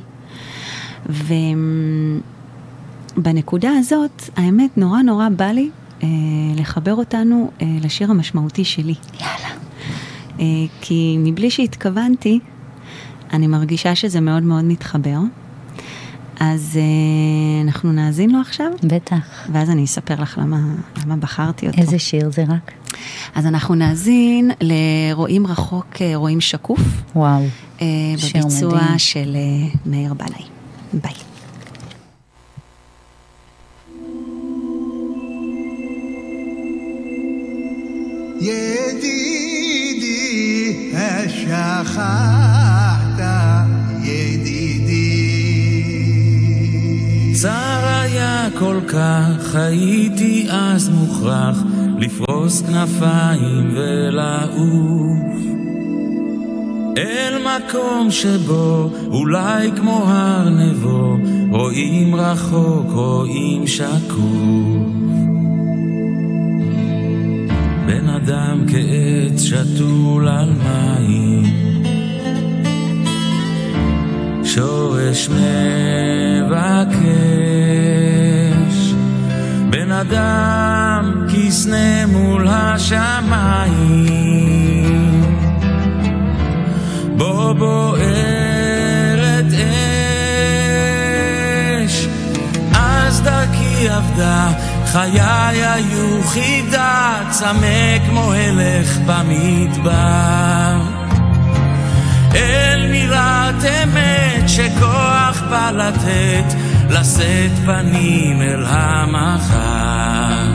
ובנקודה 3.18 3.70
הזאת, 3.80 4.24
האמת, 4.36 4.78
נורא 4.78 5.02
נורא 5.02 5.30
בא 5.30 5.46
לי 5.46 5.70
אה, 6.04 6.08
לחבר 6.56 6.94
אותנו 6.94 7.52
אה, 7.62 7.68
לשיר 7.82 8.12
המשמעותי 8.12 8.64
שלי. 8.64 8.94
יאללה. 9.20 9.45
אה, 10.40 10.46
כי 10.82 11.16
מבלי 11.20 11.50
שהתכוונתי, 11.50 12.40
אני 13.34 13.48
מרגישה 13.48 13.96
שזה 13.96 14.22
מאוד 14.22 14.44
מאוד 14.44 14.64
מתחבר. 14.64 15.18
אז 16.40 16.78
אה, 16.82 17.62
אנחנו 17.62 17.92
נאזין 17.92 18.30
לו 18.30 18.40
עכשיו, 18.42 18.72
בטח. 18.84 19.48
ואז 19.52 19.70
אני 19.70 19.84
אספר 19.84 20.22
לך 20.22 20.38
למה, 20.38 20.58
למה 21.04 21.16
בחרתי 21.16 21.68
אותו. 21.68 21.82
איזה 21.82 22.00
שיר 22.00 22.32
זה 22.32 22.44
רק? 22.44 22.72
אז 23.36 23.46
אנחנו 23.46 23.76
נאזין 23.76 24.52
לרואים 24.62 25.48
רחוק, 25.48 26.02
אה, 26.02 26.12
רואים 26.16 26.42
שקוף, 26.42 26.82
וואו. 27.16 27.44
אה, 27.82 27.88
בביצוע 28.18 28.76
מדהים. 28.76 29.00
של 29.00 29.36
אה, 29.36 29.68
מאיר 29.86 30.14
בנאי. 30.14 30.46
ביי. 30.94 31.25
ידידי, 38.40 40.16
השכחת, 40.94 42.06
ידידי. 44.04 44.96
צר 47.34 47.82
היה 48.02 48.48
כל 48.60 48.80
כך, 48.88 49.56
הייתי 49.56 50.48
אז 50.50 50.90
מוכרח 50.90 51.64
לפרוס 51.98 52.62
כנפיים 52.62 53.70
ולעוף 53.76 55.36
אל 56.98 57.38
מקום 57.38 58.12
שבו 58.12 58.90
אולי 59.08 59.72
כמו 59.78 60.04
הר 60.08 60.50
נבו 60.50 61.18
רואים 61.52 62.16
רחוק, 62.16 62.92
רואים 62.92 63.68
שקוף 63.68 64.95
בן 67.86 68.10
אדם 68.10 68.66
כעץ 68.68 69.42
שתול 69.42 70.28
על 70.28 70.54
מים. 70.64 71.44
שורש 74.44 75.30
מבקש. 75.30 76.56
בן 79.70 79.92
אדם 79.92 81.28
כסנה 81.34 82.06
מול 82.06 82.48
השמיים. 82.48 84.06
בו 87.18 87.54
בוערת 87.58 89.46
אש. 91.86 92.08
אז 92.74 93.22
דרכי 93.22 93.90
עבדה 93.90 94.55
חיי 94.96 95.66
היו 95.66 96.24
חידה 96.24 97.24
צמא 97.30 98.00
כמו 98.08 98.34
הלך 98.34 98.98
במדבר 99.06 100.82
אל 102.36 102.88
מירת 102.92 103.64
אמת 103.84 104.50
שכוח 104.50 105.44
בא 105.50 105.72
לתת, 105.72 106.54
לשאת 106.90 107.52
פנים 107.66 108.42
אל 108.42 108.66
המחר. 108.68 110.46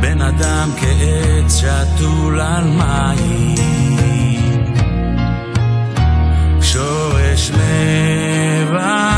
בן 0.00 0.20
אדם 0.22 0.70
כעץ 0.80 1.60
שתול 1.60 2.40
על 2.40 2.64
מים, 2.64 3.54
שורש 6.62 7.50
מבקש, 7.50 9.17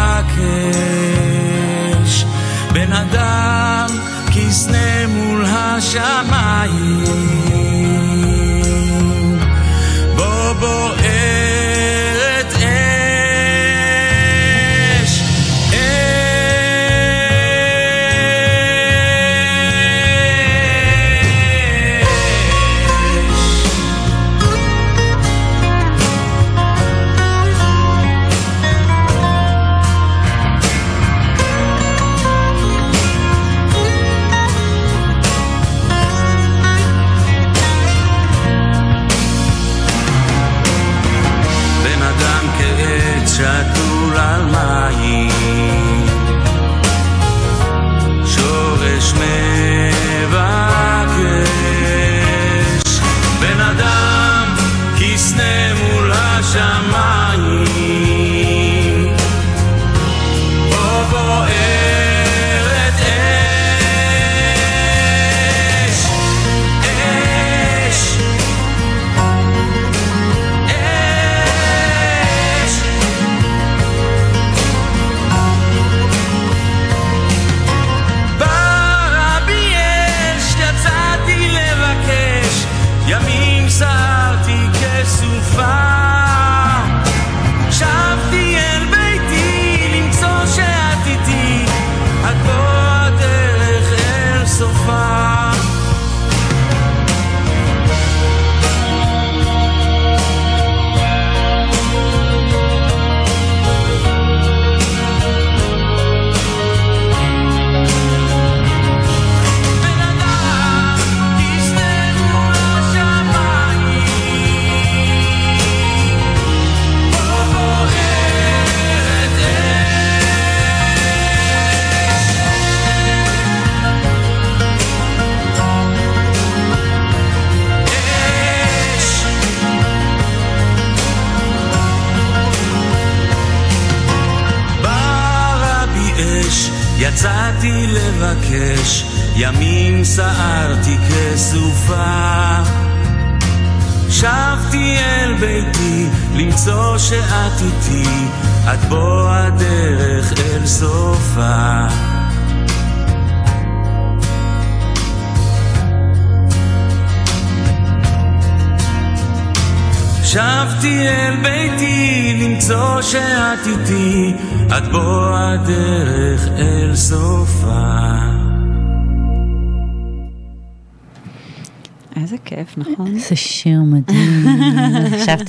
בן 2.73 2.93
אדם 2.93 3.87
כסנה 4.35 5.07
מול 5.07 5.45
השמיים. 5.45 7.05
בו 10.17 10.55
בוערת 10.61 11.70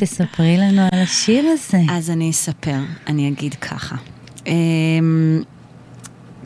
תספרי 0.03 0.57
לנו 0.57 0.81
על 0.81 0.99
השיר 0.99 1.45
הזה. 1.47 1.77
אז 1.89 2.09
אני 2.09 2.29
אספר, 2.29 2.77
אני 3.07 3.27
אגיד 3.27 3.53
ככה. 3.53 3.95
אמ, 4.47 5.41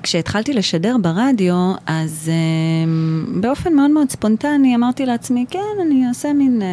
כשהתחלתי 0.03 0.53
לשדר 0.53 0.95
ברדיו, 1.01 1.73
אז 1.85 2.31
אמ, 2.33 3.41
באופן 3.41 3.73
מאוד 3.73 3.91
מאוד 3.91 4.09
ספונטני 4.09 4.75
אמרתי 4.75 5.05
לעצמי, 5.05 5.45
כן, 5.49 5.59
אני 5.85 6.07
אעשה 6.07 6.33
מין 6.33 6.61
אה, 6.61 6.67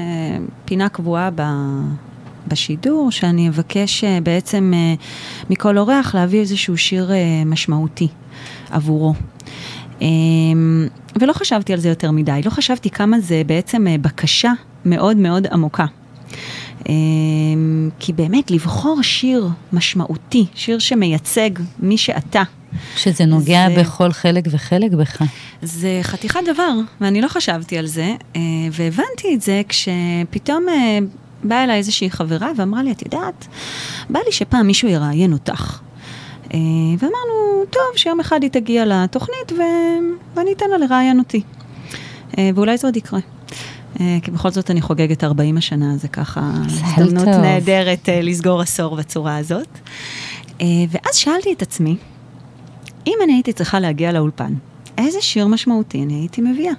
פינה 0.64 0.88
קבועה 0.88 1.30
ב... 1.34 1.42
בשידור, 2.48 3.10
שאני 3.10 3.48
אבקש 3.48 4.04
אה, 4.04 4.18
בעצם 4.22 4.72
אה, 4.74 4.94
מכל 5.50 5.78
אורח 5.78 6.14
להביא 6.14 6.40
איזשהו 6.40 6.76
שיר 6.76 7.12
אה, 7.12 7.44
משמעותי 7.46 8.08
עבורו. 8.70 9.14
אמ, 10.00 10.88
ולא 11.20 11.32
חשבתי 11.32 11.72
על 11.72 11.80
זה 11.80 11.88
יותר 11.88 12.10
מדי, 12.10 12.40
לא 12.44 12.50
חשבתי 12.50 12.90
כמה 12.90 13.20
זה 13.20 13.42
בעצם 13.46 13.86
אה, 13.86 13.98
בקשה 13.98 14.52
מאוד 14.84 15.16
מאוד 15.16 15.46
עמוקה. 15.46 15.86
אמ, 16.88 17.90
כי 17.98 18.12
באמת, 18.12 18.50
לבחור 18.50 19.02
שיר 19.02 19.48
משמעותי, 19.72 20.46
שיר 20.54 20.78
שמייצג 20.78 21.50
מי 21.78 21.96
שאתה, 21.98 22.42
שזה 22.96 23.24
נוגע 23.24 23.66
זה- 23.74 23.80
בכל 23.82 24.12
חלק 24.12 24.44
וחלק 24.50 24.92
בך. 24.92 25.22
זה 25.62 25.98
חתיכת 26.02 26.40
דבר, 26.54 26.72
ואני 27.00 27.20
לא 27.20 27.28
חשבתי 27.28 27.78
על 27.78 27.86
זה, 27.86 28.14
אה, 28.36 28.40
והבנתי 28.72 29.34
את 29.34 29.42
זה 29.42 29.62
כשפתאום 29.68 30.68
אה, 30.68 30.98
באה 31.44 31.64
אליי 31.64 31.76
איזושהי 31.78 32.10
חברה 32.10 32.48
ואמרה 32.56 32.82
לי, 32.82 32.92
את 32.92 33.02
יודעת, 33.02 33.46
בא 34.10 34.20
לי 34.26 34.32
שפעם 34.32 34.66
מישהו 34.66 34.88
יראיין 34.88 35.32
אותך. 35.32 35.80
אה, 36.54 36.58
ואמרנו, 36.98 37.34
טוב, 37.70 37.82
שיום 37.96 38.20
אחד 38.20 38.42
היא 38.42 38.50
תגיע 38.50 38.84
לתוכנית 38.86 39.52
ו... 39.52 39.62
ואני 40.36 40.52
אתן 40.52 40.64
לה 40.70 40.78
לראיין 40.78 41.18
אותי. 41.18 41.42
ואולי 42.54 42.76
זה 42.76 42.86
עוד 42.86 42.96
יקרה. 42.96 43.20
אה, 44.00 44.18
כי 44.22 44.30
בכל 44.30 44.50
זאת 44.50 44.70
אני 44.70 44.80
חוגגת 44.80 45.24
40 45.24 45.56
השנה, 45.56 45.96
זה 45.96 46.08
ככה 46.08 46.52
הזדמנות. 46.96 47.26
נהדרת 47.26 48.08
אה, 48.08 48.22
לסגור 48.22 48.60
עשור 48.60 48.96
בצורה 48.96 49.36
הזאת. 49.36 49.68
אה, 50.60 50.66
ואז 50.90 51.16
שאלתי 51.16 51.52
את 51.52 51.62
עצמי, 51.62 51.96
אם 53.06 53.14
אני 53.24 53.32
הייתי 53.32 53.52
צריכה 53.52 53.80
להגיע 53.80 54.12
לאולפן, 54.12 54.54
איזה 54.98 55.18
שיר 55.20 55.46
משמעותי 55.46 56.02
אני 56.02 56.14
הייתי 56.14 56.40
מביאה? 56.40 56.72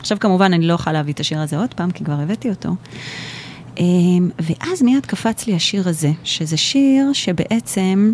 עכשיו 0.00 0.18
כמובן 0.18 0.52
אני 0.52 0.66
לא 0.66 0.72
אוכל 0.72 0.92
להביא 0.92 1.12
את 1.12 1.20
השיר 1.20 1.40
הזה 1.40 1.58
עוד 1.58 1.74
פעם, 1.74 1.90
כי 1.90 2.04
כבר 2.04 2.20
הבאתי 2.20 2.50
אותו. 2.50 2.70
ואז 4.38 4.82
מיד 4.82 5.06
קפץ 5.06 5.46
לי 5.46 5.54
השיר 5.54 5.88
הזה, 5.88 6.10
שזה 6.24 6.56
שיר 6.56 7.12
שבעצם 7.12 8.12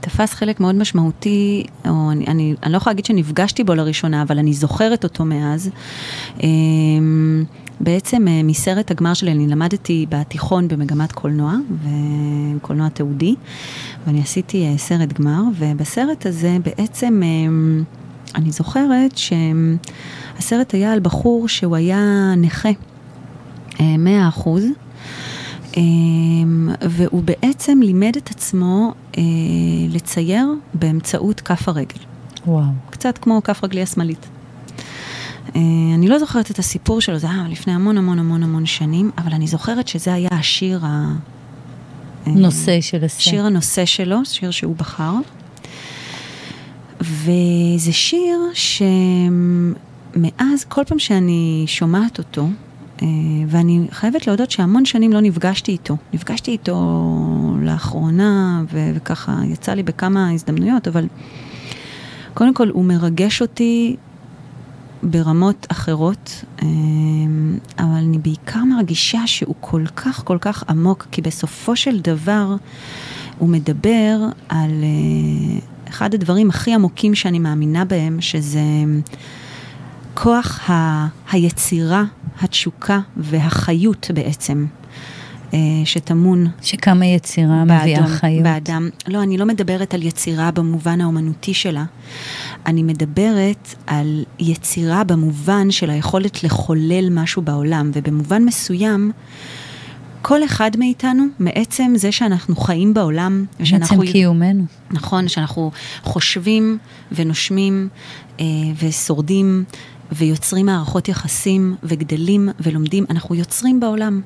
תפס 0.00 0.34
חלק 0.34 0.60
מאוד 0.60 0.74
משמעותי, 0.74 1.64
או 1.88 2.10
אני, 2.10 2.26
אני, 2.26 2.54
אני 2.62 2.72
לא 2.72 2.76
יכולה 2.76 2.92
להגיד 2.92 3.04
שנפגשתי 3.04 3.64
בו 3.64 3.74
לראשונה, 3.74 4.22
אבל 4.22 4.38
אני 4.38 4.52
זוכרת 4.52 5.04
אותו 5.04 5.24
מאז. 5.24 5.70
אמ, 6.42 7.44
בעצם 7.80 8.28
אה, 8.28 8.42
מסרט 8.42 8.90
הגמר 8.90 9.14
שלי, 9.14 9.32
אני 9.32 9.46
למדתי 9.46 10.06
בתיכון 10.08 10.68
במגמת 10.68 11.12
קולנוע, 11.12 11.54
וקולנוע 12.56 12.88
תיעודי, 12.88 13.34
ואני 14.06 14.20
עשיתי 14.20 14.66
אה, 14.66 14.78
סרט 14.78 15.12
גמר, 15.12 15.42
ובסרט 15.58 16.26
הזה 16.26 16.56
בעצם 16.64 17.22
אני 18.34 18.52
זוכרת 18.52 19.18
שהסרט 19.18 20.74
היה 20.74 20.92
על 20.92 21.00
בחור 21.00 21.48
שהוא 21.48 21.76
היה 21.76 22.34
נכה, 22.36 22.68
אה, 23.80 23.96
100 23.96 24.28
אחוז. 24.28 24.64
אמ, 25.76 26.68
והוא 26.90 27.22
בעצם 27.22 27.80
לימד 27.82 28.16
את 28.16 28.30
עצמו 28.30 28.94
אה, 29.18 29.22
לצייר 29.88 30.48
באמצעות 30.74 31.40
כף 31.40 31.68
הרגל. 31.68 32.00
וואו. 32.46 32.64
קצת 32.90 33.18
כמו 33.18 33.40
כף 33.44 33.64
רגלי 33.64 33.82
השמאלית. 33.82 34.26
אה, 35.56 35.60
אני 35.94 36.08
לא 36.08 36.18
זוכרת 36.18 36.50
את 36.50 36.58
הסיפור 36.58 37.00
שלו, 37.00 37.18
זה 37.18 37.30
היה 37.30 37.44
לפני 37.48 37.72
המון 37.72 37.98
המון 37.98 38.18
המון 38.18 38.42
המון 38.42 38.66
שנים, 38.66 39.10
אבל 39.18 39.32
אני 39.32 39.46
זוכרת 39.46 39.88
שזה 39.88 40.14
היה 40.14 40.28
השיר 40.32 40.80
ה... 40.82 41.12
אה, 42.26 42.32
נושא 42.32 42.80
של 42.80 43.04
הסרט. 43.04 43.20
שיר 43.20 43.46
הנושא 43.46 43.84
שלו, 43.84 44.24
שיר 44.24 44.50
שהוא 44.50 44.76
בחר. 44.76 45.12
וזה 47.00 47.92
שיר 47.92 48.38
שמאז, 50.14 50.64
כל 50.68 50.82
פעם 50.84 50.98
שאני 50.98 51.64
שומעת 51.66 52.18
אותו, 52.18 52.48
ואני 53.46 53.86
חייבת 53.90 54.26
להודות 54.26 54.50
שהמון 54.50 54.84
שנים 54.84 55.12
לא 55.12 55.20
נפגשתי 55.20 55.72
איתו. 55.72 55.96
נפגשתי 56.14 56.50
איתו 56.50 57.56
לאחרונה, 57.60 58.62
ו- 58.72 58.90
וככה 58.94 59.38
יצא 59.44 59.72
לי 59.72 59.82
בכמה 59.82 60.30
הזדמנויות, 60.30 60.88
אבל 60.88 61.06
קודם 62.34 62.54
כל 62.54 62.68
הוא 62.68 62.84
מרגש 62.84 63.42
אותי 63.42 63.96
ברמות 65.02 65.66
אחרות, 65.70 66.44
אה, 66.62 66.66
אבל 67.78 67.94
אני 67.96 68.18
בעיקר 68.18 68.64
מרגישה 68.64 69.26
שהוא 69.26 69.54
כל 69.60 69.84
כך 69.96 70.24
כל 70.24 70.38
כך 70.40 70.64
עמוק, 70.68 71.06
כי 71.10 71.22
בסופו 71.22 71.76
של 71.76 72.00
דבר 72.00 72.56
הוא 73.38 73.48
מדבר 73.48 74.18
על 74.48 74.70
אה, 74.82 75.58
אחד 75.88 76.14
הדברים 76.14 76.50
הכי 76.50 76.74
עמוקים 76.74 77.14
שאני 77.14 77.38
מאמינה 77.38 77.84
בהם, 77.84 78.20
שזה 78.20 78.60
כוח 80.14 80.70
ה- 80.70 81.06
היצירה, 81.30 82.04
התשוקה 82.40 83.00
והחיות 83.16 84.10
בעצם, 84.14 84.66
אה, 85.54 85.58
שטמון 85.84 86.46
שכמה 86.62 87.06
יצירה 87.06 87.64
מביאה 87.64 88.06
חיות. 88.06 88.42
באדם. 88.42 88.88
לא, 89.08 89.22
אני 89.22 89.38
לא 89.38 89.46
מדברת 89.46 89.94
על 89.94 90.02
יצירה 90.02 90.50
במובן 90.50 91.00
האומנותי 91.00 91.54
שלה, 91.54 91.84
אני 92.66 92.82
מדברת 92.82 93.74
על 93.86 94.24
יצירה 94.38 95.04
במובן 95.04 95.70
של 95.70 95.90
היכולת 95.90 96.44
לחולל 96.44 97.08
משהו 97.10 97.42
בעולם, 97.42 97.90
ובמובן 97.94 98.44
מסוים, 98.44 99.12
כל 100.22 100.44
אחד 100.44 100.70
מאיתנו, 100.78 101.24
מעצם 101.38 101.92
זה 101.96 102.12
שאנחנו 102.12 102.56
חיים 102.56 102.94
בעולם, 102.94 103.44
ושאנחנו... 103.60 103.98
בעצם 103.98 104.12
קיומנו. 104.12 104.64
נכון, 104.90 105.28
שאנחנו 105.28 105.70
חושבים 106.02 106.78
ונושמים 107.12 107.88
אה, 108.40 108.44
ושורדים 108.82 109.64
ויוצרים 110.12 110.66
מערכות 110.66 111.08
יחסים 111.08 111.76
וגדלים 111.82 112.48
ולומדים, 112.60 113.04
אנחנו 113.10 113.34
יוצרים 113.34 113.80
בעולם. 113.80 114.20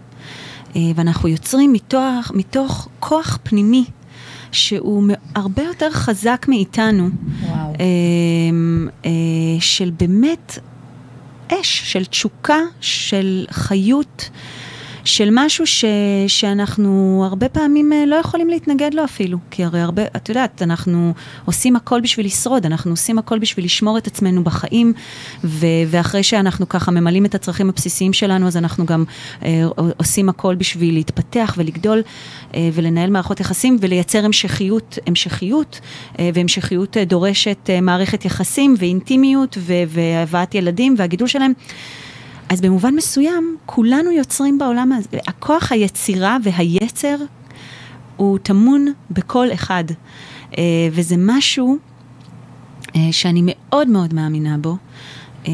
אה, 0.77 0.81
ואנחנו 0.95 1.29
יוצרים 1.29 1.73
מתוך, 1.73 2.33
מתוך 2.35 2.89
כוח 3.01 3.39
פנימי 3.43 3.85
שהוא 4.53 5.05
הרבה 5.35 5.63
יותר 5.63 5.91
חזק 5.91 6.47
מאיתנו, 6.49 7.09
וואו. 7.43 7.57
אה, 7.57 7.75
אה, 9.05 9.11
של 9.61 9.91
באמת 9.99 10.59
אש, 11.49 11.93
של 11.93 12.05
תשוקה, 12.05 12.59
של 12.81 13.47
חיות, 13.51 14.31
של 15.05 15.29
משהו 15.33 15.67
ש, 15.67 15.85
שאנחנו 16.27 17.23
הרבה 17.27 17.49
פעמים 17.49 17.93
אה, 17.93 18.07
לא 18.07 18.17
יכולים 18.17 18.49
להתנגד 18.49 18.95
לו 18.95 19.05
אפילו. 19.05 19.39
כי 19.51 19.65
הרי 19.65 19.81
הרבה, 19.81 20.03
את 20.17 20.29
יודעת, 20.29 20.63
אנחנו 20.63 21.13
עושים 21.45 21.77
הכל 21.77 22.01
בשביל 22.01 22.27
לשרוד, 22.27 22.67
אנחנו 22.67 22.91
עושים 22.91 23.19
הכל 23.19 23.39
בשביל 23.39 23.65
לשמור 23.65 23.99
את 23.99 24.07
עצמנו 24.07 24.45
בחיים, 24.45 24.93
ו, 25.45 25.67
ואחרי 25.87 26.23
שאנחנו 26.23 26.69
ככה 26.69 26.91
ממלאים 26.91 27.25
את 27.25 27.35
הצרכים 27.35 27.69
הבסיסיים 27.69 28.13
שלנו, 28.13 28.47
אז 28.47 28.57
אנחנו 28.57 28.87
גם 28.87 29.05
אה, 29.45 29.65
עושים 29.97 30.29
הכל 30.29 30.55
בשביל 30.55 30.95
להתפתח 30.95 31.55
ולגדול 31.59 32.03
אה, 32.55 32.69
ולנהל 32.73 33.11
מערכות 33.11 33.41
יחסים 33.41 33.77
ולייצר 33.81 34.25
המשכיות, 34.25 34.99
המשכיות, 35.07 35.81
אה, 36.19 36.31
והמשכיות 36.35 36.97
אה, 36.97 37.05
דורשת 37.05 37.71
אה, 37.71 37.81
מערכת 37.81 38.25
יחסים 38.25 38.75
ואינטימיות 38.79 39.59
והבאת 39.87 40.55
ילדים 40.55 40.95
והגידול 40.99 41.29
שלהם. 41.29 41.53
אז 42.51 42.61
במובן 42.61 42.95
מסוים, 42.95 43.57
כולנו 43.67 44.11
יוצרים 44.11 44.59
בעולם 44.59 44.93
הזה. 44.93 45.19
הכוח 45.27 45.73
היצירה 45.73 46.37
והיצר 46.43 47.17
הוא 48.17 48.39
טמון 48.39 48.87
בכל 49.11 49.53
אחד. 49.53 49.85
אה, 50.59 50.63
וזה 50.93 51.15
משהו 51.19 51.79
אה, 52.97 53.09
שאני 53.13 53.43
מאוד 53.45 53.89
מאוד 53.89 54.15
מאמינה 54.15 54.59
בו, 54.59 54.77
אה, 55.49 55.53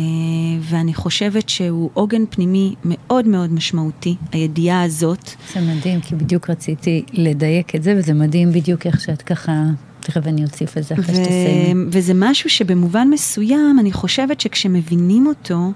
ואני 0.60 0.94
חושבת 0.94 1.48
שהוא 1.48 1.90
עוגן 1.94 2.22
פנימי 2.30 2.74
מאוד 2.84 3.28
מאוד 3.28 3.52
משמעותי, 3.52 4.16
הידיעה 4.32 4.82
הזאת. 4.82 5.30
זה 5.54 5.60
מדהים, 5.60 6.00
כי 6.00 6.14
בדיוק 6.14 6.50
רציתי 6.50 7.04
לדייק 7.12 7.74
את 7.74 7.82
זה, 7.82 7.94
וזה 7.96 8.14
מדהים 8.14 8.52
בדיוק 8.52 8.86
איך 8.86 9.00
שאת 9.00 9.22
ככה... 9.22 9.52
תכף 10.00 10.26
אני 10.26 10.44
אוסיף 10.44 10.78
את 10.78 10.84
זה 10.84 10.94
אחרי 10.94 11.14
שתסיימי. 11.14 11.84
וזה 11.90 12.12
משהו 12.14 12.50
שבמובן 12.50 13.08
מסוים, 13.10 13.76
אני 13.80 13.92
חושבת 13.92 14.40
שכשמבינים 14.40 15.26
אותו, 15.26 15.72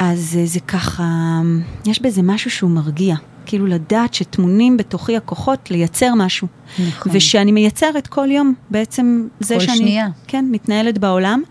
אז 0.00 0.36
אה, 0.40 0.46
זה 0.46 0.60
ככה, 0.60 1.40
יש 1.86 2.02
בזה 2.02 2.22
משהו 2.22 2.50
שהוא 2.50 2.70
מרגיע. 2.70 3.16
כאילו 3.46 3.66
לדעת 3.66 4.14
שטמונים 4.14 4.76
בתוכי 4.76 5.16
הכוחות 5.16 5.70
לייצר 5.70 6.14
משהו. 6.16 6.48
נכון. 6.88 7.12
ושאני 7.14 7.52
מייצרת 7.52 8.06
כל 8.06 8.30
יום, 8.30 8.54
בעצם 8.70 9.28
זה 9.40 9.54
כל 9.54 9.60
שאני... 9.60 9.76
שנייה. 9.76 10.08
כן, 10.26 10.44
מתנהלת 10.50 10.98
בעולם. 10.98 11.42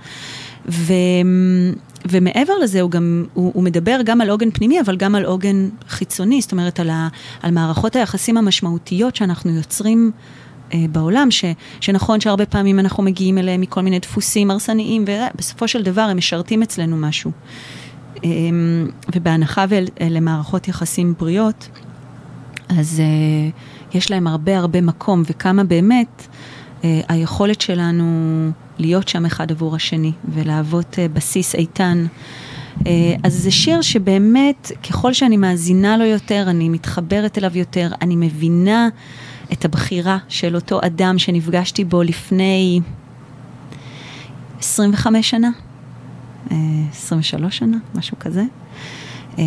ו... 0.70 0.94
ומעבר 2.06 2.54
לזה, 2.58 2.82
הוא 2.82 2.92
גם, 2.92 3.26
הוא, 3.34 3.52
הוא 3.56 3.64
מדבר 3.64 4.00
גם 4.06 4.22
על 4.22 4.30
עוגן 4.30 4.52
פנימי, 4.52 4.82
אבל 4.82 4.98
גם 4.98 5.16
על 5.16 5.26
עוגן 5.26 5.70
חיצוני, 5.90 6.42
זאת 6.42 6.52
אומרת, 6.52 6.80
על, 6.80 6.90
ה, 6.90 7.08
על 7.42 7.52
מערכות 7.52 7.96
היחסים 7.96 8.38
המשמעותיות 8.38 9.16
שאנחנו 9.16 9.52
יוצרים 9.52 10.12
אה, 10.74 10.86
בעולם, 10.92 11.32
ש, 11.32 11.46
שנכון 11.82 12.22
שהרבה 12.22 12.46
פעמים 12.46 12.80
אנחנו 12.80 13.04
מגיעים 13.04 13.38
אליהם 13.38 13.62
מכל 13.62 13.82
מיני 13.82 14.00
דפוסים 14.00 14.52
הרסניים, 14.52 15.06
ובסופו 15.08 15.68
של 15.68 15.84
דבר 15.84 16.02
הם 16.02 16.18
משרתים 16.18 16.64
אצלנו 16.64 16.98
משהו. 16.98 17.32
אה, 18.24 18.30
ובהנחה 19.16 19.66
ואלה 19.70 20.20
מערכות 20.20 20.68
יחסים 20.68 21.14
בריאות, 21.20 21.70
אז 22.70 23.00
אה, 23.00 23.50
יש 23.94 24.12
להם 24.12 24.28
הרבה 24.28 24.58
הרבה 24.58 24.82
מקום, 24.82 25.24
וכמה 25.30 25.64
באמת 25.64 26.28
אה, 26.84 27.02
היכולת 27.08 27.62
שלנו 27.62 28.06
להיות 28.78 29.08
שם 29.08 29.26
אחד 29.26 29.52
עבור 29.52 29.76
השני, 29.76 30.12
ולהוות 30.34 31.00
אה, 31.00 31.08
בסיס 31.08 31.56
איתן. 31.56 32.06
אז 33.24 33.34
זה 33.34 33.52
שיר 33.52 33.82
שבאמת, 33.82 34.72
ככל 34.90 35.14
שאני 35.14 35.38
מאזינה 35.38 35.98
לו 35.98 36.06
יותר, 36.06 36.46
אני 36.48 36.70
מתחברת 36.70 37.38
אליו 37.38 37.58
יותר, 37.58 37.92
אני 38.02 38.16
מבינה 38.16 38.90
את 39.54 39.66
הבחירה 39.66 40.18
של 40.28 40.56
אותו 40.56 40.80
אדם 40.86 41.18
שנפגשתי 41.18 41.84
בו 41.84 42.04
לפני 42.04 42.82
25 44.60 45.30
שנה, 45.30 45.50
23 46.92 47.58
שנה, 47.58 47.78
משהו 47.96 48.20
כזה. 48.20 48.44
אה, 49.40 49.44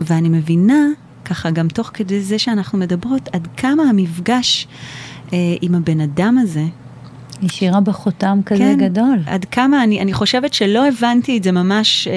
ואני 0.00 0.28
מבינה, 0.28 0.84
ככה 1.24 1.50
גם 1.50 1.68
תוך 1.68 1.90
כדי 1.94 2.20
זה 2.20 2.38
שאנחנו 2.38 2.78
מדברות, 2.78 3.28
עד 3.32 3.48
כמה 3.56 3.82
המפגש 3.82 4.66
אה, 5.32 5.38
עם 5.60 5.74
הבן 5.74 6.00
אדם 6.00 6.38
הזה, 6.38 6.64
היא 7.40 7.50
שירה 7.50 7.80
בחותם 7.80 8.40
כזה 8.46 8.62
כן, 8.62 8.78
גדול. 8.78 9.18
עד 9.26 9.44
כמה, 9.44 9.84
אני, 9.84 10.00
אני 10.00 10.12
חושבת 10.12 10.54
שלא 10.54 10.88
הבנתי 10.88 11.38
את 11.38 11.42
זה 11.42 11.52
ממש 11.52 12.08
אה, 12.08 12.14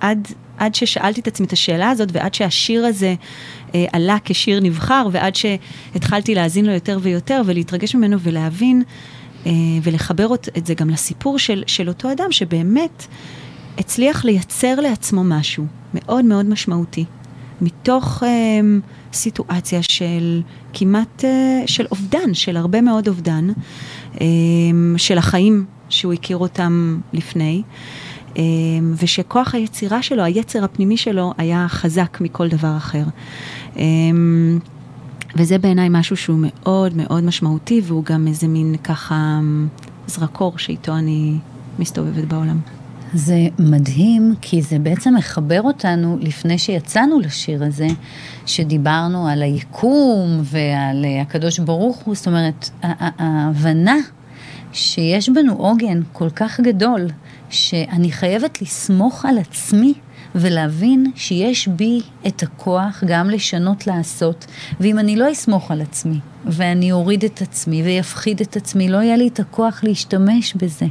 עד, 0.00 0.28
עד 0.58 0.74
ששאלתי 0.74 1.20
את 1.20 1.26
עצמי 1.26 1.46
את 1.46 1.52
השאלה 1.52 1.90
הזאת, 1.90 2.08
ועד 2.12 2.34
שהשיר 2.34 2.86
הזה 2.86 3.14
אה, 3.74 3.84
עלה 3.92 4.16
כשיר 4.24 4.60
נבחר, 4.60 5.08
ועד 5.12 5.34
שהתחלתי 5.34 6.34
להאזין 6.34 6.66
לו 6.66 6.72
יותר 6.72 6.98
ויותר, 7.02 7.42
ולהתרגש 7.46 7.94
ממנו 7.94 8.20
ולהבין, 8.20 8.82
ולחבר 9.82 10.26
אות- 10.26 10.48
את 10.58 10.66
זה 10.66 10.74
גם 10.74 10.90
לסיפור 10.90 11.38
של, 11.38 11.62
של 11.66 11.88
אותו 11.88 12.12
אדם, 12.12 12.32
שבאמת 12.32 13.06
הצליח 13.78 14.24
לייצר 14.24 14.74
לעצמו 14.80 15.24
משהו 15.24 15.64
מאוד 15.94 16.24
מאוד 16.24 16.46
משמעותי, 16.46 17.04
מתוך 17.60 18.22
אה, 18.22 18.28
סיטואציה 19.12 19.80
של 19.82 20.42
כמעט, 20.72 21.24
אה, 21.24 21.62
של 21.66 21.86
אובדן, 21.90 22.34
של 22.34 22.56
הרבה 22.56 22.80
מאוד 22.80 23.08
אובדן, 23.08 23.48
אה, 24.20 24.26
של 24.96 25.18
החיים 25.18 25.64
שהוא 25.88 26.12
הכיר 26.12 26.36
אותם 26.36 27.00
לפני, 27.12 27.62
אה, 28.36 28.42
ושכוח 29.02 29.54
היצירה 29.54 30.02
שלו, 30.02 30.22
היצר 30.22 30.64
הפנימי 30.64 30.96
שלו, 30.96 31.32
היה 31.38 31.66
חזק 31.68 32.18
מכל 32.20 32.48
דבר 32.48 32.76
אחר. 32.76 33.04
וזה 35.36 35.58
בעיניי 35.58 35.88
משהו 35.90 36.16
שהוא 36.16 36.38
מאוד 36.42 36.96
מאוד 36.96 37.24
משמעותי, 37.24 37.80
והוא 37.84 38.04
גם 38.04 38.28
איזה 38.28 38.48
מין 38.48 38.76
ככה 38.84 39.40
זרקור 40.06 40.58
שאיתו 40.58 40.96
אני 40.96 41.38
מסתובבת 41.78 42.24
בעולם. 42.24 42.60
זה 43.14 43.48
מדהים, 43.58 44.34
כי 44.40 44.62
זה 44.62 44.78
בעצם 44.78 45.14
מחבר 45.14 45.62
אותנו 45.62 46.18
לפני 46.20 46.58
שיצאנו 46.58 47.20
לשיר 47.20 47.64
הזה, 47.64 47.86
שדיברנו 48.46 49.28
על 49.28 49.42
היקום 49.42 50.42
ועל 50.44 51.04
אה, 51.04 51.20
הקדוש 51.22 51.58
ברוך 51.58 51.96
הוא, 51.96 52.14
זאת 52.14 52.26
אומרת, 52.26 52.70
ההבנה 52.82 53.96
שיש 54.72 55.28
בנו 55.28 55.54
עוגן 55.54 56.00
כל 56.12 56.30
כך 56.30 56.60
גדול, 56.60 57.06
שאני 57.50 58.12
חייבת 58.12 58.62
לסמוך 58.62 59.24
על 59.24 59.38
עצמי 59.38 59.94
ולהבין 60.34 61.12
שיש 61.16 61.68
בי 61.68 62.00
את 62.26 62.42
הכוח 62.42 63.04
גם 63.06 63.30
לשנות 63.30 63.86
לעשות, 63.86 64.46
ואם 64.80 64.98
אני 64.98 65.16
לא 65.16 65.32
אסמוך 65.32 65.70
על 65.70 65.80
עצמי, 65.80 66.18
ואני 66.46 66.92
אוריד 66.92 67.24
את 67.24 67.42
עצמי 67.42 67.82
ויפחיד 67.82 68.40
את 68.40 68.56
עצמי, 68.56 68.88
לא 68.88 68.98
יהיה 68.98 69.16
לי 69.16 69.28
את 69.28 69.40
הכוח 69.40 69.80
להשתמש 69.84 70.54
בזה. 70.54 70.86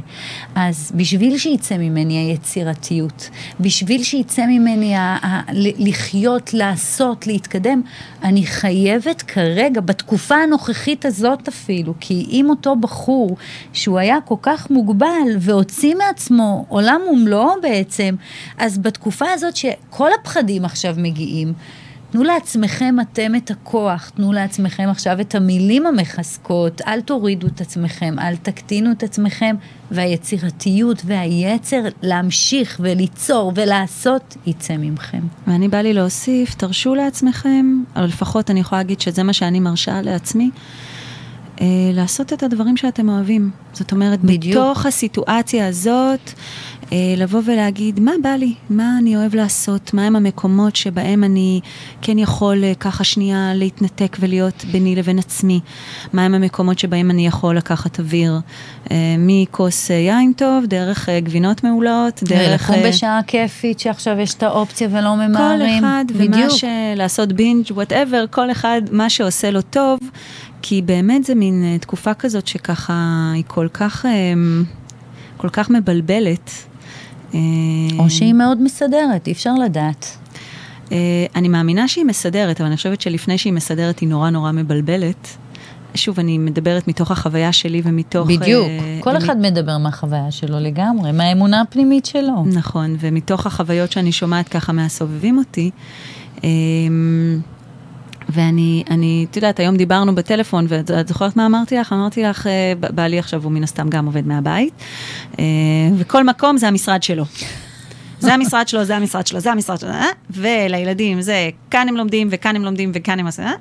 אז 0.54 0.92
בשביל 0.94 1.38
שיצא 1.38 1.76
ממני 1.76 2.18
היצירתיות, 2.18 3.30
בשביל 3.60 4.02
שיצא 4.02 4.46
ממני 4.46 4.96
ה- 4.96 5.18
ה- 5.22 5.42
לחיות, 5.78 6.54
לעשות, 6.54 7.26
להתקדם, 7.26 7.82
אני 8.22 8.46
חייבת 8.46 9.22
כרגע, 9.22 9.80
בתקופה 9.80 10.34
הנוכחית 10.34 11.04
הזאת 11.04 11.48
אפילו, 11.48 11.94
כי 12.00 12.26
אם 12.30 12.46
אותו 12.50 12.76
בחור 12.76 13.36
שהוא 13.72 13.98
היה 13.98 14.16
כל 14.24 14.36
כך 14.42 14.70
מוגבל 14.70 15.36
והוציא 15.38 15.94
מעצמו 15.94 16.66
עולם 16.68 17.00
ומלואו 17.12 17.54
בעצם, 17.62 18.14
אז 18.58 18.78
בתקופה 18.78 19.26
הזאת 19.32 19.56
שכל 19.56 20.08
הפחדים 20.20 20.64
עכשיו 20.64 20.94
מגיעים, 20.98 21.52
תנו 22.12 22.22
לעצמכם 22.22 22.96
אתם 23.00 23.34
את 23.34 23.50
הכוח, 23.50 24.08
תנו 24.08 24.32
לעצמכם 24.32 24.88
עכשיו 24.90 25.20
את 25.20 25.34
המילים 25.34 25.86
המחזקות, 25.86 26.80
אל 26.86 27.00
תורידו 27.00 27.46
את 27.46 27.60
עצמכם, 27.60 28.14
אל 28.18 28.36
תקטינו 28.36 28.92
את 28.92 29.02
עצמכם, 29.02 29.56
והיצירתיות 29.90 31.02
והיצר 31.04 31.82
להמשיך 32.02 32.80
וליצור 32.82 33.52
ולעשות 33.54 34.36
יצא 34.46 34.76
ממכם. 34.76 35.20
ואני 35.46 35.68
בא 35.68 35.78
לי 35.78 35.92
להוסיף, 35.92 36.54
תרשו 36.54 36.94
לעצמכם, 36.94 37.82
אבל 37.96 38.04
לפחות 38.04 38.50
אני 38.50 38.60
יכולה 38.60 38.80
להגיד 38.80 39.00
שזה 39.00 39.22
מה 39.22 39.32
שאני 39.32 39.60
מרשה 39.60 40.02
לעצמי, 40.02 40.50
אה, 41.60 41.66
לעשות 41.92 42.32
את 42.32 42.42
הדברים 42.42 42.76
שאתם 42.76 43.08
אוהבים. 43.08 43.50
זאת 43.72 43.92
אומרת, 43.92 44.20
בדיוק. 44.20 44.56
בתוך 44.56 44.86
הסיטואציה 44.86 45.66
הזאת, 45.66 46.32
לבוא 47.16 47.40
ולהגיד, 47.44 48.00
מה 48.00 48.12
בא 48.22 48.28
לי? 48.28 48.54
מה 48.70 48.98
אני 48.98 49.16
אוהב 49.16 49.34
לעשות? 49.34 49.94
מהם 49.94 50.16
המקומות 50.16 50.76
שבהם 50.76 51.24
אני 51.24 51.60
כן 52.02 52.18
יכול 52.18 52.64
אה, 52.64 52.72
ככה 52.74 53.04
שנייה 53.04 53.54
להתנתק 53.54 54.16
ולהיות 54.20 54.64
ביני 54.72 54.96
לבין 54.96 55.18
עצמי? 55.18 55.60
מהם 56.12 56.34
המקומות 56.34 56.78
שבהם 56.78 57.10
אני 57.10 57.26
יכול 57.26 57.56
לקחת 57.56 58.00
אוויר? 58.00 58.40
אה, 58.90 58.96
מכוס 59.18 59.90
אה, 59.90 59.96
יין 59.96 60.32
טוב, 60.32 60.64
דרך 60.66 61.08
אה, 61.08 61.20
גבינות 61.20 61.64
מעולות, 61.64 62.22
דרך... 62.22 62.70
לקום 62.70 62.84
אה, 62.84 62.88
בשעה 62.88 63.20
כיפית 63.26 63.80
שעכשיו 63.80 64.18
יש 64.18 64.34
את 64.34 64.42
האופציה 64.42 64.88
ולא 64.90 65.10
כל 65.10 65.28
ממהרים. 65.28 65.84
אחד, 65.84 66.04
ומה 66.14 66.26
בדיוק. 66.26 66.50
ש... 66.50 66.64
לעשות 66.96 67.32
בינג', 67.32 67.64
whatever, 67.70 68.24
כל 68.30 68.50
אחד, 68.50 68.82
מה 68.90 69.10
שעושה 69.10 69.50
לו 69.50 69.62
טוב, 69.62 69.98
כי 70.62 70.82
באמת 70.82 71.24
זה 71.24 71.34
מין 71.34 71.64
אה, 71.64 71.78
תקופה 71.78 72.14
כזאת 72.14 72.46
שככה 72.46 73.30
היא 73.34 73.44
כל 73.46 73.68
כך, 73.72 74.06
אה, 74.06 74.10
כל 75.36 75.48
כך 75.48 75.70
מבלבלת. 75.70 76.50
אה, 77.34 77.38
או 77.98 78.10
שהיא 78.10 78.32
מאוד 78.32 78.62
מסדרת, 78.62 79.26
אי 79.26 79.32
אפשר 79.32 79.54
לדעת. 79.54 80.16
אה, 80.92 80.96
אני 81.36 81.48
מאמינה 81.48 81.88
שהיא 81.88 82.04
מסדרת, 82.04 82.60
אבל 82.60 82.66
אני 82.66 82.76
חושבת 82.76 83.00
שלפני 83.00 83.38
שהיא 83.38 83.52
מסדרת 83.52 83.98
היא 83.98 84.08
נורא 84.08 84.30
נורא 84.30 84.52
מבלבלת. 84.52 85.36
שוב, 85.94 86.20
אני 86.20 86.38
מדברת 86.38 86.88
מתוך 86.88 87.10
החוויה 87.10 87.52
שלי 87.52 87.82
ומתוך... 87.84 88.28
בדיוק. 88.28 88.66
אה, 88.66 88.98
כל 89.00 89.10
ומ- 89.10 89.16
אחד 89.16 89.36
מדבר 89.40 89.78
מהחוויה 89.78 90.30
שלו 90.30 90.60
לגמרי, 90.60 91.12
מהאמונה 91.12 91.60
הפנימית 91.60 92.06
שלו. 92.06 92.44
נכון, 92.46 92.96
ומתוך 93.00 93.46
החוויות 93.46 93.92
שאני 93.92 94.12
שומעת 94.12 94.48
ככה 94.48 94.72
מהסובבים 94.72 95.38
אותי, 95.38 95.70
אמ, 96.44 97.40
ואני, 98.32 98.84
אני, 98.90 99.26
את 99.30 99.36
יודעת, 99.36 99.60
היום 99.60 99.76
דיברנו 99.76 100.14
בטלפון, 100.14 100.66
ואת 100.68 100.90
את 100.90 101.08
זוכרת 101.08 101.36
מה 101.36 101.46
אמרתי 101.46 101.76
לך? 101.76 101.92
אמרתי 101.92 102.22
לך, 102.22 102.46
אה, 102.46 102.72
בעלי 102.76 103.18
עכשיו 103.18 103.44
הוא 103.44 103.52
מן 103.52 103.62
הסתם 103.62 103.88
גם 103.88 104.06
עובד 104.06 104.26
מהבית, 104.26 104.74
אה, 105.38 105.44
וכל 105.98 106.24
מקום 106.24 106.56
זה 106.56 106.68
המשרד 106.68 107.02
שלו. 107.02 107.24
זה 108.20 108.34
המשרד 108.34 108.68
שלו, 108.68 108.84
זה 108.84 108.96
המשרד 108.96 109.26
שלו, 109.26 109.40
זה 109.40 109.52
המשרד 109.52 109.80
שלו, 109.80 109.90
אה? 109.90 110.06
ולילדים 110.30 111.20
זה, 111.20 111.50
כאן 111.70 111.88
הם 111.88 111.96
לומדים, 111.96 112.28
וכאן 112.30 112.56
הם 112.56 112.64
לומדים, 112.64 112.90
וכאן 112.94 113.20
הם 113.20 113.26
עושים, 113.26 113.44
אה? 113.44 113.52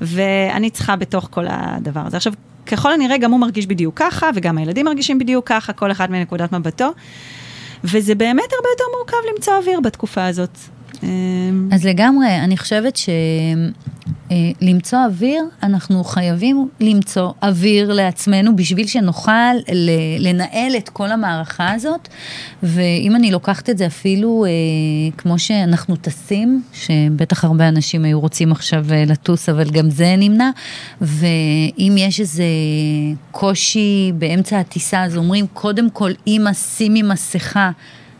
ואני 0.00 0.70
צריכה 0.70 0.96
בתוך 0.96 1.28
כל 1.30 1.44
הדבר 1.48 2.00
הזה. 2.06 2.16
עכשיו, 2.16 2.32
ככל 2.66 2.92
הנראה, 2.92 3.18
גם 3.18 3.30
הוא 3.30 3.40
מרגיש 3.40 3.66
בדיוק 3.66 3.98
ככה, 3.98 4.30
וגם 4.34 4.58
הילדים 4.58 4.86
מרגישים 4.86 5.18
בדיוק 5.18 5.48
ככה, 5.48 5.72
כל 5.72 5.90
אחד 5.90 6.10
מנקודת 6.10 6.52
מבטו. 6.52 6.92
וזה 7.84 8.14
באמת 8.14 8.52
הרבה 8.56 8.68
יותר 8.72 8.84
מורכב 8.98 9.16
למצוא 9.34 9.54
אוויר 9.56 9.80
בתקופה 9.80 10.26
הזאת. 10.26 10.58
אמ, 11.02 11.68
אז 11.72 11.84
לגמרי, 11.84 12.26
אני 12.44 12.56
חושבת 12.56 12.98
שלמצוא 14.30 14.98
אוויר, 15.04 15.44
אנחנו 15.62 16.04
חייבים 16.04 16.68
למצוא 16.80 17.32
אוויר 17.42 17.92
לעצמנו 17.92 18.56
בשביל 18.56 18.86
שנוכל 18.86 19.54
לנהל 20.18 20.76
את 20.76 20.88
כל 20.88 21.10
המערכה 21.10 21.72
הזאת. 21.72 22.08
ואם 22.62 23.16
אני 23.16 23.30
לוקחת 23.30 23.70
את 23.70 23.78
זה 23.78 23.86
אפילו 23.86 24.44
אה, 24.44 24.50
כמו 25.18 25.38
שאנחנו 25.38 25.96
טסים, 25.96 26.62
שבטח 26.72 27.44
הרבה 27.44 27.68
אנשים 27.68 28.04
היו 28.04 28.20
רוצים 28.20 28.52
עכשיו 28.52 28.84
אה, 28.90 29.04
לטוס, 29.06 29.48
אבל 29.48 29.70
גם 29.70 29.90
זה 29.90 30.14
נמנע, 30.18 30.50
ואם 31.00 31.94
יש 31.98 32.20
איזה 32.20 32.44
קושי 33.30 34.12
באמצע 34.18 34.60
הטיסה, 34.60 35.02
אז 35.04 35.16
אומרים, 35.16 35.46
קודם 35.52 35.90
כל, 35.90 36.10
אמא, 36.26 36.52
שימי 36.52 37.02
מסכה. 37.02 37.70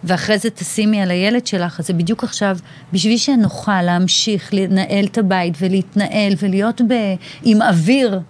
ואחרי 0.04 0.38
זה 0.38 0.50
תשימי 0.50 1.00
על 1.00 1.10
הילד 1.10 1.46
שלך, 1.46 1.80
אז 1.80 1.86
זה 1.86 1.92
בדיוק 1.92 2.24
עכשיו, 2.24 2.58
בשביל 2.92 3.16
שנוכל 3.16 3.82
להמשיך 3.82 4.54
לנהל 4.54 5.04
את 5.04 5.18
הבית 5.18 5.54
ולהתנהל 5.60 6.32
ולהיות 6.40 6.80
ב, 6.80 6.94
עם 7.42 7.62
אוויר 7.62 8.20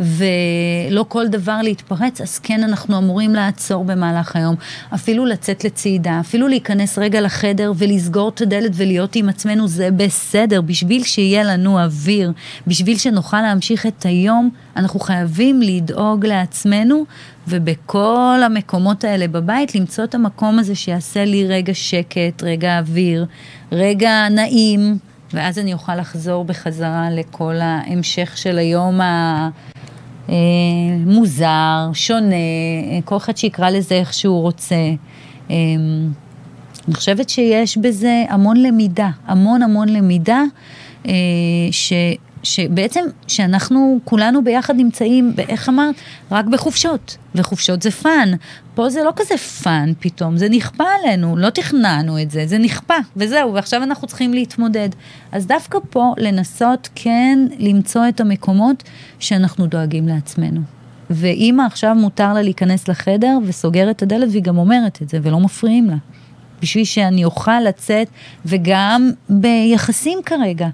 ולא 0.00 1.04
כל 1.08 1.28
דבר 1.28 1.58
להתפרץ, 1.62 2.20
אז 2.20 2.38
כן 2.38 2.62
אנחנו 2.62 2.98
אמורים 2.98 3.34
לעצור 3.34 3.84
במהלך 3.84 4.36
היום, 4.36 4.54
אפילו 4.94 5.26
לצאת 5.26 5.64
לצעידה, 5.64 6.20
אפילו 6.20 6.48
להיכנס 6.48 6.98
רגע 6.98 7.20
לחדר 7.20 7.72
ולסגור 7.76 8.28
את 8.28 8.40
הדלת 8.40 8.70
ולהיות 8.74 9.16
עם 9.16 9.28
עצמנו, 9.28 9.68
זה 9.68 9.90
בסדר, 9.90 10.60
בשביל 10.60 11.04
שיהיה 11.04 11.44
לנו 11.44 11.82
אוויר, 11.82 12.32
בשביל 12.66 12.98
שנוכל 12.98 13.40
להמשיך 13.40 13.86
את 13.86 14.06
היום, 14.06 14.50
אנחנו 14.76 15.00
חייבים 15.00 15.62
לדאוג 15.62 16.26
לעצמנו, 16.26 17.04
ובכל 17.48 18.40
המקומות 18.46 19.04
האלה 19.04 19.28
בבית, 19.28 19.74
למצוא 19.74 20.04
את 20.04 20.14
המקום 20.14 20.58
הזה 20.58 20.74
שיעשה 20.74 21.24
לי 21.24 21.46
רגע 21.46 21.74
שקט, 21.74 22.42
רגע 22.42 22.78
אוויר, 22.78 23.26
רגע 23.72 24.28
נעים, 24.30 24.98
ואז 25.32 25.58
אני 25.58 25.72
אוכל 25.72 25.96
לחזור 25.96 26.44
בחזרה 26.44 27.08
לכל 27.10 27.54
ההמשך 27.60 28.32
של 28.36 28.58
היום 28.58 29.00
ה... 29.00 29.48
אה, 30.28 30.34
מוזר, 31.06 31.90
שונה, 31.92 32.34
אה, 32.34 32.98
כל 33.04 33.16
אחד 33.16 33.36
שיקרא 33.36 33.70
לזה 33.70 33.94
איך 33.94 34.14
שהוא 34.14 34.42
רוצה. 34.42 34.74
אה, 35.50 35.56
אני 36.88 36.94
חושבת 36.94 37.28
שיש 37.28 37.78
בזה 37.78 38.24
המון 38.28 38.56
למידה, 38.56 39.10
המון 39.26 39.62
המון 39.62 39.88
למידה, 39.88 40.42
ש, 41.70 41.92
שבעצם, 42.42 43.04
שאנחנו 43.26 44.00
כולנו 44.04 44.44
ביחד 44.44 44.76
נמצאים, 44.76 45.34
איך 45.48 45.68
אמרת? 45.68 45.94
רק 46.30 46.44
בחופשות, 46.44 47.16
וחופשות 47.34 47.82
זה 47.82 47.90
fun. 47.90 48.32
פה 48.74 48.90
זה 48.90 49.04
לא 49.04 49.12
כזה 49.16 49.36
fun 49.36 49.92
פתאום, 50.00 50.36
זה 50.36 50.48
נכפה 50.48 50.84
עלינו, 51.00 51.36
לא 51.36 51.50
תכננו 51.50 52.22
את 52.22 52.30
זה, 52.30 52.46
זה 52.46 52.58
נכפה, 52.58 52.94
וזהו, 53.16 53.54
ועכשיו 53.54 53.82
אנחנו 53.82 54.08
צריכים 54.08 54.34
להתמודד. 54.34 54.88
אז 55.32 55.46
דווקא 55.46 55.78
פה 55.90 56.14
לנסות 56.18 56.88
כן 56.94 57.38
למצוא 57.58 58.08
את 58.08 58.20
המקומות 58.20 58.82
שאנחנו 59.18 59.66
דואגים 59.66 60.08
לעצמנו. 60.08 60.60
ואימא 61.10 61.62
עכשיו 61.62 61.94
מותר 61.94 62.32
לה 62.32 62.42
להיכנס 62.42 62.88
לחדר 62.88 63.38
וסוגרת 63.44 63.96
את 63.96 64.02
הדלת 64.02 64.28
והיא 64.30 64.42
גם 64.42 64.58
אומרת 64.58 65.02
את 65.02 65.08
זה 65.08 65.18
ולא 65.22 65.40
מפריעים 65.40 65.90
לה. 65.90 65.96
בשביל 66.62 66.84
שאני 66.84 67.24
אוכל 67.24 67.60
לצאת, 67.60 68.08
וגם 68.46 69.10
ביחסים 69.28 70.18
כרגע. 70.26 70.68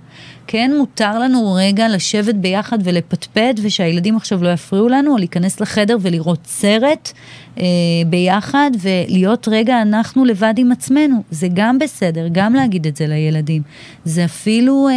כן, 0.47 0.71
מותר 0.79 1.19
לנו 1.19 1.53
רגע 1.59 1.89
לשבת 1.89 2.35
ביחד 2.35 2.79
ולפטפט, 2.85 3.61
ושהילדים 3.63 4.17
עכשיו 4.17 4.45
לא 4.45 4.49
יפריעו 4.49 4.89
לנו, 4.89 5.13
או 5.13 5.19
להיכנס 5.19 5.61
לחדר 5.61 5.97
ולראות 6.01 6.47
סרט 6.47 7.13
אה, 7.59 7.65
ביחד, 8.07 8.71
ולהיות 8.81 9.49
רגע 9.49 9.83
אנחנו 9.83 10.25
לבד 10.25 10.55
עם 10.57 10.73
עצמנו. 10.73 11.23
זה 11.31 11.49
גם 11.55 11.79
בסדר, 11.79 12.27
גם 12.33 12.55
להגיד 12.55 12.87
את 12.87 12.97
זה 12.97 13.07
לילדים. 13.07 13.63
זה 14.05 14.25
אפילו 14.25 14.89
אה, 14.89 14.95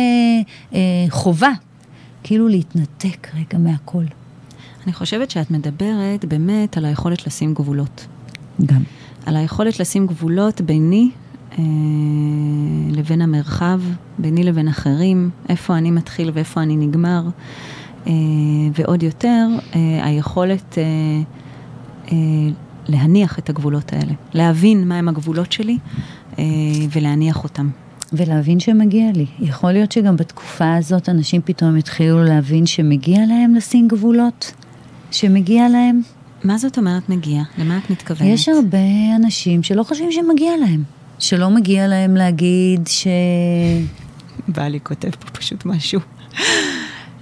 אה, 0.74 0.80
חובה, 1.10 1.52
כאילו 2.24 2.48
להתנתק 2.48 3.28
רגע 3.34 3.58
מהכל. 3.58 4.04
אני 4.86 4.94
חושבת 4.94 5.32
שאת 5.32 5.52
מדברת 5.52 6.26
באמת 6.26 6.78
על 6.78 6.86
היכולת 6.86 7.28
לשים 7.28 7.54
גבולות. 7.54 8.06
גם. 8.66 8.84
על 9.26 9.36
היכולת 9.36 9.80
לשים 9.80 10.08
גבולות 10.08 10.62
ביני 10.62 11.10
אה, 11.52 11.64
לבין 12.92 13.22
המרחב, 13.22 13.82
ביני 14.20 14.44
לבין 14.44 14.68
אחרים, 14.68 15.30
איפה 15.50 15.78
אני 15.78 15.92
מתחיל 15.92 16.32
ואיפה 16.34 16.62
אני 16.62 16.76
נגמר, 16.76 17.24
אה, 18.08 18.14
ועוד 18.76 19.04
יותר, 19.04 19.48
אה, 19.76 20.06
היכולת 20.06 20.78
אה, 20.78 20.84
אה, 22.12 22.18
להניח 22.88 23.40
את 23.40 23.50
הגבולות 23.50 23.94
האלה, 23.94 24.14
להבין 24.34 24.88
מהם 24.88 25.10
הגבולות 25.10 25.52
שלי 25.52 25.78
אה, 26.40 26.44
ולהניח 26.92 27.44
אותם. 27.44 27.70
ולהבין 28.14 28.60
שמגיע 28.60 29.12
לי. 29.16 29.26
יכול 29.40 29.72
להיות 29.72 29.92
שגם 29.92 30.18
בתקופה 30.18 30.76
הזאת 30.76 31.10
אנשים 31.10 31.42
פתאום 31.46 31.76
התחילו 31.76 32.24
להבין 32.24 32.66
שמגיע 32.66 33.20
להם 33.26 33.56
לשים 33.56 33.88
גבולות? 33.88 34.54
שמגיע 35.12 35.70
להם? 35.70 36.02
מה 36.44 36.58
זאת 36.58 36.78
אומרת 36.78 37.10
מגיע? 37.10 37.44
למה 37.58 37.78
את 37.78 37.90
מתכוונת? 37.90 38.30
יש 38.34 38.50
הרבה 38.50 38.78
אנשים 39.16 39.64
שלא 39.64 39.84
חושבים 39.84 40.12
שמגיע 40.12 40.52
להם. 40.58 40.84
שלא 41.20 41.50
מגיע 41.50 41.88
להם 41.88 42.16
להגיד 42.16 42.88
ש... 42.88 43.08
בעלי 44.56 44.80
כותב 44.84 45.10
פה 45.10 45.28
פשוט 45.28 45.66
משהו. 45.66 46.00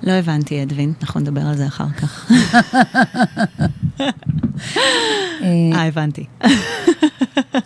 לא 0.04 0.12
הבנתי, 0.12 0.64
אדווין, 0.64 0.94
אנחנו 1.02 1.20
נדבר 1.20 1.42
על 1.42 1.56
זה 1.58 1.68
אחר 1.68 1.90
כך. 1.98 2.32
אה, 5.44 5.88
הבנתי. 5.88 6.26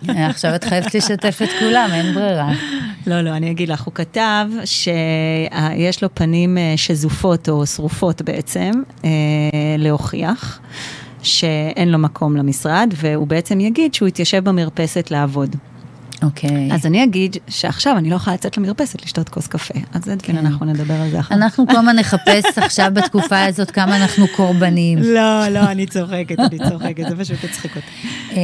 עכשיו 0.08 0.54
את 0.54 0.64
חייבת 0.64 0.94
לשתף 0.94 1.40
את 1.42 1.48
כולם, 1.58 1.88
אין 1.92 2.14
ברירה. 2.14 2.52
לא, 3.06 3.20
לא, 3.20 3.30
אני 3.30 3.50
אגיד 3.50 3.68
לך, 3.68 3.82
הוא 3.82 3.94
כתב 3.94 4.46
שיש 4.64 6.02
לו 6.02 6.14
פנים 6.14 6.58
אה, 6.58 6.74
שזופות 6.76 7.48
או 7.48 7.66
שרופות 7.66 8.22
בעצם, 8.22 8.70
אה, 9.04 9.10
להוכיח 9.78 10.60
שאין 11.24 11.88
לו 11.88 11.98
מקום 11.98 12.36
למשרד, 12.36 12.94
והוא 12.96 13.26
בעצם 13.26 13.60
יגיד 13.60 13.94
שהוא 13.94 14.08
יתיישב 14.08 14.44
במרפסת 14.44 15.10
לעבוד. 15.10 15.56
אוקיי. 16.22 16.68
אז 16.72 16.86
אני 16.86 17.04
אגיד 17.04 17.36
שעכשיו 17.48 17.98
אני 17.98 18.10
לא 18.10 18.16
יכולה 18.16 18.34
לצאת 18.34 18.56
למרפסת 18.56 19.02
לשתות 19.02 19.28
כוס 19.28 19.46
קפה. 19.46 19.74
אז 19.92 20.10
אדווין, 20.12 20.38
אנחנו 20.38 20.66
נדבר 20.66 20.94
על 20.94 21.10
זה 21.10 21.20
אחר 21.20 21.28
כך. 21.28 21.32
אנחנו 21.32 21.66
כל 21.66 21.76
הזמן 21.76 21.96
נחפש 21.96 22.44
עכשיו 22.56 22.90
בתקופה 22.94 23.44
הזאת 23.44 23.70
כמה 23.70 23.96
אנחנו 23.96 24.26
קורבנים. 24.36 24.98
לא, 25.18 25.48
לא, 25.48 25.60
אני 25.60 25.86
צוחקת, 25.86 26.40
אני 26.40 26.58
צוחקת, 26.70 27.04
זה 27.08 27.16
פשוט 27.16 27.44
הצחיק 27.44 27.76
אותי. 27.76 27.86
אה, 28.32 28.40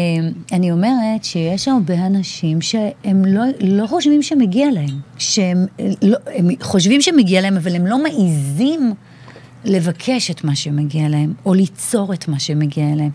אני 0.53 0.73
אומרת 0.73 1.25
שיש 1.25 1.69
הרבה 1.69 2.07
אנשים 2.07 2.61
שהם 2.61 3.25
לא, 3.25 3.43
לא 3.61 3.87
חושבים 3.87 4.23
שמגיע 4.23 4.67
להם, 4.75 5.01
שהם 5.19 5.67
לא, 6.03 6.19
חושבים 6.61 7.01
שמגיע 7.01 7.41
להם, 7.41 7.57
אבל 7.57 7.75
הם 7.75 7.87
לא 7.87 8.03
מעיזים 8.03 8.95
לבקש 9.65 10.31
את 10.31 10.45
מה 10.45 10.57
שמגיע 10.57 11.09
להם, 11.09 11.33
או 11.47 11.55
ליצור 11.55 12.15
את 12.15 12.29
מה 12.29 12.39
שמגיע 12.39 12.85
להם. 12.97 13.11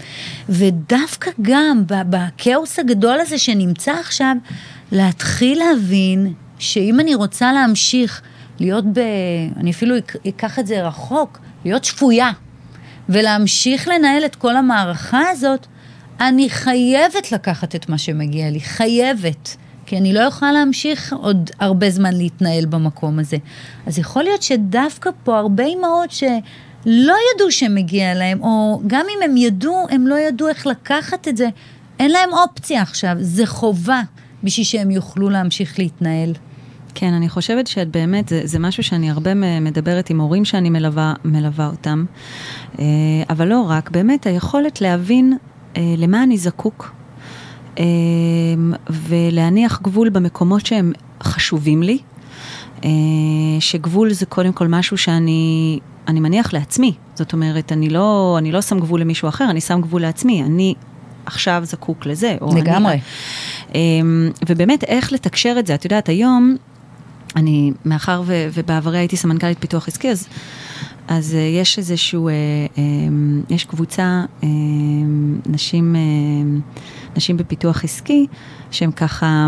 ודווקא 0.50 1.32
גם 1.42 1.84
בכאוס 1.88 2.80
הגדול 2.80 3.20
הזה 3.22 3.38
שנמצא 3.38 3.92
עכשיו, 3.92 4.36
להתחיל 4.92 5.60
להבין 5.60 6.34
שאם 6.60 7.00
אני 7.00 7.16
רוצה 7.16 7.54
להמשיך 7.54 8.22
להיות 8.60 8.86
ב... 8.94 9.00
אני 9.58 9.72
אפילו 9.72 9.98
אק- 9.98 10.16
אקח 10.28 10.60
את 10.60 10.68
זה 10.68 10.88
רחוק, 10.88 11.40
להיות 11.66 11.84
שפויה, 11.86 12.32
ולהמשיך 13.10 13.88
לנהל 13.88 14.26
את 14.26 14.36
כל 14.36 14.56
המערכה 14.58 15.22
הזאת, 15.32 15.66
אני 16.22 16.50
חייבת 16.50 17.32
לקחת 17.32 17.76
את 17.76 17.90
מה 17.90 17.98
שמגיע 17.98 18.50
לי, 18.50 18.60
חייבת. 18.60 19.56
כי 19.86 19.98
אני 19.98 20.14
לא 20.14 20.20
יכולה 20.20 20.52
להמשיך 20.52 21.14
עוד 21.14 21.50
הרבה 21.60 21.90
זמן 21.90 22.14
להתנהל 22.14 22.66
במקום 22.66 23.20
הזה. 23.20 23.38
אז 23.86 24.00
יכול 24.00 24.24
להיות 24.24 24.42
שדווקא 24.42 25.10
פה 25.24 25.40
הרבה 25.40 25.66
אימהות 25.66 26.12
שלא 26.12 27.16
ידעו 27.36 27.52
שמגיע 27.52 28.14
להם, 28.14 28.44
או 28.44 28.82
גם 28.88 29.06
אם 29.18 29.30
הם 29.30 29.38
ידעו, 29.38 29.88
הם 29.90 30.08
לא 30.08 30.16
ידעו 30.16 30.48
איך 30.48 30.68
לקחת 30.68 31.28
את 31.28 31.38
זה. 31.38 31.50
אין 32.00 32.12
להם 32.12 32.30
אופציה 32.34 32.82
עכשיו, 32.82 33.16
זה 33.20 33.46
חובה 33.46 34.02
בשביל 34.44 34.66
שהם 34.66 34.92
יוכלו 34.92 35.30
להמשיך 35.30 35.80
להתנהל. 35.80 36.34
כן, 36.96 37.14
אני 37.14 37.30
חושבת 37.30 37.68
שאת 37.68 37.92
באמת, 37.92 38.30
זה, 38.30 38.42
זה 38.44 38.60
משהו 38.60 38.84
שאני 38.84 39.12
הרבה 39.12 39.34
מדברת 39.62 40.10
עם 40.10 40.22
הורים 40.22 40.46
שאני 40.46 40.70
מלווה, 40.70 41.14
מלווה 41.26 41.68
אותם, 41.68 42.06
אה, 42.80 42.86
אבל 43.30 43.48
לא 43.48 43.62
רק, 43.62 43.90
באמת 43.90 44.26
היכולת 44.26 44.82
להבין 44.82 45.38
אה, 45.78 45.82
למה 45.98 46.24
אני 46.24 46.38
זקוק, 46.38 46.95
ולהניח 48.90 49.82
גבול 49.82 50.10
במקומות 50.10 50.66
שהם 50.66 50.94
חשובים 51.24 51.84
לי, 51.84 51.98
אה, 52.84 52.90
שגבול 53.60 54.14
זה 54.14 54.26
קודם 54.26 54.54
כל 54.54 54.68
משהו 54.68 54.98
שאני... 54.98 55.80
אני 56.08 56.20
מניח 56.20 56.54
לעצמי, 56.54 56.94
זאת 57.16 57.34
אומרת, 57.34 57.72
אני 57.72 57.90
לא, 57.90 58.36
אני 58.38 58.52
לא 58.52 58.62
שם 58.62 58.80
גבול 58.80 59.02
למישהו 59.02 59.30
אחר, 59.30 59.50
אני 59.50 59.62
שם 59.62 59.82
גבול 59.82 60.02
לעצמי, 60.02 60.44
אני 60.44 60.74
עכשיו 61.26 61.62
זקוק 61.66 62.06
לזה. 62.06 62.38
לגמרי. 62.56 62.94
אני, 62.94 63.02
אמ, 64.02 64.30
ובאמת, 64.48 64.84
איך 64.84 65.14
לתקשר 65.14 65.56
את 65.60 65.68
זה? 65.68 65.76
את 65.76 65.86
יודעת, 65.86 66.10
היום, 66.10 66.56
אני, 67.36 67.72
מאחר 67.86 68.22
ו, 68.26 68.48
ובעברי 68.54 68.98
הייתי 68.98 69.18
סמנכ"לית 69.18 69.60
פיתוח 69.60 69.88
עסקי, 69.88 70.10
אז, 70.10 70.28
אז 71.08 71.36
אה, 71.36 71.40
יש 71.40 71.78
איזשהו, 71.78 72.28
אה, 72.28 72.34
אה, 72.78 72.84
יש 73.50 73.64
קבוצה, 73.64 74.26
אה, 74.44 74.48
נשים, 75.46 75.96
אה, 75.96 76.02
נשים 77.16 77.38
בפיתוח 77.38 77.84
עסקי, 77.84 78.28
שהן 78.72 78.92
ככה 78.92 79.48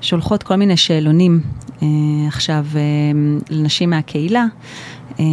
שולחות 0.00 0.42
כל 0.42 0.56
מיני 0.56 0.76
שאלונים 0.76 1.40
אה, 1.82 1.88
עכשיו 2.26 2.66
אה, 2.76 2.80
לנשים 3.50 3.90
מהקהילה. 3.90 4.44
אה, 5.20 5.24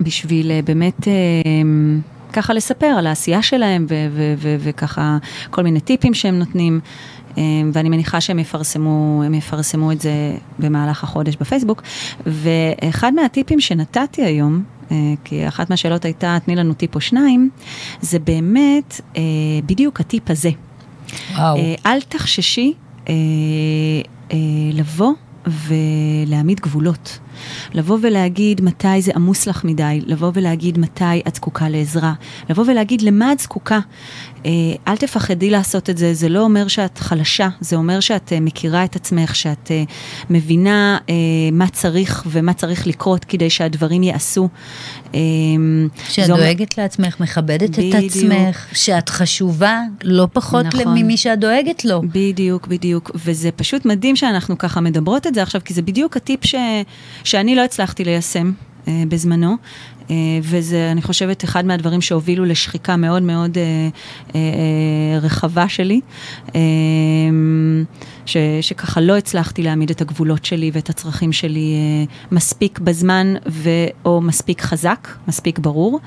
בשביל 0.00 0.50
אה, 0.50 0.60
באמת 0.64 1.08
אה, 1.08 1.12
ככה 2.32 2.54
לספר 2.54 2.86
על 2.86 3.06
העשייה 3.06 3.42
שלהם 3.42 3.86
וככה 4.60 5.18
כל 5.50 5.62
מיני 5.62 5.80
טיפים 5.80 6.14
שהם 6.14 6.38
נותנים. 6.38 6.80
אה, 7.38 7.42
ואני 7.72 7.88
מניחה 7.88 8.20
שהם 8.20 8.38
יפרסמו, 8.38 9.22
הם 9.26 9.34
יפרסמו 9.34 9.92
את 9.92 10.00
זה 10.00 10.36
במהלך 10.58 11.04
החודש 11.04 11.36
בפייסבוק. 11.36 11.82
ואחד 12.26 13.14
מהטיפים 13.14 13.60
שנתתי 13.60 14.22
היום, 14.24 14.62
אה, 14.90 14.96
כי 15.24 15.48
אחת 15.48 15.70
מהשאלות 15.70 16.04
הייתה, 16.04 16.38
תני 16.44 16.56
לנו 16.56 16.74
טיפ 16.74 16.94
או 16.94 17.00
שניים, 17.00 17.50
זה 18.00 18.18
באמת 18.18 19.00
אה, 19.16 19.22
בדיוק 19.66 20.00
הטיפ 20.00 20.30
הזה. 20.30 20.50
וואו. 21.34 21.56
אה, 21.56 21.74
אל 21.86 22.00
תחששי 22.00 22.74
לבוא 24.72 25.12
ולהעמיד 25.46 26.60
גבולות. 26.60 27.18
לבוא 27.74 27.98
ולהגיד 28.02 28.60
מתי 28.60 29.02
זה 29.02 29.12
עמוס 29.14 29.46
לך 29.46 29.64
מדי, 29.64 30.00
לבוא 30.06 30.30
ולהגיד 30.34 30.78
מתי 30.78 31.22
את 31.28 31.34
זקוקה 31.34 31.68
לעזרה, 31.68 32.12
לבוא 32.50 32.64
ולהגיד 32.66 33.02
למה 33.02 33.32
את 33.32 33.38
זקוקה. 33.38 33.78
אה, 34.46 34.50
אל 34.88 34.96
תפחדי 34.96 35.50
לעשות 35.50 35.90
את 35.90 35.98
זה, 35.98 36.14
זה 36.14 36.28
לא 36.28 36.40
אומר 36.40 36.68
שאת 36.68 36.98
חלשה, 36.98 37.48
זה 37.60 37.76
אומר 37.76 38.00
שאת 38.00 38.32
אה, 38.32 38.40
מכירה 38.40 38.84
את 38.84 38.96
עצמך, 38.96 39.36
שאת 39.36 39.70
אה, 39.70 39.82
מבינה 40.30 40.98
מה 41.52 41.68
צריך 41.68 42.22
ומה 42.26 42.52
צריך 42.52 42.86
לקרות 42.86 43.24
כדי 43.24 43.50
שהדברים 43.50 44.02
ייעשו. 44.02 44.48
שאת 46.08 46.26
זה 46.26 46.32
אומר- 46.32 46.44
דואגת 46.44 46.78
לעצמך, 46.78 47.20
מכבדת 47.20 47.70
את 47.70 47.78
בדיוק. 47.78 47.94
עצמך, 47.94 48.66
שאת 48.72 49.08
חשובה 49.08 49.80
לא 50.02 50.28
פחות 50.32 50.66
נכון. 50.66 50.98
ממי 50.98 51.16
שאת 51.16 51.38
דואגת 51.38 51.84
לו. 51.84 52.02
בדיוק, 52.12 52.66
בדיוק. 52.66 53.10
וזה 53.14 53.50
פשוט 53.50 53.84
מדהים 53.84 54.16
שאנחנו 54.16 54.58
ככה 54.58 54.80
מדברות 54.80 55.26
את 55.26 55.34
זה 55.34 55.42
עכשיו, 55.42 55.60
כי 55.64 55.74
זה 55.74 55.82
בדיוק 55.82 56.16
הטיפ 56.16 56.46
ש... 56.46 56.54
שאני 57.28 57.54
לא 57.54 57.64
הצלחתי 57.64 58.04
ליישם 58.04 58.52
אה, 58.88 59.02
בזמנו. 59.08 59.56
אה, 60.10 60.14
וזה, 60.42 60.88
אני 60.92 61.02
חושבת, 61.02 61.44
אחד 61.44 61.66
מהדברים 61.66 62.00
שהובילו 62.00 62.44
לשחיקה 62.44 62.96
מאוד 62.96 63.22
מאוד 63.22 63.58
אה, 63.58 63.62
אה, 63.62 64.40
אה, 64.40 65.18
רחבה 65.18 65.68
שלי, 65.68 66.00
אה, 66.54 66.60
ש, 68.26 68.36
שככה 68.60 69.00
לא 69.00 69.16
הצלחתי 69.16 69.62
להעמיד 69.62 69.90
את 69.90 70.00
הגבולות 70.00 70.44
שלי 70.44 70.70
ואת 70.74 70.90
הצרכים 70.90 71.32
שלי 71.32 71.74
אה, 71.74 72.14
מספיק 72.32 72.78
בזמן 72.78 73.34
ו, 73.48 73.70
או 74.04 74.20
מספיק 74.20 74.60
חזק, 74.60 75.08
מספיק 75.28 75.58
ברור. 75.58 76.00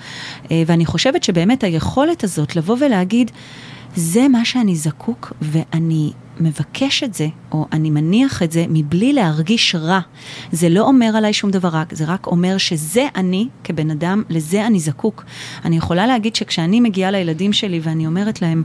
אה, 0.51 0.63
ואני 0.65 0.86
חושבת 0.86 1.24
שבאמת 1.24 1.63
היכולת 1.63 2.24
הזאת 2.24 2.55
לבוא 2.55 2.78
ולהגיד, 2.80 3.32
זה 3.95 4.28
מה 4.28 4.45
שאני 4.45 4.76
זקוק 4.76 5.34
ואני 5.41 6.11
מבקש 6.42 7.04
את 7.04 7.14
זה, 7.14 7.28
או 7.52 7.66
אני 7.72 7.89
מניח 7.89 8.44
את 8.44 8.52
זה 8.52 8.66
מבלי 8.70 9.14
להרגיש 9.14 9.76
רע. 9.76 10.00
זה 10.52 10.70
לא 10.70 10.82
אומר 10.82 11.06
עליי 11.06 11.34
שום 11.34 11.52
דבר 11.52 11.70
רק, 11.70 11.94
זה 11.94 12.06
רק 12.06 12.28
אומר 12.28 12.58
שזה 12.58 13.08
אני 13.16 13.48
כבן 13.64 13.92
אדם, 13.92 14.24
לזה 14.30 14.68
אני 14.68 14.80
זקוק. 14.80 15.26
אני 15.66 15.78
יכולה 15.78 16.08
להגיד 16.08 16.36
שכשאני 16.36 16.80
מגיעה 16.80 17.12
לילדים 17.12 17.54
שלי 17.54 17.80
ואני 17.84 18.08
אומרת 18.08 18.42
להם, 18.42 18.64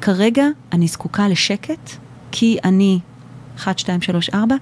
כרגע 0.00 0.46
אני 0.72 0.86
זקוקה 0.86 1.28
לשקט, 1.28 1.90
כי 2.32 2.58
אני 2.64 2.98
1, 3.56 3.78
2, 3.78 4.02
3, 4.02 4.30
4, 4.30 4.56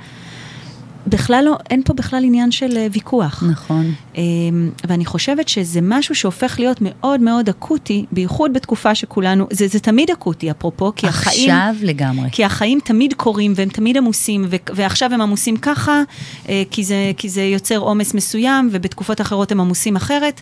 בכלל 1.06 1.44
לא, 1.44 1.56
אין 1.70 1.82
פה 1.84 1.92
בכלל 1.92 2.24
עניין 2.24 2.50
של 2.50 2.76
אה, 2.76 2.86
ויכוח. 2.92 3.42
נכון. 3.50 3.92
אמ, 4.16 4.70
ואני 4.88 5.04
חושבת 5.04 5.48
שזה 5.48 5.80
משהו 5.82 6.14
שהופך 6.14 6.56
להיות 6.58 6.78
מאוד 6.80 7.20
מאוד 7.20 7.48
אקוטי, 7.48 8.04
בייחוד 8.12 8.52
בתקופה 8.52 8.94
שכולנו, 8.94 9.46
זה, 9.50 9.68
זה 9.68 9.80
תמיד 9.80 10.10
אקוטי 10.10 10.50
אפרופו, 10.50 10.92
כי 10.96 11.06
החיים... 11.06 11.50
עכשיו 11.50 11.74
לגמרי. 11.82 12.28
כי 12.32 12.44
החיים 12.44 12.78
תמיד 12.84 13.14
קורים 13.14 13.52
והם 13.56 13.68
תמיד 13.68 13.96
עמוסים, 13.96 14.46
ו- 14.50 14.56
ועכשיו 14.74 15.14
הם 15.14 15.20
עמוסים 15.20 15.56
ככה, 15.56 16.02
אה, 16.48 16.62
כי 16.70 16.84
זה, 16.84 17.12
כי 17.16 17.28
זה 17.28 17.42
יוצר 17.42 17.78
עומס 17.78 18.14
מסוים, 18.14 18.68
ובתקופות 18.72 19.20
אחרות 19.20 19.52
הם 19.52 19.60
עמוסים 19.60 19.96
אחרת. 19.96 20.40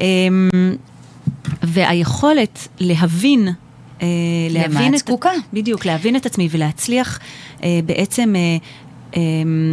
אמ, 0.00 0.50
והיכולת 1.62 2.68
להבין, 2.80 3.48
אה, 4.02 4.06
להבין 4.50 4.94
את 4.94 4.94
את... 4.94 4.98
זקוקה. 4.98 5.30
בדיוק, 5.52 5.86
להבין 5.86 6.16
את 6.16 6.26
עצמי 6.26 6.48
ולהצליח 6.50 7.18
אה, 7.62 7.80
בעצם... 7.86 8.36
אה, 8.36 8.56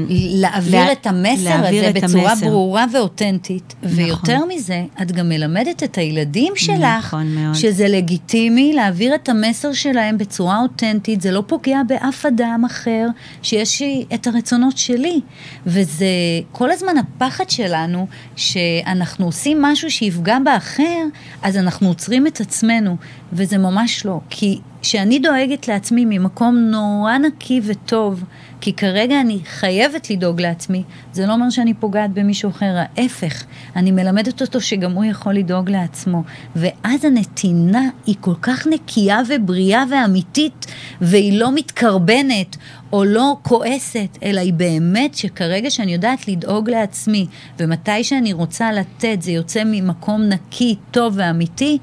להעביר 0.10 0.86
לה- 0.86 0.92
את 0.92 1.08
המסר 1.08 1.44
להעביר 1.44 1.86
הזה 1.86 1.90
את 2.00 2.04
בצורה 2.04 2.32
המסר. 2.32 2.46
ברורה 2.50 2.86
ואותנטית. 2.94 3.76
נכון. 3.84 3.98
ויותר 3.98 4.40
מזה, 4.46 4.84
את 5.02 5.12
גם 5.12 5.30
מלמדת 5.30 5.84
את 5.84 5.98
הילדים 5.98 6.54
שלך, 6.56 7.06
נכון 7.06 7.36
מאוד. 7.36 7.56
שזה 7.56 7.88
לגיטימי 7.88 8.74
להעביר 8.74 9.16
את 9.16 9.30
המסר 9.30 9.74
שלהם 9.74 10.18
בצורה 10.18 10.62
אותנטית, 10.62 11.22
זה 11.22 11.32
לא 11.32 11.44
פוגע 11.48 11.80
באף 11.88 12.26
אדם 12.26 12.64
אחר, 12.66 13.08
שיש 13.42 13.82
לי 13.82 14.06
את 14.14 14.28
הרצונות 14.28 14.78
שלי. 14.78 15.20
וזה 15.66 16.06
כל 16.52 16.72
הזמן 16.72 16.94
הפחד 16.98 17.50
שלנו, 17.50 18.08
שאנחנו 18.36 19.26
עושים 19.26 19.62
משהו 19.62 19.92
שיפגע 19.92 20.38
באחר, 20.46 21.04
אז 21.42 21.58
אנחנו 21.58 21.88
עוצרים 21.88 22.28
את 22.28 22.42
עצמנו, 22.42 22.96
וזה 23.34 23.58
ממש 23.58 24.06
לא. 24.06 24.20
כי 24.30 24.60
כשאני 24.82 25.20
דואגת 25.20 25.68
לעצמי 25.68 26.06
ממקום 26.06 26.56
נורא 26.58 27.18
נקי 27.18 27.62
וטוב, 27.64 28.24
כי 28.62 28.74
כרגע 28.74 29.22
אני 29.22 29.40
חייבת 29.46 30.10
לדאוג 30.10 30.42
לעצמי, 30.42 30.84
זה 31.14 31.26
לא 31.26 31.34
אומר 31.34 31.50
שאני 31.50 31.74
פוגעת 31.74 32.14
במישהו 32.14 32.50
אחר, 32.50 32.76
ההפך, 32.78 33.44
אני 33.76 33.92
מלמדת 33.92 34.42
אותו 34.42 34.62
שגם 34.62 34.92
הוא 34.92 35.06
יכול 35.06 35.34
לדאוג 35.34 35.70
לעצמו. 35.70 36.24
ואז 36.56 37.06
הנתינה 37.06 37.82
היא 38.06 38.16
כל 38.22 38.36
כך 38.42 38.68
נקייה 38.68 39.22
ובריאה 39.30 39.84
ואמיתית, 39.92 40.66
והיא 41.02 41.40
לא 41.40 41.56
מתקרבנת 41.56 42.58
או 42.94 43.04
לא 43.04 43.38
כועסת, 43.42 44.18
אלא 44.24 44.40
היא 44.40 44.54
באמת 44.54 45.16
שכרגע 45.16 45.70
שאני 45.70 45.94
יודעת 45.94 46.28
לדאוג 46.28 46.70
לעצמי, 46.70 47.28
ומתי 47.60 48.04
שאני 48.04 48.34
רוצה 48.34 48.72
לתת 48.72 49.22
זה 49.22 49.32
יוצא 49.32 49.64
ממקום 49.66 50.22
נקי, 50.22 50.76
טוב 50.92 51.14
ואמיתי, 51.18 51.78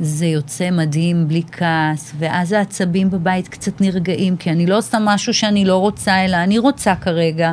זה 0.00 0.26
יוצא 0.26 0.70
מדהים 0.70 1.28
בלי 1.28 1.42
כעס, 1.52 2.14
ואז 2.18 2.52
העצבים 2.52 3.10
בבית 3.10 3.48
קצת 3.48 3.80
נרגעים, 3.80 4.36
כי 4.36 4.50
אני 4.50 4.66
לא 4.66 4.78
עושה 4.78 4.98
משהו 5.00 5.34
שאני 5.34 5.64
לא 5.64 5.76
רוצה, 5.76 6.24
אלא 6.24 6.36
אני 6.36 6.58
רוצה 6.58 6.94
כרגע. 6.94 7.52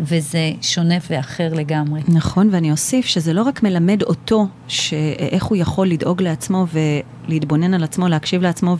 וזה 0.00 0.52
שונה 0.62 0.94
ואחר 1.10 1.54
לגמרי. 1.54 2.00
נכון, 2.08 2.48
ואני 2.52 2.70
אוסיף 2.70 3.06
שזה 3.06 3.32
לא 3.32 3.42
רק 3.42 3.62
מלמד 3.62 4.02
אותו 4.02 4.46
ש- 4.68 4.94
איך 5.18 5.44
הוא 5.44 5.56
יכול 5.56 5.88
לדאוג 5.88 6.22
לעצמו 6.22 6.66
ולהתבונן 7.28 7.74
על 7.74 7.84
עצמו, 7.84 8.08
להקשיב 8.08 8.42
לעצמו 8.42 8.76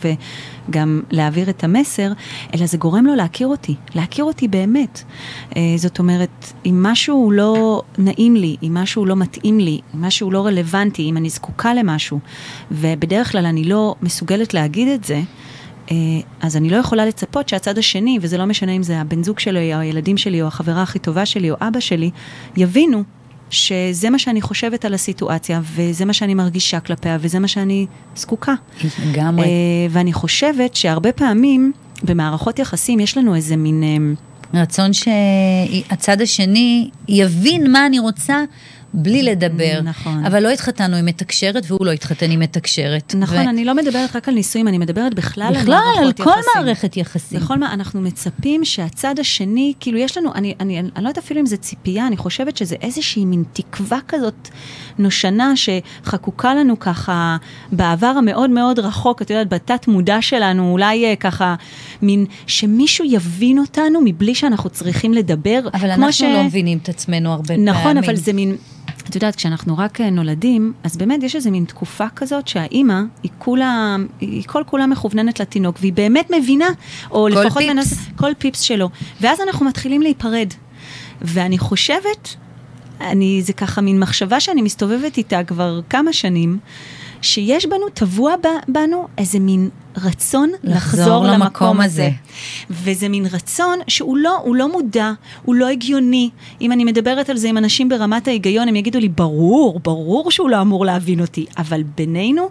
וגם 0.69 1.01
להעביר 1.11 1.49
את 1.49 1.63
המסר, 1.63 2.11
אלא 2.55 2.65
זה 2.65 2.77
גורם 2.77 3.05
לו 3.05 3.15
להכיר 3.15 3.47
אותי, 3.47 3.75
להכיר 3.95 4.25
אותי 4.25 4.47
באמת. 4.47 5.03
אה, 5.55 5.61
זאת 5.75 5.99
אומרת, 5.99 6.53
אם 6.65 6.83
משהו 6.83 7.31
לא 7.31 7.81
נעים 7.97 8.35
לי, 8.35 8.55
אם 8.63 8.73
משהו 8.73 9.05
לא 9.05 9.15
מתאים 9.15 9.59
לי, 9.59 9.79
אם 9.95 10.01
משהו 10.01 10.31
לא 10.31 10.45
רלוונטי, 10.45 11.09
אם 11.09 11.17
אני 11.17 11.29
זקוקה 11.29 11.73
למשהו, 11.73 12.19
ובדרך 12.71 13.31
כלל 13.31 13.45
אני 13.45 13.63
לא 13.63 13.95
מסוגלת 14.01 14.53
להגיד 14.53 14.87
את 14.87 15.03
זה, 15.03 15.21
אז 16.41 16.57
אני 16.57 16.69
לא 16.69 16.75
יכולה 16.75 17.05
לצפות 17.05 17.49
שהצד 17.49 17.77
השני, 17.77 18.19
וזה 18.21 18.37
לא 18.37 18.45
משנה 18.45 18.71
אם 18.71 18.83
זה 18.83 19.01
הבן 19.01 19.23
זוג 19.23 19.39
שלי, 19.39 19.75
או 19.75 19.79
הילדים 19.79 20.17
שלי, 20.17 20.41
או 20.41 20.47
החברה 20.47 20.83
הכי 20.83 20.99
טובה 20.99 21.25
שלי, 21.25 21.51
או 21.51 21.55
אבא 21.61 21.79
שלי, 21.79 22.11
יבינו 22.57 23.03
שזה 23.49 24.09
מה 24.09 24.19
שאני 24.19 24.41
חושבת 24.41 24.85
על 24.85 24.93
הסיטואציה, 24.93 25.61
וזה 25.75 26.05
מה 26.05 26.13
שאני 26.13 26.33
מרגישה 26.33 26.79
כלפיה, 26.79 27.17
וזה 27.21 27.39
מה 27.39 27.47
שאני 27.47 27.85
זקוקה. 28.15 28.53
לגמרי. 29.05 29.45
אה, 29.45 29.49
ואני 29.89 30.13
חושבת 30.13 30.75
שהרבה 30.75 31.11
פעמים 31.11 31.71
במערכות 32.03 32.59
יחסים 32.59 32.99
יש 32.99 33.17
לנו 33.17 33.35
איזה 33.35 33.55
מין... 33.55 33.83
אה, 33.83 33.97
רצון 34.53 34.91
שהצד 34.93 36.21
השני 36.21 36.89
יבין 37.07 37.71
מה 37.71 37.85
אני 37.85 37.99
רוצה 37.99 38.43
בלי 38.93 39.23
לדבר. 39.23 39.79
נכון. 39.83 40.25
אבל 40.25 40.43
לא 40.43 40.49
התחתנו 40.49 40.95
עם 40.95 41.05
מתקשרת 41.05 41.63
והוא 41.67 41.85
לא 41.85 41.91
התחתן 41.91 42.31
עם 42.31 42.39
מתקשרת. 42.39 43.15
נכון, 43.17 43.37
ו- 43.37 43.49
אני 43.49 43.65
לא 43.65 43.75
מדברת 43.75 44.15
רק 44.15 44.27
על 44.27 44.33
נישואים, 44.33 44.67
אני 44.67 44.77
מדברת 44.77 45.13
בכלל 45.13 45.43
על 45.43 45.61
בכלל, 45.61 45.79
מערכות 45.95 46.19
על 46.19 46.25
כל 46.25 46.29
יחסים. 46.29 46.51
מערכת 46.55 46.97
יחסים. 46.97 47.39
בכל 47.39 47.57
מה, 47.57 47.73
אנחנו 47.73 48.01
מצפים 48.01 48.65
שהצד 48.65 49.19
השני, 49.19 49.73
כאילו 49.79 49.97
יש 49.97 50.17
לנו, 50.17 50.33
אני, 50.33 50.53
אני, 50.59 50.79
אני, 50.79 50.89
אני 50.95 51.03
לא 51.03 51.09
יודעת 51.09 51.17
אפילו 51.23 51.39
אם 51.39 51.45
זה 51.45 51.57
ציפייה, 51.57 52.07
אני 52.07 52.17
חושבת 52.17 52.57
שזה 52.57 52.75
איזושהי 52.81 53.25
מין 53.25 53.43
תקווה 53.53 53.99
כזאת 54.07 54.49
נושנה 54.97 55.53
שחקוקה 55.55 56.53
לנו 56.53 56.79
ככה 56.79 57.37
בעבר 57.71 58.07
המאוד 58.07 58.49
מאוד 58.49 58.79
רחוק, 58.79 59.21
את 59.21 59.29
יודעת, 59.29 59.49
בתת 59.49 59.87
מודע 59.87 60.21
שלנו, 60.21 60.71
אולי 60.71 61.05
אה, 61.05 61.15
ככה, 61.15 61.55
מין, 62.01 62.25
שמישהו 62.47 63.05
יבין 63.05 63.59
אותנו 63.59 63.99
מבלי 64.05 64.35
שאנחנו 64.35 64.69
צריכים 64.69 65.13
לדבר. 65.13 65.59
אבל 65.73 65.91
אנחנו 65.91 66.13
ש... 66.13 66.21
לא 66.21 66.43
מבינים 66.43 66.77
את 66.77 66.89
עצמנו 66.89 67.31
הרבה 67.31 67.47
פעמים. 67.47 67.65
נכון, 67.65 67.97
אבל 67.97 68.15
זה 68.15 68.33
מין, 68.33 68.55
את 69.11 69.15
יודעת, 69.15 69.35
כשאנחנו 69.35 69.77
רק 69.77 70.01
אה, 70.01 70.09
נולדים, 70.09 70.73
אז 70.83 70.97
באמת 70.97 71.23
יש 71.23 71.35
איזה 71.35 71.51
מין 71.51 71.65
תקופה 71.65 72.09
כזאת 72.15 72.47
שהאימא, 72.47 73.01
היא 73.23 73.31
כולה, 73.37 73.95
היא 74.19 74.43
כל 74.47 74.63
כולה 74.65 74.87
מכווננת 74.87 75.39
לתינוק, 75.39 75.77
והיא 75.79 75.93
באמת 75.93 76.31
מבינה, 76.37 76.67
או 77.11 77.23
כל 77.23 77.29
לפחות 77.29 77.57
פיפס. 77.63 77.73
מנסה, 77.73 77.95
כל 78.15 78.31
פיפס 78.37 78.59
שלו. 78.59 78.89
ואז 79.21 79.39
אנחנו 79.41 79.65
מתחילים 79.65 80.01
להיפרד. 80.01 80.47
ואני 81.21 81.57
חושבת, 81.57 82.35
אני, 83.01 83.41
זה 83.41 83.53
ככה 83.53 83.81
מין 83.81 83.99
מחשבה 83.99 84.39
שאני 84.39 84.61
מסתובבת 84.61 85.17
איתה 85.17 85.43
כבר 85.43 85.79
כמה 85.89 86.13
שנים, 86.13 86.59
שיש 87.21 87.65
בנו, 87.65 87.89
טבוע 87.93 88.33
בנו 88.67 89.07
איזה 89.17 89.39
מין 89.39 89.69
רצון 89.97 90.51
לחזור 90.63 91.01
לחזור 91.01 91.23
למקום 91.23 91.41
למקום 91.41 91.81
הזה. 91.81 92.01
הזה. 92.01 92.11
וזה 92.69 93.09
מין 93.09 93.25
רצון 93.31 93.79
שהוא 93.87 94.17
לא, 94.17 94.37
הוא 94.37 94.55
לא 94.55 94.71
מודע, 94.71 95.11
הוא 95.45 95.55
לא 95.55 95.67
הגיוני. 95.67 96.29
אם 96.61 96.71
אני 96.71 96.83
מדברת 96.83 97.29
על 97.29 97.37
זה 97.37 97.49
עם 97.49 97.57
אנשים 97.57 97.89
ברמת 97.89 98.27
ההיגיון, 98.27 98.67
הם 98.67 98.75
יגידו 98.75 98.99
לי, 98.99 99.09
ברור, 99.09 99.79
ברור 99.79 100.31
שהוא 100.31 100.49
לא 100.49 100.61
אמור 100.61 100.85
להבין 100.85 101.21
אותי. 101.21 101.45
אבל 101.57 101.83
בינינו, 101.83 102.49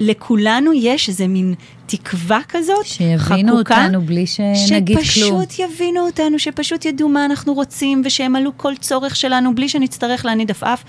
לכולנו 0.00 0.72
יש 0.72 1.08
איזה 1.08 1.26
מין 1.26 1.54
תקווה 1.86 2.40
כזאת, 2.48 2.86
שיבינו 2.86 3.52
חקוקה, 3.52 3.84
אותנו 3.84 4.00
בלי 4.00 4.24
שנגיד 4.26 4.96
כלום. 4.96 5.04
שפשוט 5.04 5.58
יבינו 5.58 6.00
אותנו, 6.00 6.38
שפשוט 6.38 6.84
ידעו 6.84 7.08
מה 7.08 7.24
אנחנו 7.24 7.54
רוצים, 7.54 8.02
ושימלאו 8.04 8.50
כל 8.56 8.72
צורך 8.80 9.16
שלנו 9.16 9.54
בלי 9.54 9.68
שנצטרך 9.68 10.24
להניד 10.24 10.50
עפעף. 10.50 10.84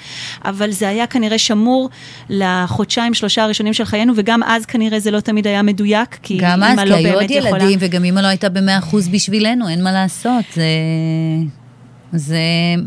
אבל 0.46 0.72
זה 0.72 0.90
היה 0.90 1.08
כנראה 1.08 1.38
שמור 1.38 1.90
לחודשיים, 2.30 3.14
שלושה 3.14 3.44
הראשונים 3.44 3.74
של 3.74 3.86
חיינו, 3.86 4.14
וגם 4.16 4.44
אז 4.44 4.66
כנראה 4.66 5.00
זה 5.00 5.12
לא 5.12 5.20
תמיד 5.20 5.48
היה 5.48 5.62
מדויק, 5.62 6.18
כי 6.24 6.38
גם 6.38 6.64
אימא 6.64 6.82
אז, 6.82 6.90
לא 6.90 6.96
כי 6.96 7.06
היו 7.06 7.14
עוד 7.14 7.18
באמת 7.18 7.32
יכולה... 7.32 7.64
ילדים, 7.64 7.80
וגם 7.82 8.06
אמא 8.06 8.20
לא 8.20 8.28
הייתה 8.28 8.50
במאה 8.50 8.78
אחוז 8.78 9.08
בשבילנו, 9.08 9.70
אין 9.70 9.84
מה 9.84 9.92
לעשות. 9.92 10.46
זה... 10.56 10.64
זה 12.14 12.38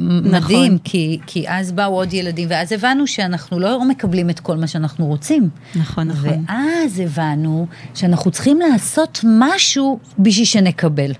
מדהים, 0.00 0.32
נכון. 0.34 0.78
כי, 0.84 1.18
כי 1.26 1.48
אז 1.48 1.72
באו 1.72 1.94
עוד 1.94 2.12
ילדים, 2.12 2.48
ואז 2.50 2.72
הבנו 2.72 3.06
שאנחנו 3.06 3.58
לא 3.60 3.84
מקבלים 3.84 4.30
את 4.30 4.40
כל 4.40 4.56
מה 4.56 4.66
שאנחנו 4.66 5.06
רוצים. 5.06 5.48
נכון, 5.74 6.08
נכון. 6.08 6.44
ואז 6.48 7.00
הבנו 7.00 7.66
שאנחנו 7.94 8.30
צריכים 8.30 8.60
לעשות 8.60 9.20
משהו 9.24 9.98
בשביל 10.18 10.46
שנקבל. 10.46 11.12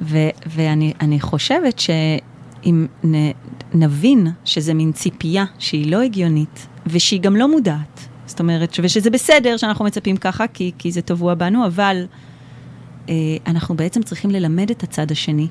ו- 0.00 0.28
ואני 0.46 0.92
אני 1.00 1.20
חושבת 1.20 1.78
שאם 1.78 2.86
נ, 3.04 3.30
נבין 3.74 4.26
שזה 4.44 4.74
מין 4.74 4.92
ציפייה 4.92 5.44
שהיא 5.58 5.90
לא 5.90 6.00
הגיונית, 6.00 6.66
ושהיא 6.86 7.20
גם 7.20 7.36
לא 7.36 7.50
מודעת, 7.50 8.00
זאת 8.26 8.40
אומרת, 8.40 8.76
ושזה 8.82 9.10
בסדר 9.10 9.56
שאנחנו 9.56 9.84
מצפים 9.84 10.16
ככה, 10.16 10.46
כי, 10.46 10.72
כי 10.78 10.92
זה 10.92 11.02
טבוע 11.02 11.34
בנו, 11.34 11.66
אבל 11.66 12.06
אנחנו 13.46 13.76
בעצם 13.76 14.02
צריכים 14.02 14.30
ללמד 14.30 14.70
את 14.70 14.82
הצד 14.82 15.10
השני. 15.10 15.48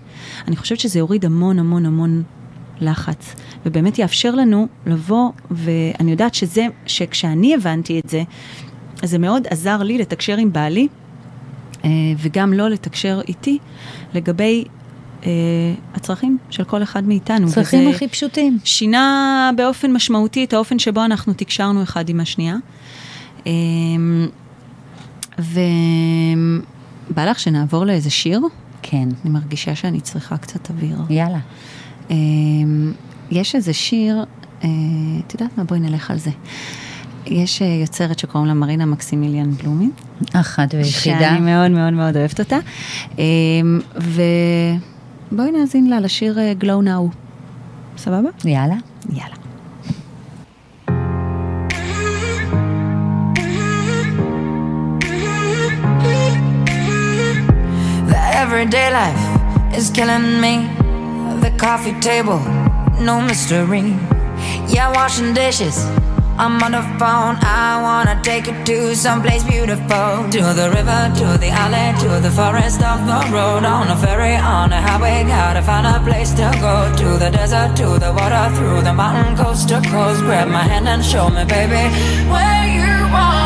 אני 0.48 0.56
חושבת 0.56 0.80
שזה 0.80 1.00
יוריד 1.00 1.26
המון 1.26 1.60
המון 1.60 1.86
המון 1.86 2.24
לחץ, 2.82 3.36
ובאמת 3.66 4.00
יאפשר 4.00 4.36
לנו 4.36 4.68
לבוא, 4.86 5.32
ואני 5.52 6.12
יודעת 6.12 6.36
שזה, 6.36 6.68
שכשאני 6.86 7.56
הבנתי 7.56 8.00
את 8.00 8.10
זה, 8.10 8.24
אז 9.04 9.10
זה 9.10 9.18
מאוד 9.18 9.48
עזר 9.50 9.84
לי 9.84 9.98
לתקשר 9.98 10.38
עם 10.38 10.54
בעלי, 10.54 10.88
אה, 11.86 11.90
וגם 12.18 12.54
לא 12.54 12.70
לתקשר 12.70 13.22
איתי 13.28 13.58
לגבי 14.14 14.64
אה, 15.26 15.30
הצרכים 15.94 16.38
של 16.50 16.64
כל 16.64 16.84
אחד 16.84 17.04
מאיתנו. 17.08 17.48
צרכים 17.48 17.80
וזה 17.80 17.90
הכי 17.90 18.08
פשוטים. 18.08 18.58
שינה 18.64 19.52
באופן 19.58 19.92
משמעותי 19.92 20.44
את 20.44 20.54
האופן 20.54 20.80
שבו 20.80 21.06
אנחנו 21.06 21.34
תקשרנו 21.34 21.84
אחד 21.84 22.10
עם 22.10 22.20
השנייה. 22.20 22.56
אה, 23.48 23.52
ובא 27.14 27.26
לך 27.26 27.40
שנעבור 27.40 27.86
לאיזה 27.86 28.10
שיר? 28.10 28.42
כן, 28.82 29.10
אני 29.24 29.32
מרגישה 29.34 29.76
שאני 29.76 30.02
צריכה 30.02 30.38
קצת 30.38 30.70
אוויר. 30.70 30.98
יאללה. 31.10 31.40
אה, 32.12 32.16
יש 33.32 33.56
איזה 33.56 33.74
שיר, 33.74 34.26
אה, 34.64 34.70
את 35.28 35.34
יודעת 35.34 35.58
מה? 35.58 35.64
בואי 35.64 35.80
נלך 35.80 36.12
על 36.12 36.18
זה. 36.18 36.32
יש 37.26 37.62
אה, 37.62 37.68
יוצרת 37.68 38.20
שקוראים 38.20 38.48
לה 38.48 38.54
מרינה 38.54 38.86
מקסימיליאן 38.86 39.52
בלומין. 39.52 39.92
אחת 40.34 40.74
ויחידה. 40.74 41.20
שאני 41.20 41.40
מאוד 41.40 41.72
מאוד 41.72 41.94
מאוד 41.94 42.18
אוהבת 42.18 42.40
אותה. 42.40 42.58
אמ, 43.18 43.80
ובואי 45.32 45.52
נאזין 45.52 45.90
לה 45.90 46.00
לשיר 46.00 46.40
אה, 46.40 46.54
Glow 46.62 46.86
Now. 46.86 47.16
סבבה? 47.98 48.30
יאללה. 48.46 48.76
יאללה. 49.10 49.36
Everyday 58.64 58.94
life 58.94 59.78
is 59.78 59.90
killing 59.90 60.40
me. 60.40 60.56
The 61.44 61.52
coffee 61.58 62.00
table, 62.00 62.40
no 62.98 63.20
mystery. 63.20 63.82
Yeah, 64.74 64.90
washing 64.96 65.34
dishes. 65.34 65.84
I'm 66.40 66.64
on 66.64 66.72
the 66.72 66.82
phone. 66.98 67.36
I 67.44 67.82
wanna 67.84 68.16
take 68.24 68.48
it 68.48 68.66
to 68.68 68.96
someplace 68.96 69.44
beautiful. 69.44 70.08
To 70.36 70.42
the 70.60 70.72
river, 70.78 71.02
to 71.20 71.28
the 71.44 71.50
alley, 71.64 71.88
to 72.04 72.22
the 72.26 72.32
forest 72.32 72.82
off 72.82 73.02
the 73.12 73.20
road. 73.36 73.66
On 73.66 73.90
a 73.90 73.98
ferry, 73.98 74.38
on 74.38 74.72
a 74.72 74.82
highway, 74.82 75.26
gotta 75.28 75.62
find 75.62 75.86
a 75.86 76.00
place 76.00 76.32
to 76.40 76.48
go. 76.64 76.76
To 77.02 77.10
the 77.24 77.30
desert, 77.32 77.76
to 77.82 78.00
the 78.00 78.14
water, 78.14 78.46
through 78.56 78.82
the 78.84 78.94
mountain, 78.94 79.36
coast 79.36 79.68
to 79.70 79.82
coast. 79.92 80.22
Grab 80.22 80.48
my 80.48 80.64
hand 80.64 80.88
and 80.88 81.04
show 81.04 81.28
me, 81.30 81.44
baby, 81.44 81.84
where 82.32 82.66
you 82.78 83.12
wanna 83.12 83.43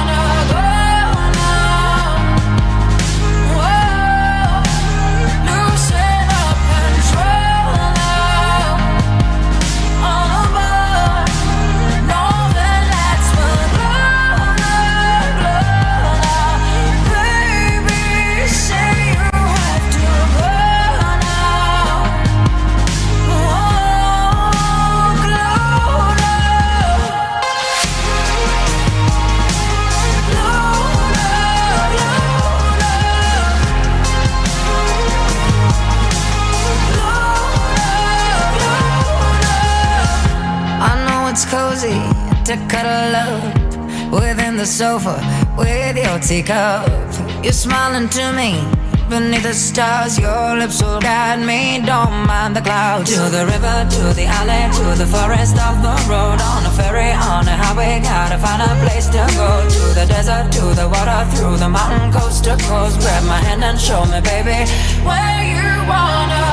the 44.58 44.66
sofa 44.66 45.16
with 45.56 45.96
your 45.96 46.18
teacup. 46.20 46.90
You're 47.44 47.54
smiling 47.54 48.10
to 48.10 48.34
me 48.34 48.66
beneath 49.08 49.44
the 49.44 49.54
stars. 49.54 50.18
Your 50.18 50.58
lips 50.58 50.82
will 50.82 51.00
guide 51.00 51.46
me, 51.46 51.80
don't 51.86 52.26
mind 52.26 52.56
the 52.56 52.62
clouds. 52.62 53.14
To 53.14 53.30
the 53.30 53.46
river, 53.46 53.78
to 53.96 54.04
the 54.18 54.26
alley, 54.26 54.64
to 54.78 54.98
the 54.98 55.06
forest, 55.06 55.58
off 55.58 55.78
the 55.86 55.94
road. 56.10 56.42
On 56.42 56.66
a 56.66 56.72
ferry, 56.72 57.12
on 57.12 57.48
a 57.48 57.56
highway, 57.56 58.00
gotta 58.02 58.38
find 58.40 58.62
a 58.62 58.74
place 58.84 59.08
to 59.08 59.24
go. 59.38 59.50
To 59.70 59.84
the 60.00 60.06
desert, 60.10 60.52
to 60.54 60.66
the 60.74 60.90
water, 60.90 61.22
through 61.36 61.58
the 61.58 61.70
mountain, 61.70 62.12
coast 62.12 62.44
to 62.46 62.58
coast. 62.58 63.00
Grab 63.00 63.24
my 63.26 63.38
hand 63.38 63.64
and 63.64 63.80
show 63.80 64.06
me, 64.06 64.20
baby, 64.22 64.66
where 65.06 65.42
you 65.54 65.70
wanna 65.86 66.47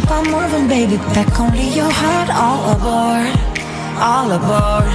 keep 0.00 0.10
on 0.10 0.24
moving, 0.30 0.66
baby. 0.68 0.96
Back 1.14 1.40
onto 1.40 1.64
your 1.78 1.92
heart, 2.02 2.28
all 2.44 2.62
aboard, 2.74 3.34
all 4.10 4.30
aboard. 4.38 4.92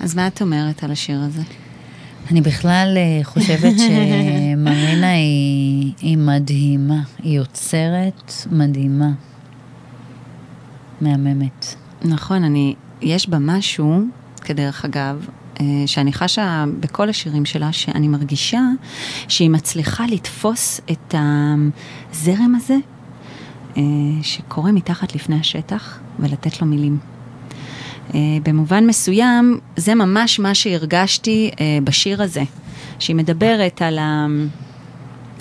אז 0.00 0.14
מה 0.14 0.26
את 0.26 0.42
אומרת 0.42 0.84
על 0.84 0.92
השיר 0.92 1.20
הזה? 1.20 1.42
אני 2.30 2.40
בכלל 2.40 2.96
אה, 2.96 3.24
חושבת 3.24 3.74
שמרינה 3.78 5.12
היא, 5.12 5.92
היא 6.00 6.18
מדהימה, 6.18 7.02
היא 7.22 7.36
יוצרת 7.36 8.32
מדהימה, 8.50 9.10
מהממת. 11.00 11.74
נכון, 12.04 12.44
אני, 12.44 12.74
יש 13.00 13.28
בה 13.28 13.38
משהו, 13.38 14.00
כדרך 14.40 14.84
אגב, 14.84 15.26
שאני 15.86 16.12
חשה 16.12 16.64
בכל 16.80 17.08
השירים 17.08 17.44
שלה, 17.44 17.72
שאני 17.72 18.08
מרגישה 18.08 18.62
שהיא 19.28 19.50
מצליחה 19.50 20.04
לתפוס 20.06 20.80
את 20.90 21.14
הזרם 21.14 22.54
הזה 22.54 22.76
אה, 23.76 23.82
שקורה 24.22 24.72
מתחת 24.72 25.14
לפני 25.14 25.40
השטח 25.40 25.98
ולתת 26.18 26.60
לו 26.60 26.66
מילים. 26.66 26.98
אה, 28.14 28.20
במובן 28.42 28.86
מסוים, 28.86 29.58
זה 29.76 29.94
ממש 29.94 30.38
מה 30.38 30.54
שהרגשתי 30.54 31.50
אה, 31.60 31.78
בשיר 31.84 32.22
הזה, 32.22 32.42
שהיא 32.98 33.16
מדברת 33.16 33.82
על, 33.82 33.98
ה, 33.98 34.26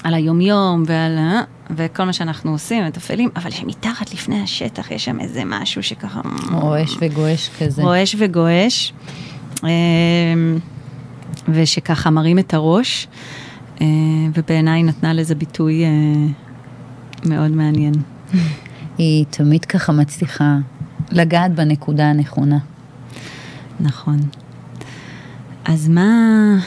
על 0.03 0.13
היומיום 0.13 0.83
ועל 0.87 1.17
ה... 1.17 1.41
וכל 1.75 2.03
מה 2.03 2.13
שאנחנו 2.13 2.51
עושים, 2.51 2.85
מתפעלים, 2.85 3.29
אבל 3.35 3.51
שמתחת 3.51 4.13
לפני 4.13 4.41
השטח 4.41 4.91
יש 4.91 5.05
שם 5.05 5.19
איזה 5.19 5.41
משהו 5.45 5.83
שככה... 5.83 6.21
רועש 6.51 6.95
וגועש 7.01 7.49
כזה. 7.59 7.81
רועש 7.81 8.15
וגועש, 8.19 8.93
אה, 8.93 9.34
ושככה 11.49 12.09
מרים 12.09 12.39
את 12.39 12.53
הראש, 12.53 13.07
אה, 13.81 13.87
ובעיניי 14.33 14.83
נתנה 14.83 15.13
לזה 15.13 15.35
ביטוי 15.35 15.83
אה, 15.83 15.89
מאוד 17.25 17.51
מעניין. 17.51 17.93
היא 18.97 19.25
תמיד 19.29 19.65
ככה 19.65 19.91
מצליחה 19.93 20.57
לגעת 21.11 21.55
בנקודה 21.55 22.09
הנכונה. 22.09 22.57
נכון. 23.79 24.17
אז 25.65 25.87
מה, 25.87 26.11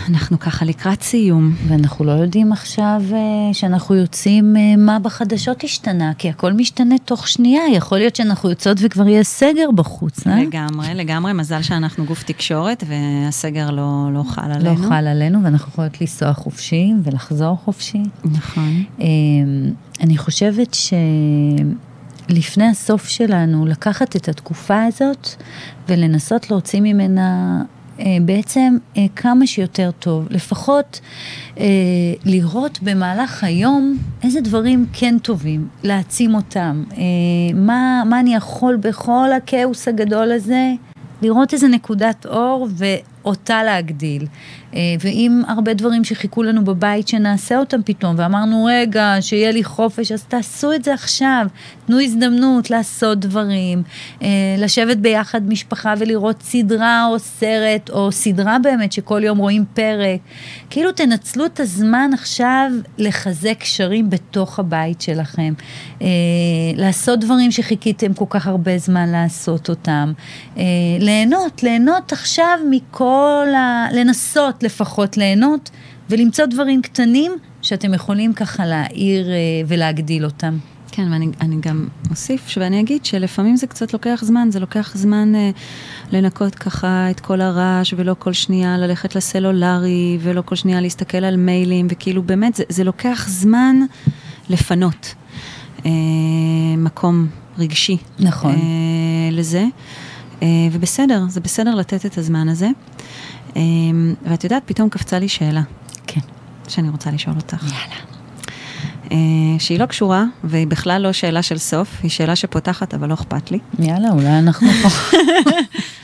אנחנו 0.08 0.38
ככה 0.38 0.64
לקראת 0.64 1.02
סיום. 1.02 1.54
ואנחנו 1.68 2.04
לא 2.04 2.12
יודעים 2.12 2.52
עכשיו 2.52 3.02
אה, 3.12 3.54
שאנחנו 3.54 3.94
יוצאים, 3.94 4.56
אה, 4.56 4.76
מה 4.76 4.98
בחדשות 4.98 5.64
השתנה, 5.64 6.12
כי 6.18 6.28
הכל 6.28 6.52
משתנה 6.52 6.94
תוך 7.04 7.28
שנייה, 7.28 7.62
יכול 7.72 7.98
להיות 7.98 8.16
שאנחנו 8.16 8.50
יוצאות 8.50 8.78
וכבר 8.80 9.08
יהיה 9.08 9.22
סגר 9.22 9.70
בחוץ, 9.74 10.26
אה? 10.26 10.42
לגמרי, 10.42 10.94
לגמרי, 10.94 11.32
מזל 11.32 11.62
שאנחנו 11.62 12.04
גוף 12.04 12.22
תקשורת 12.22 12.84
והסגר 12.88 13.70
לא, 13.70 14.08
לא 14.14 14.22
חל 14.22 14.52
עלינו. 14.52 14.82
לא 14.82 14.88
חל 14.88 15.06
עלינו, 15.06 15.42
ואנחנו 15.42 15.72
יכולות 15.72 16.00
לנסוע 16.00 16.32
חופשי 16.32 16.92
ולחזור 17.02 17.56
חופשי. 17.64 18.02
נכון. 18.24 18.84
אה, 19.00 19.06
אני 20.00 20.16
חושבת 20.16 20.76
שלפני 22.28 22.66
הסוף 22.66 23.08
שלנו, 23.08 23.66
לקחת 23.66 24.16
את 24.16 24.28
התקופה 24.28 24.84
הזאת 24.84 25.28
ולנסות 25.88 26.50
להוציא 26.50 26.80
ממנה 26.80 27.62
בעצם 28.22 28.76
אה, 28.96 29.06
כמה 29.16 29.46
שיותר 29.46 29.90
טוב. 29.98 30.26
לפחות 30.30 31.00
אה, 31.58 31.64
לראות 32.24 32.78
במהלך 32.82 33.44
היום 33.44 33.98
איזה 34.22 34.40
דברים 34.40 34.86
כן 34.92 35.18
טובים, 35.18 35.68
להעצים 35.82 36.34
אותם. 36.34 36.84
אה, 36.92 37.02
מה, 37.54 38.02
מה 38.06 38.20
אני 38.20 38.34
יכול 38.34 38.76
בכל 38.76 39.28
הכאוס 39.36 39.88
הגדול 39.88 40.32
הזה? 40.32 40.72
לראות 41.22 41.52
איזה 41.52 41.68
נקודת 41.68 42.26
אור 42.26 42.68
ואותה 42.70 43.62
להגדיל. 43.62 44.26
אה, 44.74 44.81
ואם 45.01 45.43
הרבה 45.49 45.74
דברים 45.74 46.05
שחיכו 46.05 46.43
לנו 46.43 46.65
בבית 46.65 47.09
שנעשה 47.09 47.59
אותם 47.59 47.82
פתאום, 47.85 48.15
ואמרנו 48.19 48.65
רגע, 48.70 49.16
שיהיה 49.20 49.51
לי 49.51 49.65
חופש, 49.65 50.12
אז 50.12 50.24
תעשו 50.24 50.73
את 50.73 50.85
זה 50.85 50.95
עכשיו. 50.95 51.47
תנו 51.86 52.01
הזדמנות 52.01 52.70
לעשות 52.70 53.19
דברים, 53.19 53.82
אה, 54.23 54.28
לשבת 54.59 54.97
ביחד 54.97 55.49
משפחה 55.49 55.95
ולראות 55.99 56.43
סדרה 56.43 57.07
או 57.07 57.19
סרט, 57.19 57.90
או 57.90 58.12
סדרה 58.12 58.59
באמת 58.59 58.93
שכל 58.93 59.24
יום 59.24 59.39
רואים 59.39 59.65
פרק. 59.74 60.20
כאילו 60.70 60.93
תנצלו 60.93 61.47
את 61.47 61.61
הזמן 61.61 62.11
עכשיו 62.15 62.70
לחזק 62.99 63.57
קשרים 63.59 64.11
בתוך 64.11 64.59
הבית 64.59 65.01
שלכם. 65.01 65.53
אה, 66.03 66.07
לעשות 66.77 67.20
דברים 67.20 67.51
שחיכיתם 67.51 68.15
כל 68.15 68.24
כך 68.31 68.47
הרבה 68.47 68.78
זמן 68.78 69.09
לעשות 69.09 69.69
אותם. 69.69 70.12
ליהנות, 71.01 71.62
ליהנות 71.62 72.12
עכשיו 72.12 72.59
מכל 72.70 73.47
ה... 73.57 73.86
לנסות 73.93 74.57
לפחות 74.62 75.16
ליהנות 75.16 75.70
ולמצוא 76.10 76.47
דברים 76.47 76.82
קטנים 76.82 77.32
שאתם 77.62 77.94
יכולים 77.94 78.32
ככה 78.32 78.66
להעיר 78.66 79.28
אה, 79.28 79.35
ולהגדיל 79.66 80.24
אותם. 80.24 80.59
כן, 80.93 81.12
ואני 81.12 81.28
אני 81.40 81.56
גם 81.60 81.89
אוסיף 82.10 82.55
ואני 82.56 82.80
אגיד 82.80 83.05
שלפעמים 83.05 83.56
זה 83.56 83.66
קצת 83.66 83.93
לוקח 83.93 84.20
זמן, 84.22 84.48
זה 84.51 84.60
לוקח 84.60 84.97
זמן 84.97 85.35
אה, 85.35 85.51
לנקות 86.12 86.55
ככה 86.55 87.10
את 87.10 87.20
כל 87.20 87.40
הרעש, 87.40 87.94
ולא 87.97 88.16
כל 88.18 88.32
שנייה 88.32 88.78
ללכת 88.78 89.16
לסלולרי, 89.16 90.18
ולא 90.20 90.43
כל 90.43 90.55
שנייה 90.55 90.80
להסתכל 90.80 91.24
על 91.24 91.36
מיילים, 91.36 91.86
וכאילו 91.90 92.22
באמת 92.22 92.55
זה, 92.55 92.64
זה 92.68 92.85
לוקח 92.85 93.26
זמן 93.28 93.76
לפנות 94.51 95.14
אה, 95.86 95.90
מקום 96.76 97.26
רגשי. 97.59 97.97
נכון. 98.18 98.55
אה, 98.55 99.30
לזה, 99.32 99.64
אה, 100.43 100.48
ובסדר, 100.72 101.22
זה 101.28 101.40
בסדר 101.40 101.74
לתת 101.74 102.06
את 102.06 102.18
הזמן 102.18 102.48
הזה. 102.48 102.68
אה, 103.59 103.62
ואת 104.30 104.44
יודעת, 104.44 104.62
פתאום 104.66 104.89
קפצה 104.89 105.18
לי 105.18 105.28
שאלה. 105.28 105.62
כן. 106.06 106.20
שאני 106.68 106.89
רוצה 106.89 107.10
לשאול 107.10 107.36
אותך. 107.36 107.62
יאללה. 107.62 108.09
אה, 109.12 109.59
שהיא 109.59 109.78
לא 109.78 109.86
קשורה, 109.86 110.24
והיא 110.44 110.66
בכלל 110.66 111.02
לא 111.02 111.12
שאלה 111.12 111.43
של 111.43 111.59
סוף, 111.59 111.89
היא 112.02 112.10
שאלה 112.10 112.36
שפותחת, 112.36 112.94
אבל 112.94 113.09
לא 113.09 113.14
אכפת 113.14 113.51
לי. 113.51 113.59
יאללה, 113.78 114.10
אולי 114.10 114.39
אנחנו 114.39 114.68
פה. 114.82 114.89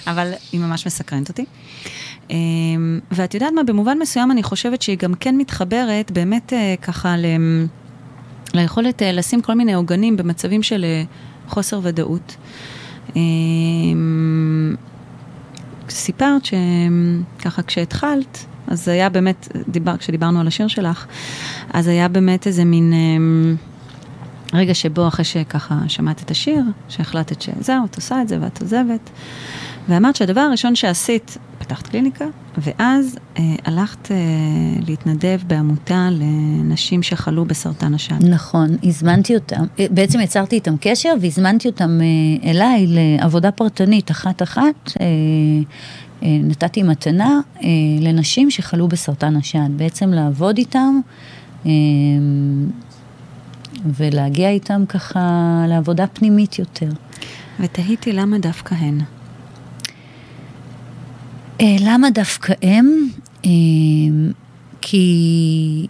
אבל 0.10 0.32
היא 0.52 0.60
ממש 0.60 0.86
מסקרנת 0.86 1.28
אותי. 1.28 1.44
אה, 2.30 2.36
ואת 3.12 3.34
יודעת 3.34 3.52
מה, 3.52 3.62
במובן 3.62 3.98
מסוים 3.98 4.30
אני 4.30 4.42
חושבת 4.42 4.82
שהיא 4.82 4.98
גם 4.98 5.14
כן 5.14 5.36
מתחברת 5.36 6.10
באמת 6.10 6.52
אה, 6.52 6.74
ככה 6.82 7.16
ל... 7.16 7.24
ליכולת 8.54 9.02
אה, 9.02 9.12
לשים 9.12 9.42
כל 9.42 9.54
מיני 9.54 9.74
עוגנים 9.74 10.16
במצבים 10.16 10.62
של 10.62 10.84
חוסר 11.48 11.80
ודאות. 11.82 12.36
סיפרת 15.90 16.42
שככה 16.44 17.62
כשהתחלת, 17.62 18.44
אז 18.66 18.88
היה 18.88 19.08
באמת, 19.08 19.48
דיבר, 19.68 19.96
כשדיברנו 19.96 20.40
על 20.40 20.46
השיר 20.46 20.68
שלך, 20.68 21.06
אז 21.72 21.88
היה 21.88 22.08
באמת 22.08 22.46
איזה 22.46 22.64
מין 22.64 22.92
אה, 22.92 24.58
רגע 24.58 24.74
שבו 24.74 25.08
אחרי 25.08 25.24
שככה 25.24 25.78
שמעת 25.88 26.22
את 26.22 26.30
השיר, 26.30 26.62
שהחלטת 26.88 27.42
שזהו, 27.42 27.84
את 27.84 27.96
עושה 27.96 28.22
את 28.22 28.28
זה 28.28 28.38
ואת 28.40 28.62
עוזבת, 28.62 29.10
ואמרת 29.88 30.16
שהדבר 30.16 30.40
הראשון 30.40 30.74
שעשית, 30.74 31.38
פתחת 31.58 31.86
קליניקה, 31.86 32.24
ואז 32.58 33.18
אה, 33.38 33.42
הלכת 33.64 34.10
אה, 34.10 34.16
להתנדב 34.86 35.40
בעמותה 35.46 36.08
לנשים 36.10 37.02
שחלו 37.02 37.44
בסרטן 37.44 37.94
השד. 37.94 38.24
נכון, 38.28 38.68
הזמנתי 38.82 39.34
אותם, 39.34 39.64
אה, 39.78 39.86
בעצם 39.90 40.20
יצרתי 40.20 40.56
איתם 40.56 40.74
קשר 40.80 41.14
והזמנתי 41.20 41.68
אותם 41.68 42.00
אה, 42.00 42.50
אליי 42.50 42.86
לעבודה 42.88 43.50
פרטנית 43.50 44.10
אחת-אחת. 44.10 44.92
אה, 45.00 45.06
אה, 46.22 46.38
נתתי 46.42 46.82
מתנה 46.82 47.40
אה, 47.62 47.68
לנשים 48.00 48.50
שחלו 48.50 48.88
בסרטן 48.88 49.36
השד, 49.36 49.68
בעצם 49.76 50.12
לעבוד 50.12 50.58
איתם 50.58 51.00
אה, 51.66 51.70
ולהגיע 53.84 54.50
איתם 54.50 54.84
ככה 54.88 55.20
לעבודה 55.68 56.06
פנימית 56.06 56.58
יותר. 56.58 56.88
ותהיתי 57.60 58.12
למה 58.12 58.38
דווקא 58.38 58.74
הן. 58.74 58.98
אה, 61.60 61.76
למה 61.80 62.10
דווקא 62.10 62.54
הם? 62.62 63.08
אה, 63.46 63.50
כי 64.80 65.86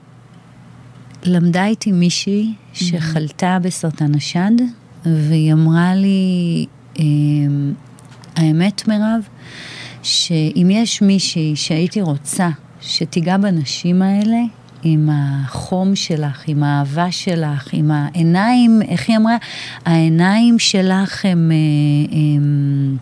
למדה 1.25 1.67
איתי 1.67 1.93
מישהי 1.93 2.53
שחלתה 2.73 3.59
בסרטן 3.63 4.15
השד, 4.15 4.51
והיא 5.05 5.53
אמרה 5.53 5.95
לי, 5.95 6.67
אה, 6.99 7.05
האמת 8.37 8.89
מירב, 8.89 9.29
שאם 10.03 10.69
יש 10.71 11.03
מישהי 11.03 11.57
שהייתי 11.57 12.01
רוצה 12.01 12.49
שתיגע 12.81 13.37
בנשים 13.37 14.03
האלה, 14.03 14.41
עם 14.83 15.09
החום 15.13 15.97
שלך, 15.97 16.45
עם 16.47 16.63
האהבה 16.63 17.11
שלך, 17.13 17.69
עם 17.73 17.91
העיניים, 17.91 18.83
איך 18.89 19.09
היא 19.09 19.17
אמרה? 19.17 19.37
העיניים 19.85 20.59
שלך 20.59 21.25
הם... 21.25 21.51
הם 22.13 22.97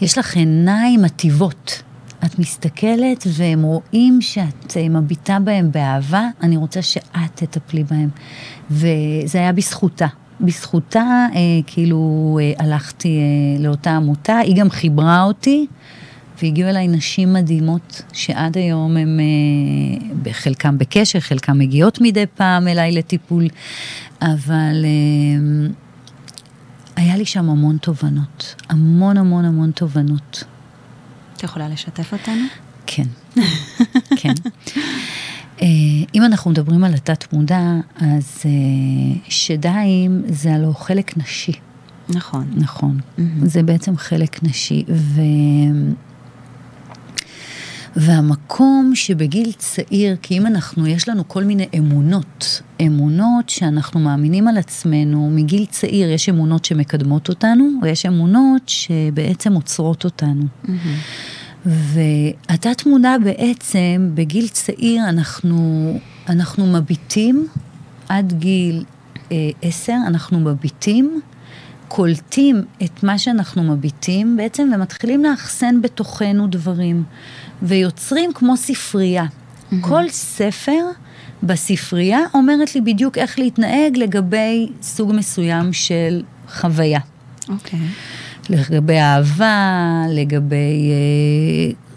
יש 0.00 0.18
לך 0.18 0.36
עיניים 0.36 1.02
מטיבות. 1.02 1.82
את 2.24 2.38
מסתכלת 2.38 3.26
והם 3.26 3.62
רואים 3.62 4.20
שאת 4.20 4.76
אה, 4.76 4.88
מביטה 4.88 5.38
בהם 5.44 5.72
באהבה, 5.72 6.28
אני 6.42 6.56
רוצה 6.56 6.82
שאת 6.82 7.30
תטפלי 7.34 7.84
בהם. 7.84 8.08
וזה 8.70 9.38
היה 9.38 9.52
בזכותה. 9.52 10.06
בזכותה, 10.40 11.26
אה, 11.34 11.40
כאילו, 11.66 12.38
אה, 12.42 12.52
הלכתי 12.64 13.08
אה, 13.18 13.62
לאותה 13.62 13.96
עמותה, 13.96 14.38
היא 14.38 14.56
גם 14.56 14.70
חיברה 14.70 15.22
אותי, 15.22 15.66
והגיעו 16.42 16.68
אליי 16.68 16.88
נשים 16.88 17.32
מדהימות, 17.32 18.02
שעד 18.12 18.56
היום 18.56 18.96
הם, 18.96 19.20
אה, 19.20 20.06
בחלקם 20.22 20.78
בקשר, 20.78 21.20
חלקם 21.20 21.58
מגיעות 21.58 21.98
מדי 22.00 22.24
פעם 22.34 22.68
אליי 22.68 22.92
לטיפול, 22.92 23.48
אבל... 24.22 24.84
אה, 24.84 25.70
היה 26.96 27.16
לי 27.16 27.26
שם 27.26 27.50
המון 27.50 27.76
תובנות, 27.76 28.54
המון 28.68 29.16
המון 29.16 29.44
המון 29.44 29.70
תובנות. 29.70 30.44
את 31.36 31.42
יכולה 31.42 31.68
לשתף 31.68 32.12
אותנו? 32.12 32.42
כן, 32.86 33.06
כן. 34.16 34.32
אה, 35.62 35.66
אם 36.14 36.24
אנחנו 36.24 36.50
מדברים 36.50 36.84
על 36.84 36.94
התת 36.94 37.32
מודע, 37.32 37.60
אז 37.96 38.42
אה, 38.44 38.50
שדיים 39.28 40.22
זה 40.28 40.54
הלוא 40.54 40.74
חלק 40.74 41.16
נשי. 41.16 41.52
נכון. 42.08 42.50
נכון. 42.56 43.00
מהמם. 43.18 43.46
זה 43.46 43.62
בעצם 43.62 43.96
חלק 43.96 44.42
נשי. 44.42 44.84
והמקום 47.96 48.92
שבגיל 48.94 49.52
צעיר, 49.52 50.16
כי 50.22 50.38
אם 50.38 50.46
אנחנו, 50.46 50.86
יש 50.86 51.08
לנו 51.08 51.28
כל 51.28 51.44
מיני 51.44 51.68
אמונות, 51.78 52.62
אמונות 52.86 53.48
שאנחנו 53.48 54.00
מאמינים 54.00 54.48
על 54.48 54.58
עצמנו 54.58 55.30
מגיל 55.30 55.66
צעיר, 55.66 56.10
יש 56.10 56.28
אמונות 56.28 56.64
שמקדמות 56.64 57.28
אותנו, 57.28 57.70
ויש 57.82 58.06
אמונות 58.06 58.62
שבעצם 58.68 59.52
עוצרות 59.52 60.04
אותנו. 60.04 60.44
והתת 61.66 62.86
מודע 62.86 63.16
בעצם, 63.24 64.10
בגיל 64.14 64.48
צעיר 64.48 65.08
אנחנו, 65.08 65.98
אנחנו 66.28 66.66
מביטים 66.66 67.46
עד 68.08 68.32
גיל 68.32 68.84
אה, 69.32 69.50
עשר, 69.62 69.96
אנחנו 70.06 70.40
מביטים, 70.40 71.20
קולטים 71.92 72.62
את 72.84 73.02
מה 73.02 73.18
שאנחנו 73.18 73.62
מביטים 73.62 74.36
בעצם, 74.36 74.70
ומתחילים 74.74 75.24
לאחסן 75.24 75.82
בתוכנו 75.82 76.46
דברים, 76.46 77.02
ויוצרים 77.62 78.32
כמו 78.32 78.56
ספרייה. 78.56 79.24
כל 79.80 80.08
ספר 80.08 80.84
בספרייה 81.42 82.18
אומרת 82.34 82.74
לי 82.74 82.80
בדיוק 82.80 83.18
איך 83.18 83.38
להתנהג 83.38 83.96
לגבי 83.96 84.68
סוג 84.82 85.12
מסוים 85.12 85.72
של 85.72 86.22
חוויה. 86.48 87.00
אוקיי. 87.48 87.80
לגבי 88.50 88.98
אהבה, 88.98 90.02
לגבי 90.08 90.90
אה, 90.90 91.89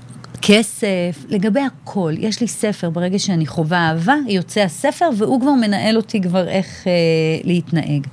כסף, 0.45 1.25
לגבי 1.29 1.59
הכל. 1.59 2.13
יש 2.17 2.41
לי 2.41 2.47
ספר, 2.47 2.89
ברגע 2.89 3.19
שאני 3.19 3.45
חווה 3.45 3.89
אהבה, 3.89 4.15
יוצא 4.27 4.61
הספר, 4.61 5.09
והוא 5.17 5.41
כבר 5.41 5.51
מנהל 5.51 5.97
אותי 5.97 6.21
כבר 6.21 6.47
איך 6.47 6.87
אה, 6.87 6.91
להתנהג. 7.43 8.07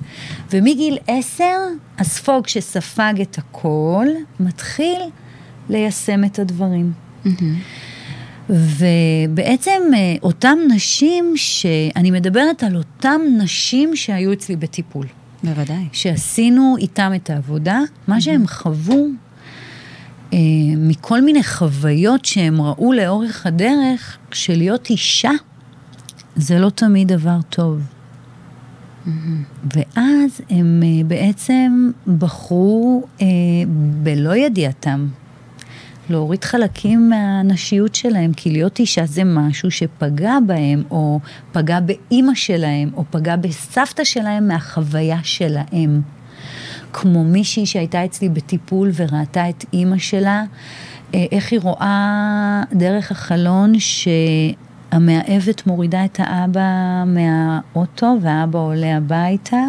ומגיל 0.51 0.97
עשר, 1.07 1.57
הספוג 1.97 2.47
שספג 2.47 3.13
את 3.21 3.37
הכל, 3.37 4.05
מתחיל 4.39 5.01
ליישם 5.69 6.23
את 6.23 6.39
הדברים. 6.39 6.91
ובעצם 8.49 9.81
אה, 9.93 10.15
אותם 10.23 10.57
נשים, 10.75 11.33
שאני 11.35 12.11
מדברת 12.11 12.63
על 12.63 12.75
אותם 12.75 13.21
נשים 13.37 13.95
שהיו 13.95 14.33
אצלי 14.33 14.55
בטיפול. 14.55 15.05
בוודאי. 15.43 15.85
שעשינו 15.91 16.75
איתם 16.77 17.11
את 17.15 17.29
העבודה, 17.29 17.79
מה 18.07 18.21
שהם 18.21 18.47
חוו 18.47 19.07
מכל 20.77 21.21
מיני 21.21 21.43
חוויות 21.43 22.25
שהם 22.25 22.61
ראו 22.61 22.93
לאורך 22.93 23.45
הדרך, 23.45 24.17
שלהיות 24.31 24.89
אישה 24.89 25.31
זה 26.35 26.59
לא 26.59 26.69
תמיד 26.69 27.07
דבר 27.07 27.37
טוב. 27.49 27.81
ואז 29.75 30.41
הם 30.49 30.83
אה, 30.83 31.03
בעצם 31.07 31.91
בחרו 32.17 33.03
אה, 33.21 33.25
בלא 34.03 34.35
ידיעתם 34.35 35.07
להוריד 36.09 36.43
חלקים 36.43 37.09
מהנשיות 37.09 37.95
שלהם, 37.95 38.33
כי 38.33 38.51
להיות 38.51 38.79
אישה 38.79 39.05
זה 39.05 39.23
משהו 39.23 39.71
שפגע 39.71 40.37
בהם, 40.47 40.83
או 40.91 41.19
פגע 41.51 41.79
באימא 41.79 42.35
שלהם, 42.35 42.89
או 42.95 43.03
פגע 43.11 43.35
בסבתא 43.35 44.03
שלהם 44.03 44.47
מהחוויה 44.47 45.19
שלהם. 45.23 46.01
כמו 46.93 47.23
מישהי 47.23 47.65
שהייתה 47.65 48.05
אצלי 48.05 48.29
בטיפול 48.29 48.91
וראתה 48.95 49.49
את 49.49 49.65
אימא 49.73 49.97
שלה, 49.97 50.43
אה, 51.13 51.25
איך 51.31 51.51
היא 51.51 51.59
רואה 51.63 52.63
דרך 52.71 53.11
החלון 53.11 53.73
שהמאהבת 53.79 55.67
מורידה 55.67 56.05
את 56.05 56.19
האבא 56.19 57.03
מהאוטו 57.05 58.17
והאבא 58.21 58.59
עולה 58.59 58.97
הביתה, 58.97 59.63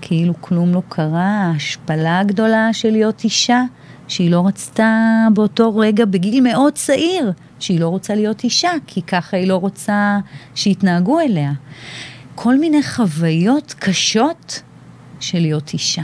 כאילו 0.00 0.34
כלום 0.40 0.74
לא 0.74 0.82
קרה, 0.88 1.52
ההשפלה 1.52 2.18
הגדולה 2.18 2.72
של 2.72 2.90
להיות 2.90 3.24
אישה. 3.24 3.62
שהיא 4.08 4.30
לא 4.30 4.46
רצתה 4.46 5.26
באותו 5.34 5.76
רגע, 5.76 6.04
בגיל 6.04 6.40
מאוד 6.40 6.72
צעיר, 6.72 7.32
שהיא 7.58 7.80
לא 7.80 7.88
רוצה 7.88 8.14
להיות 8.14 8.44
אישה, 8.44 8.70
כי 8.86 9.02
ככה 9.02 9.36
היא 9.36 9.48
לא 9.48 9.56
רוצה 9.56 10.18
שיתנהגו 10.54 11.20
אליה. 11.20 11.52
כל 12.34 12.58
מיני 12.58 12.82
חוויות 12.82 13.74
קשות 13.78 14.62
של 15.20 15.38
להיות 15.38 15.72
אישה. 15.72 16.02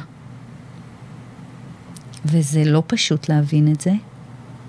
וזה 2.24 2.64
לא 2.64 2.82
פשוט 2.86 3.28
להבין 3.28 3.72
את 3.72 3.80
זה, 3.80 3.92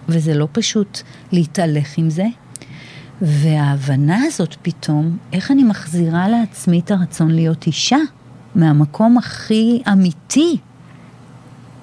וזה 0.09 0.33
לא 0.33 0.47
פשוט 0.51 1.01
להתהלך 1.31 1.97
עם 1.97 2.09
זה. 2.09 2.25
וההבנה 3.21 4.19
הזאת 4.23 4.55
פתאום, 4.61 5.17
איך 5.33 5.51
אני 5.51 5.63
מחזירה 5.63 6.29
לעצמי 6.29 6.79
את 6.79 6.91
הרצון 6.91 7.31
להיות 7.31 7.67
אישה, 7.67 7.97
מהמקום 8.55 9.17
הכי 9.17 9.81
אמיתי 9.91 10.57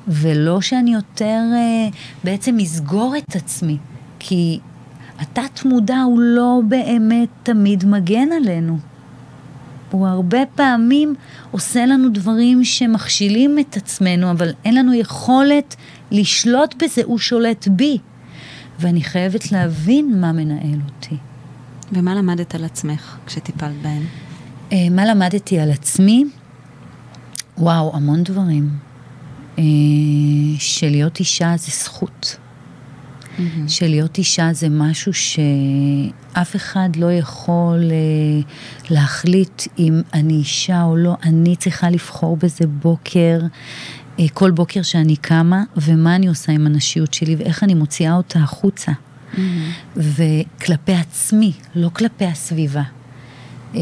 ולא 0.09 0.61
שאני 0.61 0.95
יותר 0.95 1.41
אה, 1.55 1.89
בעצם 2.25 2.59
אסגור 2.59 3.15
את 3.19 3.37
עצמי, 3.37 3.79
כי 4.19 4.61
התת 5.19 5.65
מודע 5.65 6.01
הוא 6.01 6.21
לא 6.21 6.61
באמת 6.69 7.29
תמיד 7.43 7.85
מגן 7.87 8.33
עלינו. 8.33 8.79
הוא 9.91 10.07
הרבה 10.07 10.39
פעמים 10.55 11.15
עושה 11.51 11.87
לנו 11.87 12.09
דברים 12.09 12.65
שמכשילים 12.65 13.59
את 13.59 13.77
עצמנו, 13.77 14.31
אבל 14.31 14.53
אין 14.65 14.75
לנו 14.75 14.95
יכולת 14.95 15.77
לשלוט 16.11 16.83
בזה, 16.83 17.03
הוא 17.05 17.19
שולט 17.19 17.69
בי. 17.69 17.99
ואני 18.79 19.03
חייבת 19.03 19.53
להבין 19.53 20.21
מה 20.21 20.33
מנהל 20.33 20.81
אותי. 20.87 21.17
ומה 21.93 22.15
למדת 22.15 22.55
על 22.55 22.65
עצמך 22.65 23.17
כשטיפלת 23.27 23.83
בהם? 23.83 24.03
אה, 24.73 24.87
מה 24.91 25.05
למדתי 25.07 25.59
על 25.59 25.71
עצמי? 25.71 26.25
וואו, 27.59 27.97
המון 27.97 28.23
דברים. 28.23 28.71
אה, 29.59 29.65
שלהיות 30.59 31.19
אישה 31.21 31.55
זה 31.57 31.71
זכות. 31.85 32.37
שלהיות 33.69 34.19
אישה 34.19 34.53
זה 34.53 34.69
משהו 34.71 35.13
שאף 35.15 36.57
אחד 36.57 36.89
לא 36.97 37.13
יכול 37.13 37.83
אה, 37.91 38.41
להחליט 38.91 39.63
אם 39.79 40.01
אני 40.15 40.35
אישה 40.35 40.83
או 40.83 40.97
לא, 40.97 41.17
אני 41.23 41.57
צריכה 41.57 41.91
לבחור 41.91 42.37
בזה 42.37 42.67
בוקר, 42.67 43.41
אה, 44.19 44.25
כל 44.35 44.51
בוקר 44.51 44.83
שאני 44.83 45.17
קמה, 45.17 45.63
ומה 45.77 46.17
אני 46.17 46.29
עושה 46.29 46.53
עם 46.53 46.67
הנשיות 46.67 47.15
שלי 47.15 47.37
ואיך 47.37 47.65
אני 47.65 47.75
מוציאה 47.75 48.17
אותה 48.17 48.39
החוצה. 48.39 48.93
וכלפי 49.97 50.93
עצמי, 50.93 51.53
לא 51.75 51.89
כלפי 51.89 52.25
הסביבה. 52.25 52.83
אה, 53.75 53.81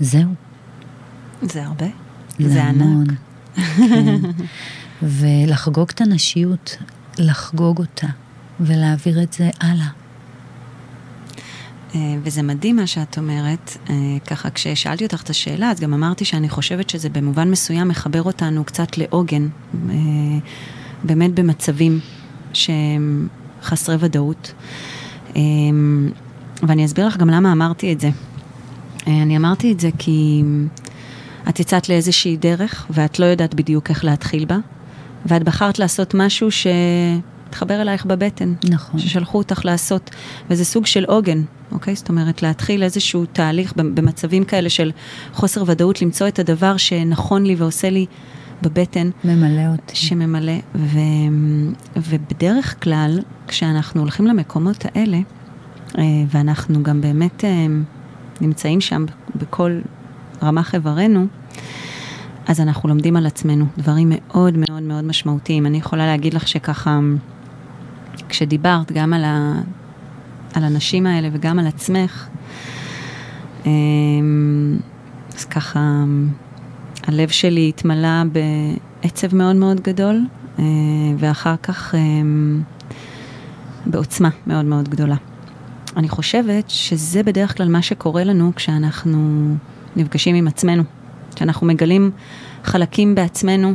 וזהו. 0.00 0.34
זה 1.42 1.64
הרבה? 1.64 1.86
זה 2.38 2.62
המון. 2.62 3.04
ענק. 3.10 3.29
ולחגוג 5.02 5.90
את 5.94 6.00
הנשיות, 6.00 6.76
לחגוג 7.18 7.78
אותה, 7.78 8.06
ולהעביר 8.60 9.22
את 9.22 9.32
זה 9.32 9.50
הלאה. 9.60 9.88
אה, 11.94 12.16
וזה 12.22 12.42
מדהים 12.42 12.76
מה 12.76 12.86
שאת 12.86 13.18
אומרת, 13.18 13.76
אה, 13.90 13.94
ככה 14.26 14.50
כששאלתי 14.50 15.04
אותך 15.04 15.22
את 15.22 15.30
השאלה, 15.30 15.70
אז 15.70 15.80
גם 15.80 15.94
אמרתי 15.94 16.24
שאני 16.24 16.48
חושבת 16.48 16.90
שזה 16.90 17.08
במובן 17.08 17.50
מסוים 17.50 17.88
מחבר 17.88 18.22
אותנו 18.22 18.64
קצת 18.64 18.98
לעוגן, 18.98 19.48
אה, 19.90 19.94
באמת 21.04 21.34
במצבים 21.34 22.00
שהם 22.52 23.28
חסרי 23.62 23.96
ודאות. 23.98 24.52
ואני 26.62 26.84
אסביר 26.84 27.06
לך 27.06 27.16
גם 27.16 27.30
למה 27.30 27.52
אמרתי 27.52 27.92
את 27.92 28.00
זה. 28.00 28.10
אני 29.06 29.36
אמרתי 29.36 29.72
את 29.72 29.80
זה 29.80 29.90
כי 29.98 30.42
את 31.50 31.60
יצאת 31.60 31.88
לאיזושהי 31.88 32.36
דרך, 32.36 32.86
ואת 32.90 33.18
לא 33.18 33.24
יודעת 33.24 33.54
בדיוק 33.54 33.90
איך 33.90 34.04
להתחיל 34.04 34.44
בה, 34.44 34.58
ואת 35.26 35.42
בחרת 35.42 35.78
לעשות 35.78 36.14
משהו 36.14 36.48
שהתחבר 36.50 37.82
אלייך 37.82 38.06
בבטן. 38.06 38.54
נכון. 38.70 39.00
ששלחו 39.00 39.38
אותך 39.38 39.64
לעשות, 39.64 40.10
וזה 40.50 40.64
סוג 40.64 40.86
של 40.86 41.04
עוגן, 41.04 41.42
אוקיי? 41.72 41.94
זאת 41.94 42.08
אומרת, 42.08 42.42
להתחיל 42.42 42.82
איזשהו 42.82 43.24
תהליך 43.32 43.72
במצבים 43.76 44.44
כאלה 44.44 44.70
של 44.70 44.92
חוסר 45.32 45.64
ודאות, 45.66 46.02
למצוא 46.02 46.28
את 46.28 46.38
הדבר 46.38 46.76
שנכון 46.76 47.46
לי 47.46 47.54
ועושה 47.54 47.90
לי 47.90 48.06
בבטן. 48.62 49.10
ממלא 49.24 49.72
אותי. 49.72 49.96
שממלא, 49.96 50.58
ו... 50.74 50.98
ובדרך 51.96 52.84
כלל, 52.84 53.20
כשאנחנו 53.48 54.00
הולכים 54.00 54.26
למקומות 54.26 54.84
האלה, 54.84 55.18
אה, 55.98 56.04
ואנחנו 56.28 56.82
גם 56.82 57.00
באמת 57.00 57.44
אה, 57.44 57.66
נמצאים 58.40 58.80
שם 58.80 59.04
בכל 59.36 59.80
רמ"ח 60.42 60.74
איברנו, 60.74 61.26
אז 62.46 62.60
אנחנו 62.60 62.88
לומדים 62.88 63.16
על 63.16 63.26
עצמנו 63.26 63.64
דברים 63.78 64.12
מאוד 64.14 64.54
מאוד 64.56 64.82
מאוד 64.82 65.04
משמעותיים. 65.04 65.66
אני 65.66 65.78
יכולה 65.78 66.06
להגיד 66.06 66.34
לך 66.34 66.48
שככה, 66.48 67.00
כשדיברת 68.28 68.92
גם 68.92 69.12
על, 69.12 69.24
ה, 69.24 69.60
על 70.54 70.64
הנשים 70.64 71.06
האלה 71.06 71.28
וגם 71.32 71.58
על 71.58 71.66
עצמך, 71.66 72.28
אמ, 73.66 74.78
אז 75.36 75.44
ככה, 75.44 76.04
הלב 77.06 77.28
שלי 77.28 77.68
התמלא 77.68 78.22
בעצב 79.02 79.36
מאוד 79.36 79.56
מאוד 79.56 79.80
גדול, 79.80 80.26
אה, 80.58 80.64
ואחר 81.18 81.54
כך 81.62 81.94
אמ, 81.94 82.62
בעוצמה 83.86 84.28
מאוד 84.46 84.64
מאוד 84.64 84.88
גדולה. 84.88 85.16
אני 85.96 86.08
חושבת 86.08 86.70
שזה 86.70 87.22
בדרך 87.22 87.56
כלל 87.56 87.68
מה 87.68 87.82
שקורה 87.82 88.24
לנו 88.24 88.52
כשאנחנו 88.56 89.54
נפגשים 89.96 90.34
עם 90.34 90.48
עצמנו, 90.48 90.82
שאנחנו 91.38 91.66
מגלים 91.66 92.10
חלקים 92.64 93.14
בעצמנו 93.14 93.74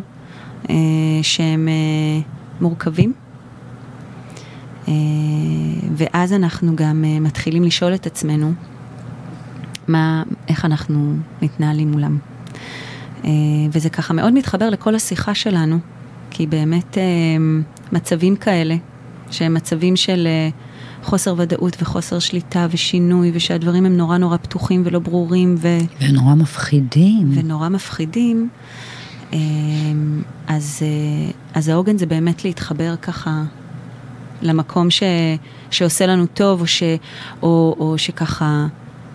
אה, 0.69 0.75
שהם 1.21 1.67
אה, 1.67 2.21
מורכבים, 2.61 3.13
אה, 4.87 4.93
ואז 5.95 6.33
אנחנו 6.33 6.75
גם 6.75 7.03
אה, 7.07 7.19
מתחילים 7.19 7.63
לשאול 7.63 7.93
את 7.93 8.05
עצמנו 8.05 8.53
מה, 9.87 10.23
איך 10.47 10.65
אנחנו 10.65 11.15
מתנהלים 11.41 11.91
מולם. 11.91 12.17
אה, 13.25 13.29
וזה 13.71 13.89
ככה 13.89 14.13
מאוד 14.13 14.33
מתחבר 14.33 14.69
לכל 14.69 14.95
השיחה 14.95 15.35
שלנו, 15.35 15.79
כי 16.31 16.47
באמת 16.47 16.97
אה, 16.97 17.03
מצבים 17.91 18.35
כאלה, 18.35 18.75
שהם 19.31 19.53
מצבים 19.53 19.95
של... 19.95 20.27
אה, 20.27 20.49
חוסר 21.05 21.33
ודאות 21.37 21.77
וחוסר 21.81 22.19
שליטה 22.19 22.67
ושינוי, 22.71 23.31
ושהדברים 23.33 23.85
הם 23.85 23.97
נורא 23.97 24.17
נורא 24.17 24.37
פתוחים 24.37 24.81
ולא 24.85 24.99
ברורים. 24.99 25.55
ו... 25.57 25.67
ונורא 26.01 26.35
מפחידים. 26.35 27.31
ונורא 27.33 27.69
מפחידים. 27.69 28.49
אמ, 29.33 30.21
אז, 30.47 30.79
אה, 30.81 31.31
אז 31.53 31.69
העוגן 31.69 31.97
זה 31.97 32.05
באמת 32.05 32.45
להתחבר 32.45 32.95
ככה 32.95 33.43
למקום 34.41 34.89
ש, 34.89 35.03
שעושה 35.71 36.05
לנו 36.05 36.25
טוב, 36.25 36.61
או, 36.61 36.67
ש, 36.67 36.83
או, 37.41 37.75
או 37.79 37.97
שככה 37.97 38.67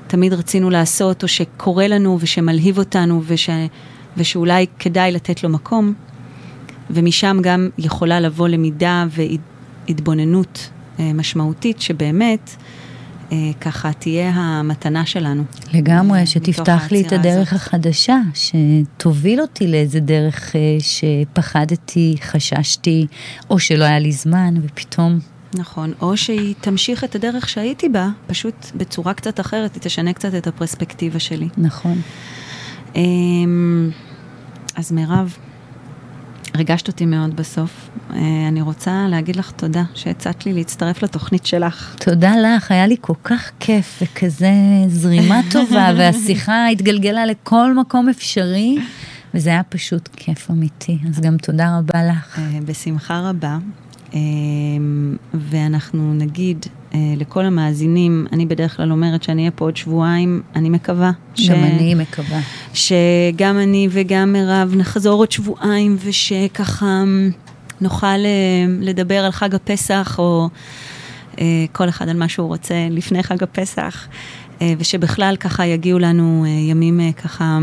תמיד 0.06 0.32
רצינו 0.32 0.70
לעשות, 0.70 1.22
או 1.22 1.28
שקורה 1.28 1.88
לנו 1.88 2.18
ושמלהיב 2.20 2.78
אותנו, 2.78 3.22
וש, 3.26 3.50
ושאולי 4.16 4.66
כדאי 4.78 5.12
לתת 5.12 5.42
לו 5.42 5.48
מקום. 5.48 5.94
ומשם 6.90 7.38
גם 7.42 7.68
יכולה 7.78 8.20
לבוא 8.20 8.48
למידה 8.48 9.06
והתבוננות 9.88 10.70
משמעותית, 11.14 11.80
שבאמת 11.80 12.56
אה, 13.32 13.50
ככה 13.60 13.92
תהיה 13.92 14.30
המתנה 14.30 15.06
שלנו. 15.06 15.42
לגמרי, 15.74 16.26
שתפתח 16.26 16.88
לי 16.90 17.00
את 17.00 17.12
הדרך 17.12 17.52
הזאת. 17.52 17.66
החדשה, 17.66 18.18
שתוביל 18.34 19.40
אותי 19.40 19.66
לאיזה 19.66 20.00
דרך 20.00 20.56
אה, 20.56 20.60
שפחדתי, 20.80 22.16
חששתי, 22.20 23.06
או 23.50 23.58
שלא 23.58 23.84
היה 23.84 23.98
לי 23.98 24.12
זמן, 24.12 24.54
ופתאום... 24.62 25.18
נכון, 25.54 25.92
או 26.00 26.16
שהיא 26.16 26.54
תמשיך 26.60 27.04
את 27.04 27.14
הדרך 27.14 27.48
שהייתי 27.48 27.88
בה, 27.88 28.08
פשוט 28.26 28.66
בצורה 28.74 29.14
קצת 29.14 29.40
אחרת, 29.40 29.74
היא 29.74 29.82
תשנה 29.82 30.12
קצת 30.12 30.34
את 30.34 30.46
הפרספקטיבה 30.46 31.18
שלי. 31.18 31.48
נכון. 31.58 32.00
אמ, 32.96 33.90
אז 34.76 34.92
מירב, 34.92 35.36
ריגשת 36.56 36.88
אותי 36.88 37.06
מאוד 37.06 37.36
בסוף. 37.36 37.90
אה, 38.10 38.18
אני 38.48 38.62
רוצה 38.62 39.06
להגיד 39.08 39.36
לך 39.36 39.50
תודה 39.50 39.82
שהצעת 39.94 40.46
לי 40.46 40.52
להצטרף 40.52 41.02
לתוכנית 41.02 41.46
שלך. 41.46 41.96
תודה 41.98 42.32
לך, 42.36 42.70
היה 42.70 42.86
לי 42.86 42.96
כל 43.00 43.14
כך 43.24 43.50
כיף 43.60 44.02
וכזה 44.02 44.52
זרימה 44.88 45.40
טובה, 45.52 45.90
והשיחה 45.98 46.68
התגלגלה 46.68 47.26
לכל 47.26 47.74
מקום 47.74 48.08
אפשרי, 48.08 48.78
וזה 49.34 49.50
היה 49.50 49.62
פשוט 49.62 50.08
כיף 50.16 50.50
אמיתי. 50.50 50.98
אז 51.08 51.20
גם 51.20 51.36
תודה 51.36 51.78
רבה 51.78 52.04
לך. 52.04 52.38
אה, 52.38 52.58
בשמחה 52.64 53.20
רבה. 53.20 53.58
אה, 54.14 54.18
ואנחנו 55.34 56.14
נגיד 56.14 56.66
לכל 56.94 57.44
המאזינים, 57.44 58.26
אני 58.32 58.46
בדרך 58.46 58.76
כלל 58.76 58.92
אומרת 58.92 59.22
שאני 59.22 59.42
אהיה 59.42 59.50
פה 59.50 59.64
עוד 59.64 59.76
שבועיים, 59.76 60.42
אני 60.56 60.68
מקווה. 60.68 61.10
ש... 61.34 61.50
גם 61.50 61.64
אני 61.64 61.94
מקווה. 61.94 62.40
שגם 62.74 63.58
אני 63.58 63.88
וגם 63.90 64.32
מירב 64.32 64.74
נחזור 64.76 65.18
עוד 65.18 65.32
שבועיים, 65.32 65.96
ושככה 66.04 67.04
נוכל 67.80 68.06
אה, 68.06 68.64
לדבר 68.80 69.24
על 69.24 69.30
חג 69.30 69.54
הפסח, 69.54 70.16
או 70.18 70.48
כל 71.72 71.88
אחד 71.88 72.08
על 72.08 72.16
מה 72.16 72.28
שהוא 72.28 72.48
רוצה 72.48 72.74
לפני 72.90 73.22
חג 73.22 73.42
הפסח, 73.42 74.08
ושבכלל 74.78 75.36
ככה 75.36 75.66
יגיעו 75.66 75.98
לנו 75.98 76.44
ימים 76.46 77.12
ככה... 77.12 77.58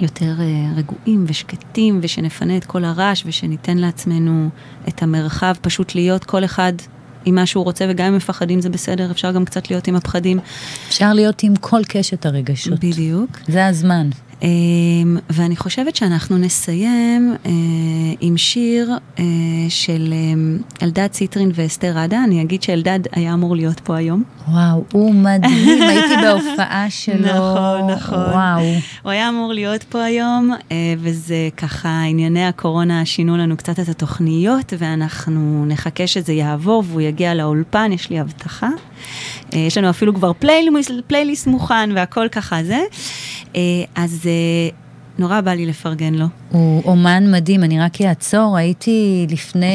יותר 0.00 0.34
רגועים 0.76 1.24
ושקטים, 1.28 1.98
ושנפנה 2.02 2.56
את 2.56 2.64
כל 2.64 2.84
הרעש, 2.84 3.22
ושניתן 3.26 3.78
לעצמנו 3.78 4.48
את 4.88 5.02
המרחב 5.02 5.54
פשוט 5.60 5.94
להיות 5.94 6.24
כל 6.24 6.44
אחד 6.44 6.72
עם 7.24 7.34
מה 7.34 7.46
שהוא 7.46 7.64
רוצה, 7.64 7.86
וגם 7.88 8.06
אם 8.06 8.16
מפחדים 8.16 8.60
זה 8.60 8.70
בסדר, 8.70 9.10
אפשר 9.10 9.32
גם 9.32 9.44
קצת 9.44 9.70
להיות 9.70 9.88
עם 9.88 9.96
הפחדים. 9.96 10.38
אפשר 10.88 11.12
להיות 11.12 11.42
עם 11.42 11.56
כל 11.56 11.80
קשת 11.88 12.26
הרגשות. 12.26 12.84
בדיוק. 12.84 13.30
זה 13.48 13.66
הזמן. 13.66 14.10
אמ, 14.42 15.16
ואני 15.30 15.56
חושבת 15.56 15.96
שאנחנו 15.96 16.38
נסיים 16.38 17.34
אה, 17.46 17.50
עם 18.20 18.36
שיר 18.36 18.90
אה, 19.18 19.24
של 19.68 20.12
אה, 20.12 20.86
אלדד 20.86 21.06
ציטרין 21.06 21.50
ואסתר 21.54 21.98
עדה. 21.98 22.24
אני 22.24 22.42
אגיד 22.42 22.62
שאלדד 22.62 23.00
היה 23.12 23.34
אמור 23.34 23.56
להיות 23.56 23.80
פה 23.80 23.96
היום. 23.96 24.22
וואו, 24.48 24.84
הוא 24.92 25.14
מדהים, 25.14 25.82
הייתי 25.82 26.14
בהופעה 26.22 26.90
שלו. 27.00 27.16
נכון, 27.16 27.90
נכון. 27.90 28.18
וואו. 28.18 28.62
הוא 29.02 29.10
היה 29.10 29.28
אמור 29.28 29.52
להיות 29.52 29.82
פה 29.82 30.02
היום, 30.02 30.52
אה, 30.72 30.94
וזה 30.98 31.48
ככה, 31.56 32.02
ענייני 32.02 32.46
הקורונה 32.46 33.04
שינו 33.06 33.36
לנו 33.36 33.56
קצת 33.56 33.80
את 33.80 33.88
התוכניות, 33.88 34.72
ואנחנו 34.78 35.64
נחכה 35.66 36.06
שזה 36.06 36.32
יעבור 36.32 36.84
והוא 36.86 37.00
יגיע 37.00 37.34
לאולפן, 37.34 37.92
יש 37.92 38.10
לי 38.10 38.20
הבטחה. 38.20 38.68
יש 39.52 39.78
לנו 39.78 39.90
אפילו 39.90 40.14
כבר 40.14 40.32
פלייליסט, 41.06 41.46
מוכן 41.46 41.90
והכל 41.94 42.28
ככה 42.28 42.64
זה. 42.64 42.80
אז 43.94 44.28
נורא 45.18 45.40
בא 45.40 45.50
לי 45.50 45.66
לפרגן 45.66 46.14
לו. 46.14 46.26
הוא 46.50 46.82
אומן 46.84 47.32
מדהים, 47.32 47.64
אני 47.64 47.80
רק 47.80 48.00
אעצור, 48.02 48.56
הייתי 48.56 49.26
לפני 49.30 49.66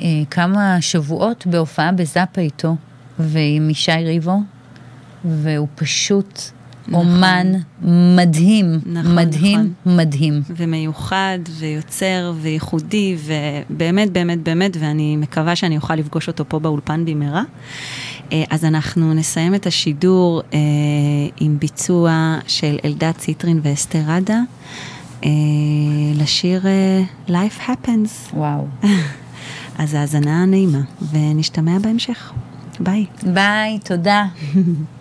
אה, 0.00 0.06
כמה 0.30 0.76
שבועות 0.80 1.46
בהופעה 1.46 1.92
בזאפה 1.92 2.40
איתו, 2.40 2.76
ועם 3.18 3.70
ישי 3.70 3.92
ריבו, 3.92 4.36
והוא 5.24 5.68
פשוט 5.74 6.40
נכון. 6.88 7.06
אומן 7.06 7.52
מדהים, 8.16 8.80
נכון, 8.86 9.14
מדהים, 9.14 9.72
נכון. 9.84 9.96
מדהים. 9.96 10.42
ומיוחד, 10.56 11.38
ויוצר, 11.58 12.32
וייחודי, 12.40 13.16
ובאמת, 13.24 14.12
באמת, 14.12 14.42
באמת, 14.42 14.76
ואני 14.80 15.16
מקווה 15.16 15.56
שאני 15.56 15.76
אוכל 15.76 15.94
לפגוש 15.94 16.28
אותו 16.28 16.44
פה 16.48 16.58
באולפן 16.58 17.04
במהרה. 17.04 17.42
אה, 18.32 18.44
אז 18.50 18.64
אנחנו 18.64 19.14
נסיים 19.14 19.54
את 19.54 19.66
השידור 19.66 20.42
אה, 20.54 20.58
עם 21.40 21.58
ביצוע 21.58 22.38
של 22.46 22.78
אלדד 22.84 23.12
ציטרין 23.18 23.60
ואסתר 23.62 24.10
עדה, 24.10 24.40
אה, 25.24 25.30
לשיר 26.14 26.66
אה, 26.66 27.02
Life 27.28 27.68
Happens. 27.68 28.34
וואו. 28.34 28.66
אז 29.78 29.94
האזנה 29.94 30.44
נעימה, 30.44 30.80
ונשתמע 31.12 31.78
בהמשך. 31.78 32.32
ביי. 32.80 33.06
ביי, 33.22 33.78
תודה. 33.84 34.26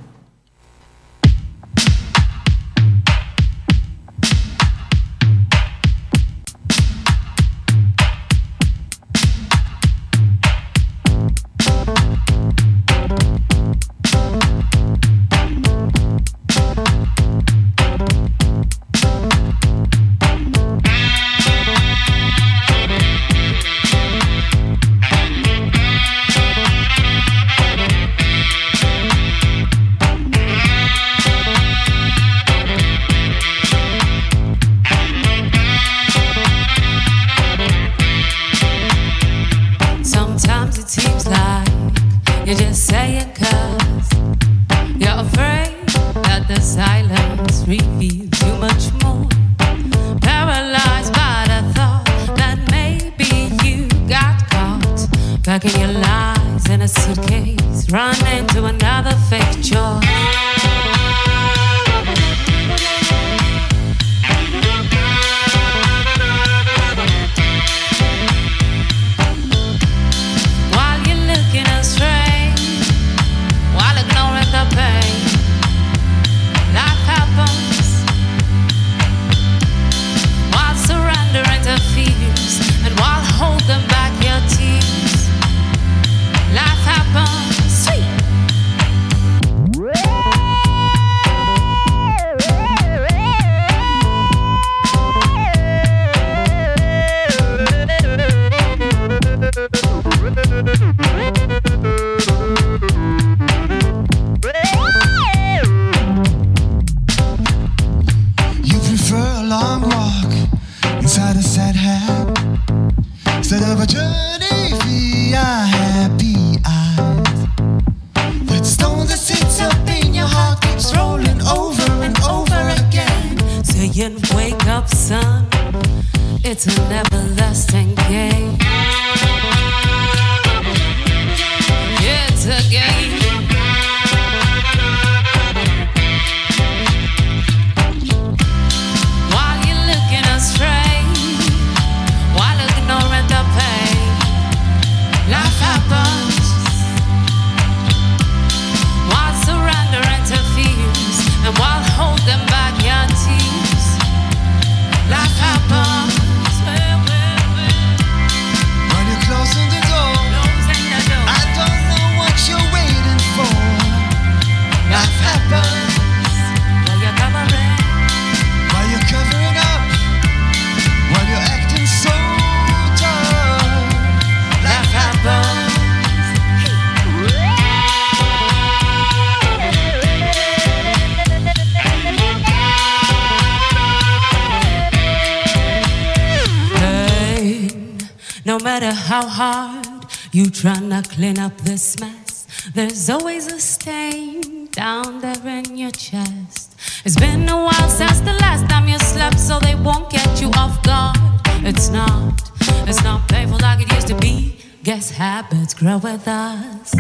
Cleaning 191.28 191.44
up 191.44 191.58
this 191.58 192.00
mess, 192.00 192.48
there's 192.74 193.10
always 193.10 193.52
a 193.52 193.60
stain 193.60 194.68
down 194.68 195.20
there 195.20 195.46
in 195.46 195.76
your 195.76 195.92
chest. 195.92 196.74
It's 197.04 197.18
been 197.18 197.50
a 197.50 197.58
while 197.66 197.90
since 197.90 198.22
the 198.22 198.32
last 198.40 198.70
time 198.70 198.88
you 198.88 198.98
slept, 198.98 199.38
so 199.38 199.60
they 199.60 199.76
won't 199.76 200.10
get 200.10 200.40
you 200.40 200.50
off 200.56 200.82
guard. 200.84 201.18
It's 201.66 201.90
not, 201.90 202.50
it's 202.88 203.04
not 203.04 203.28
painful 203.28 203.60
like 203.60 203.82
it 203.82 203.92
used 203.92 204.08
to 204.08 204.16
be. 204.16 204.58
Guess 204.84 205.12
habits 205.12 205.74
grow 205.74 205.98
with 205.98 206.26
us. 206.30 206.94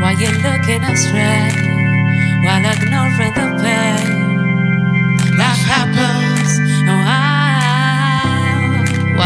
While 0.00 0.18
you're 0.20 0.36
looking 0.44 0.82
astray, 0.84 1.48
while 2.44 2.66
ignoring 2.74 3.32
the 3.38 3.46
pain, 3.62 5.38
life 5.38 5.64
happens. 5.64 6.35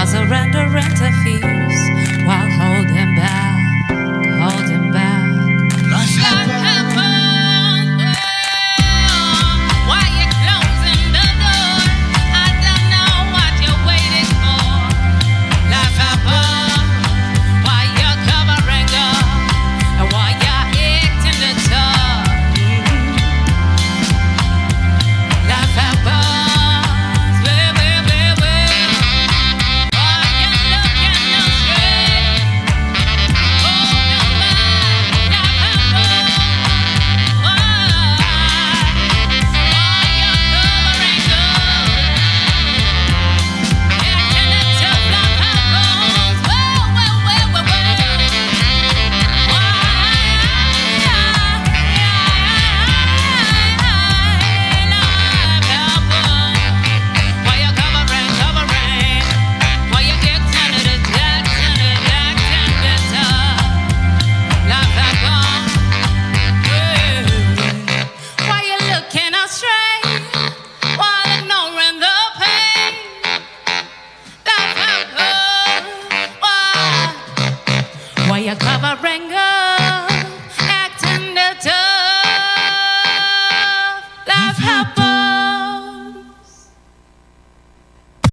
As 0.03 0.15
a 0.15 0.25
render 0.25 0.67
rent 0.71 0.99
while 2.25 2.51
holding 2.53 3.15
back. 3.17 3.60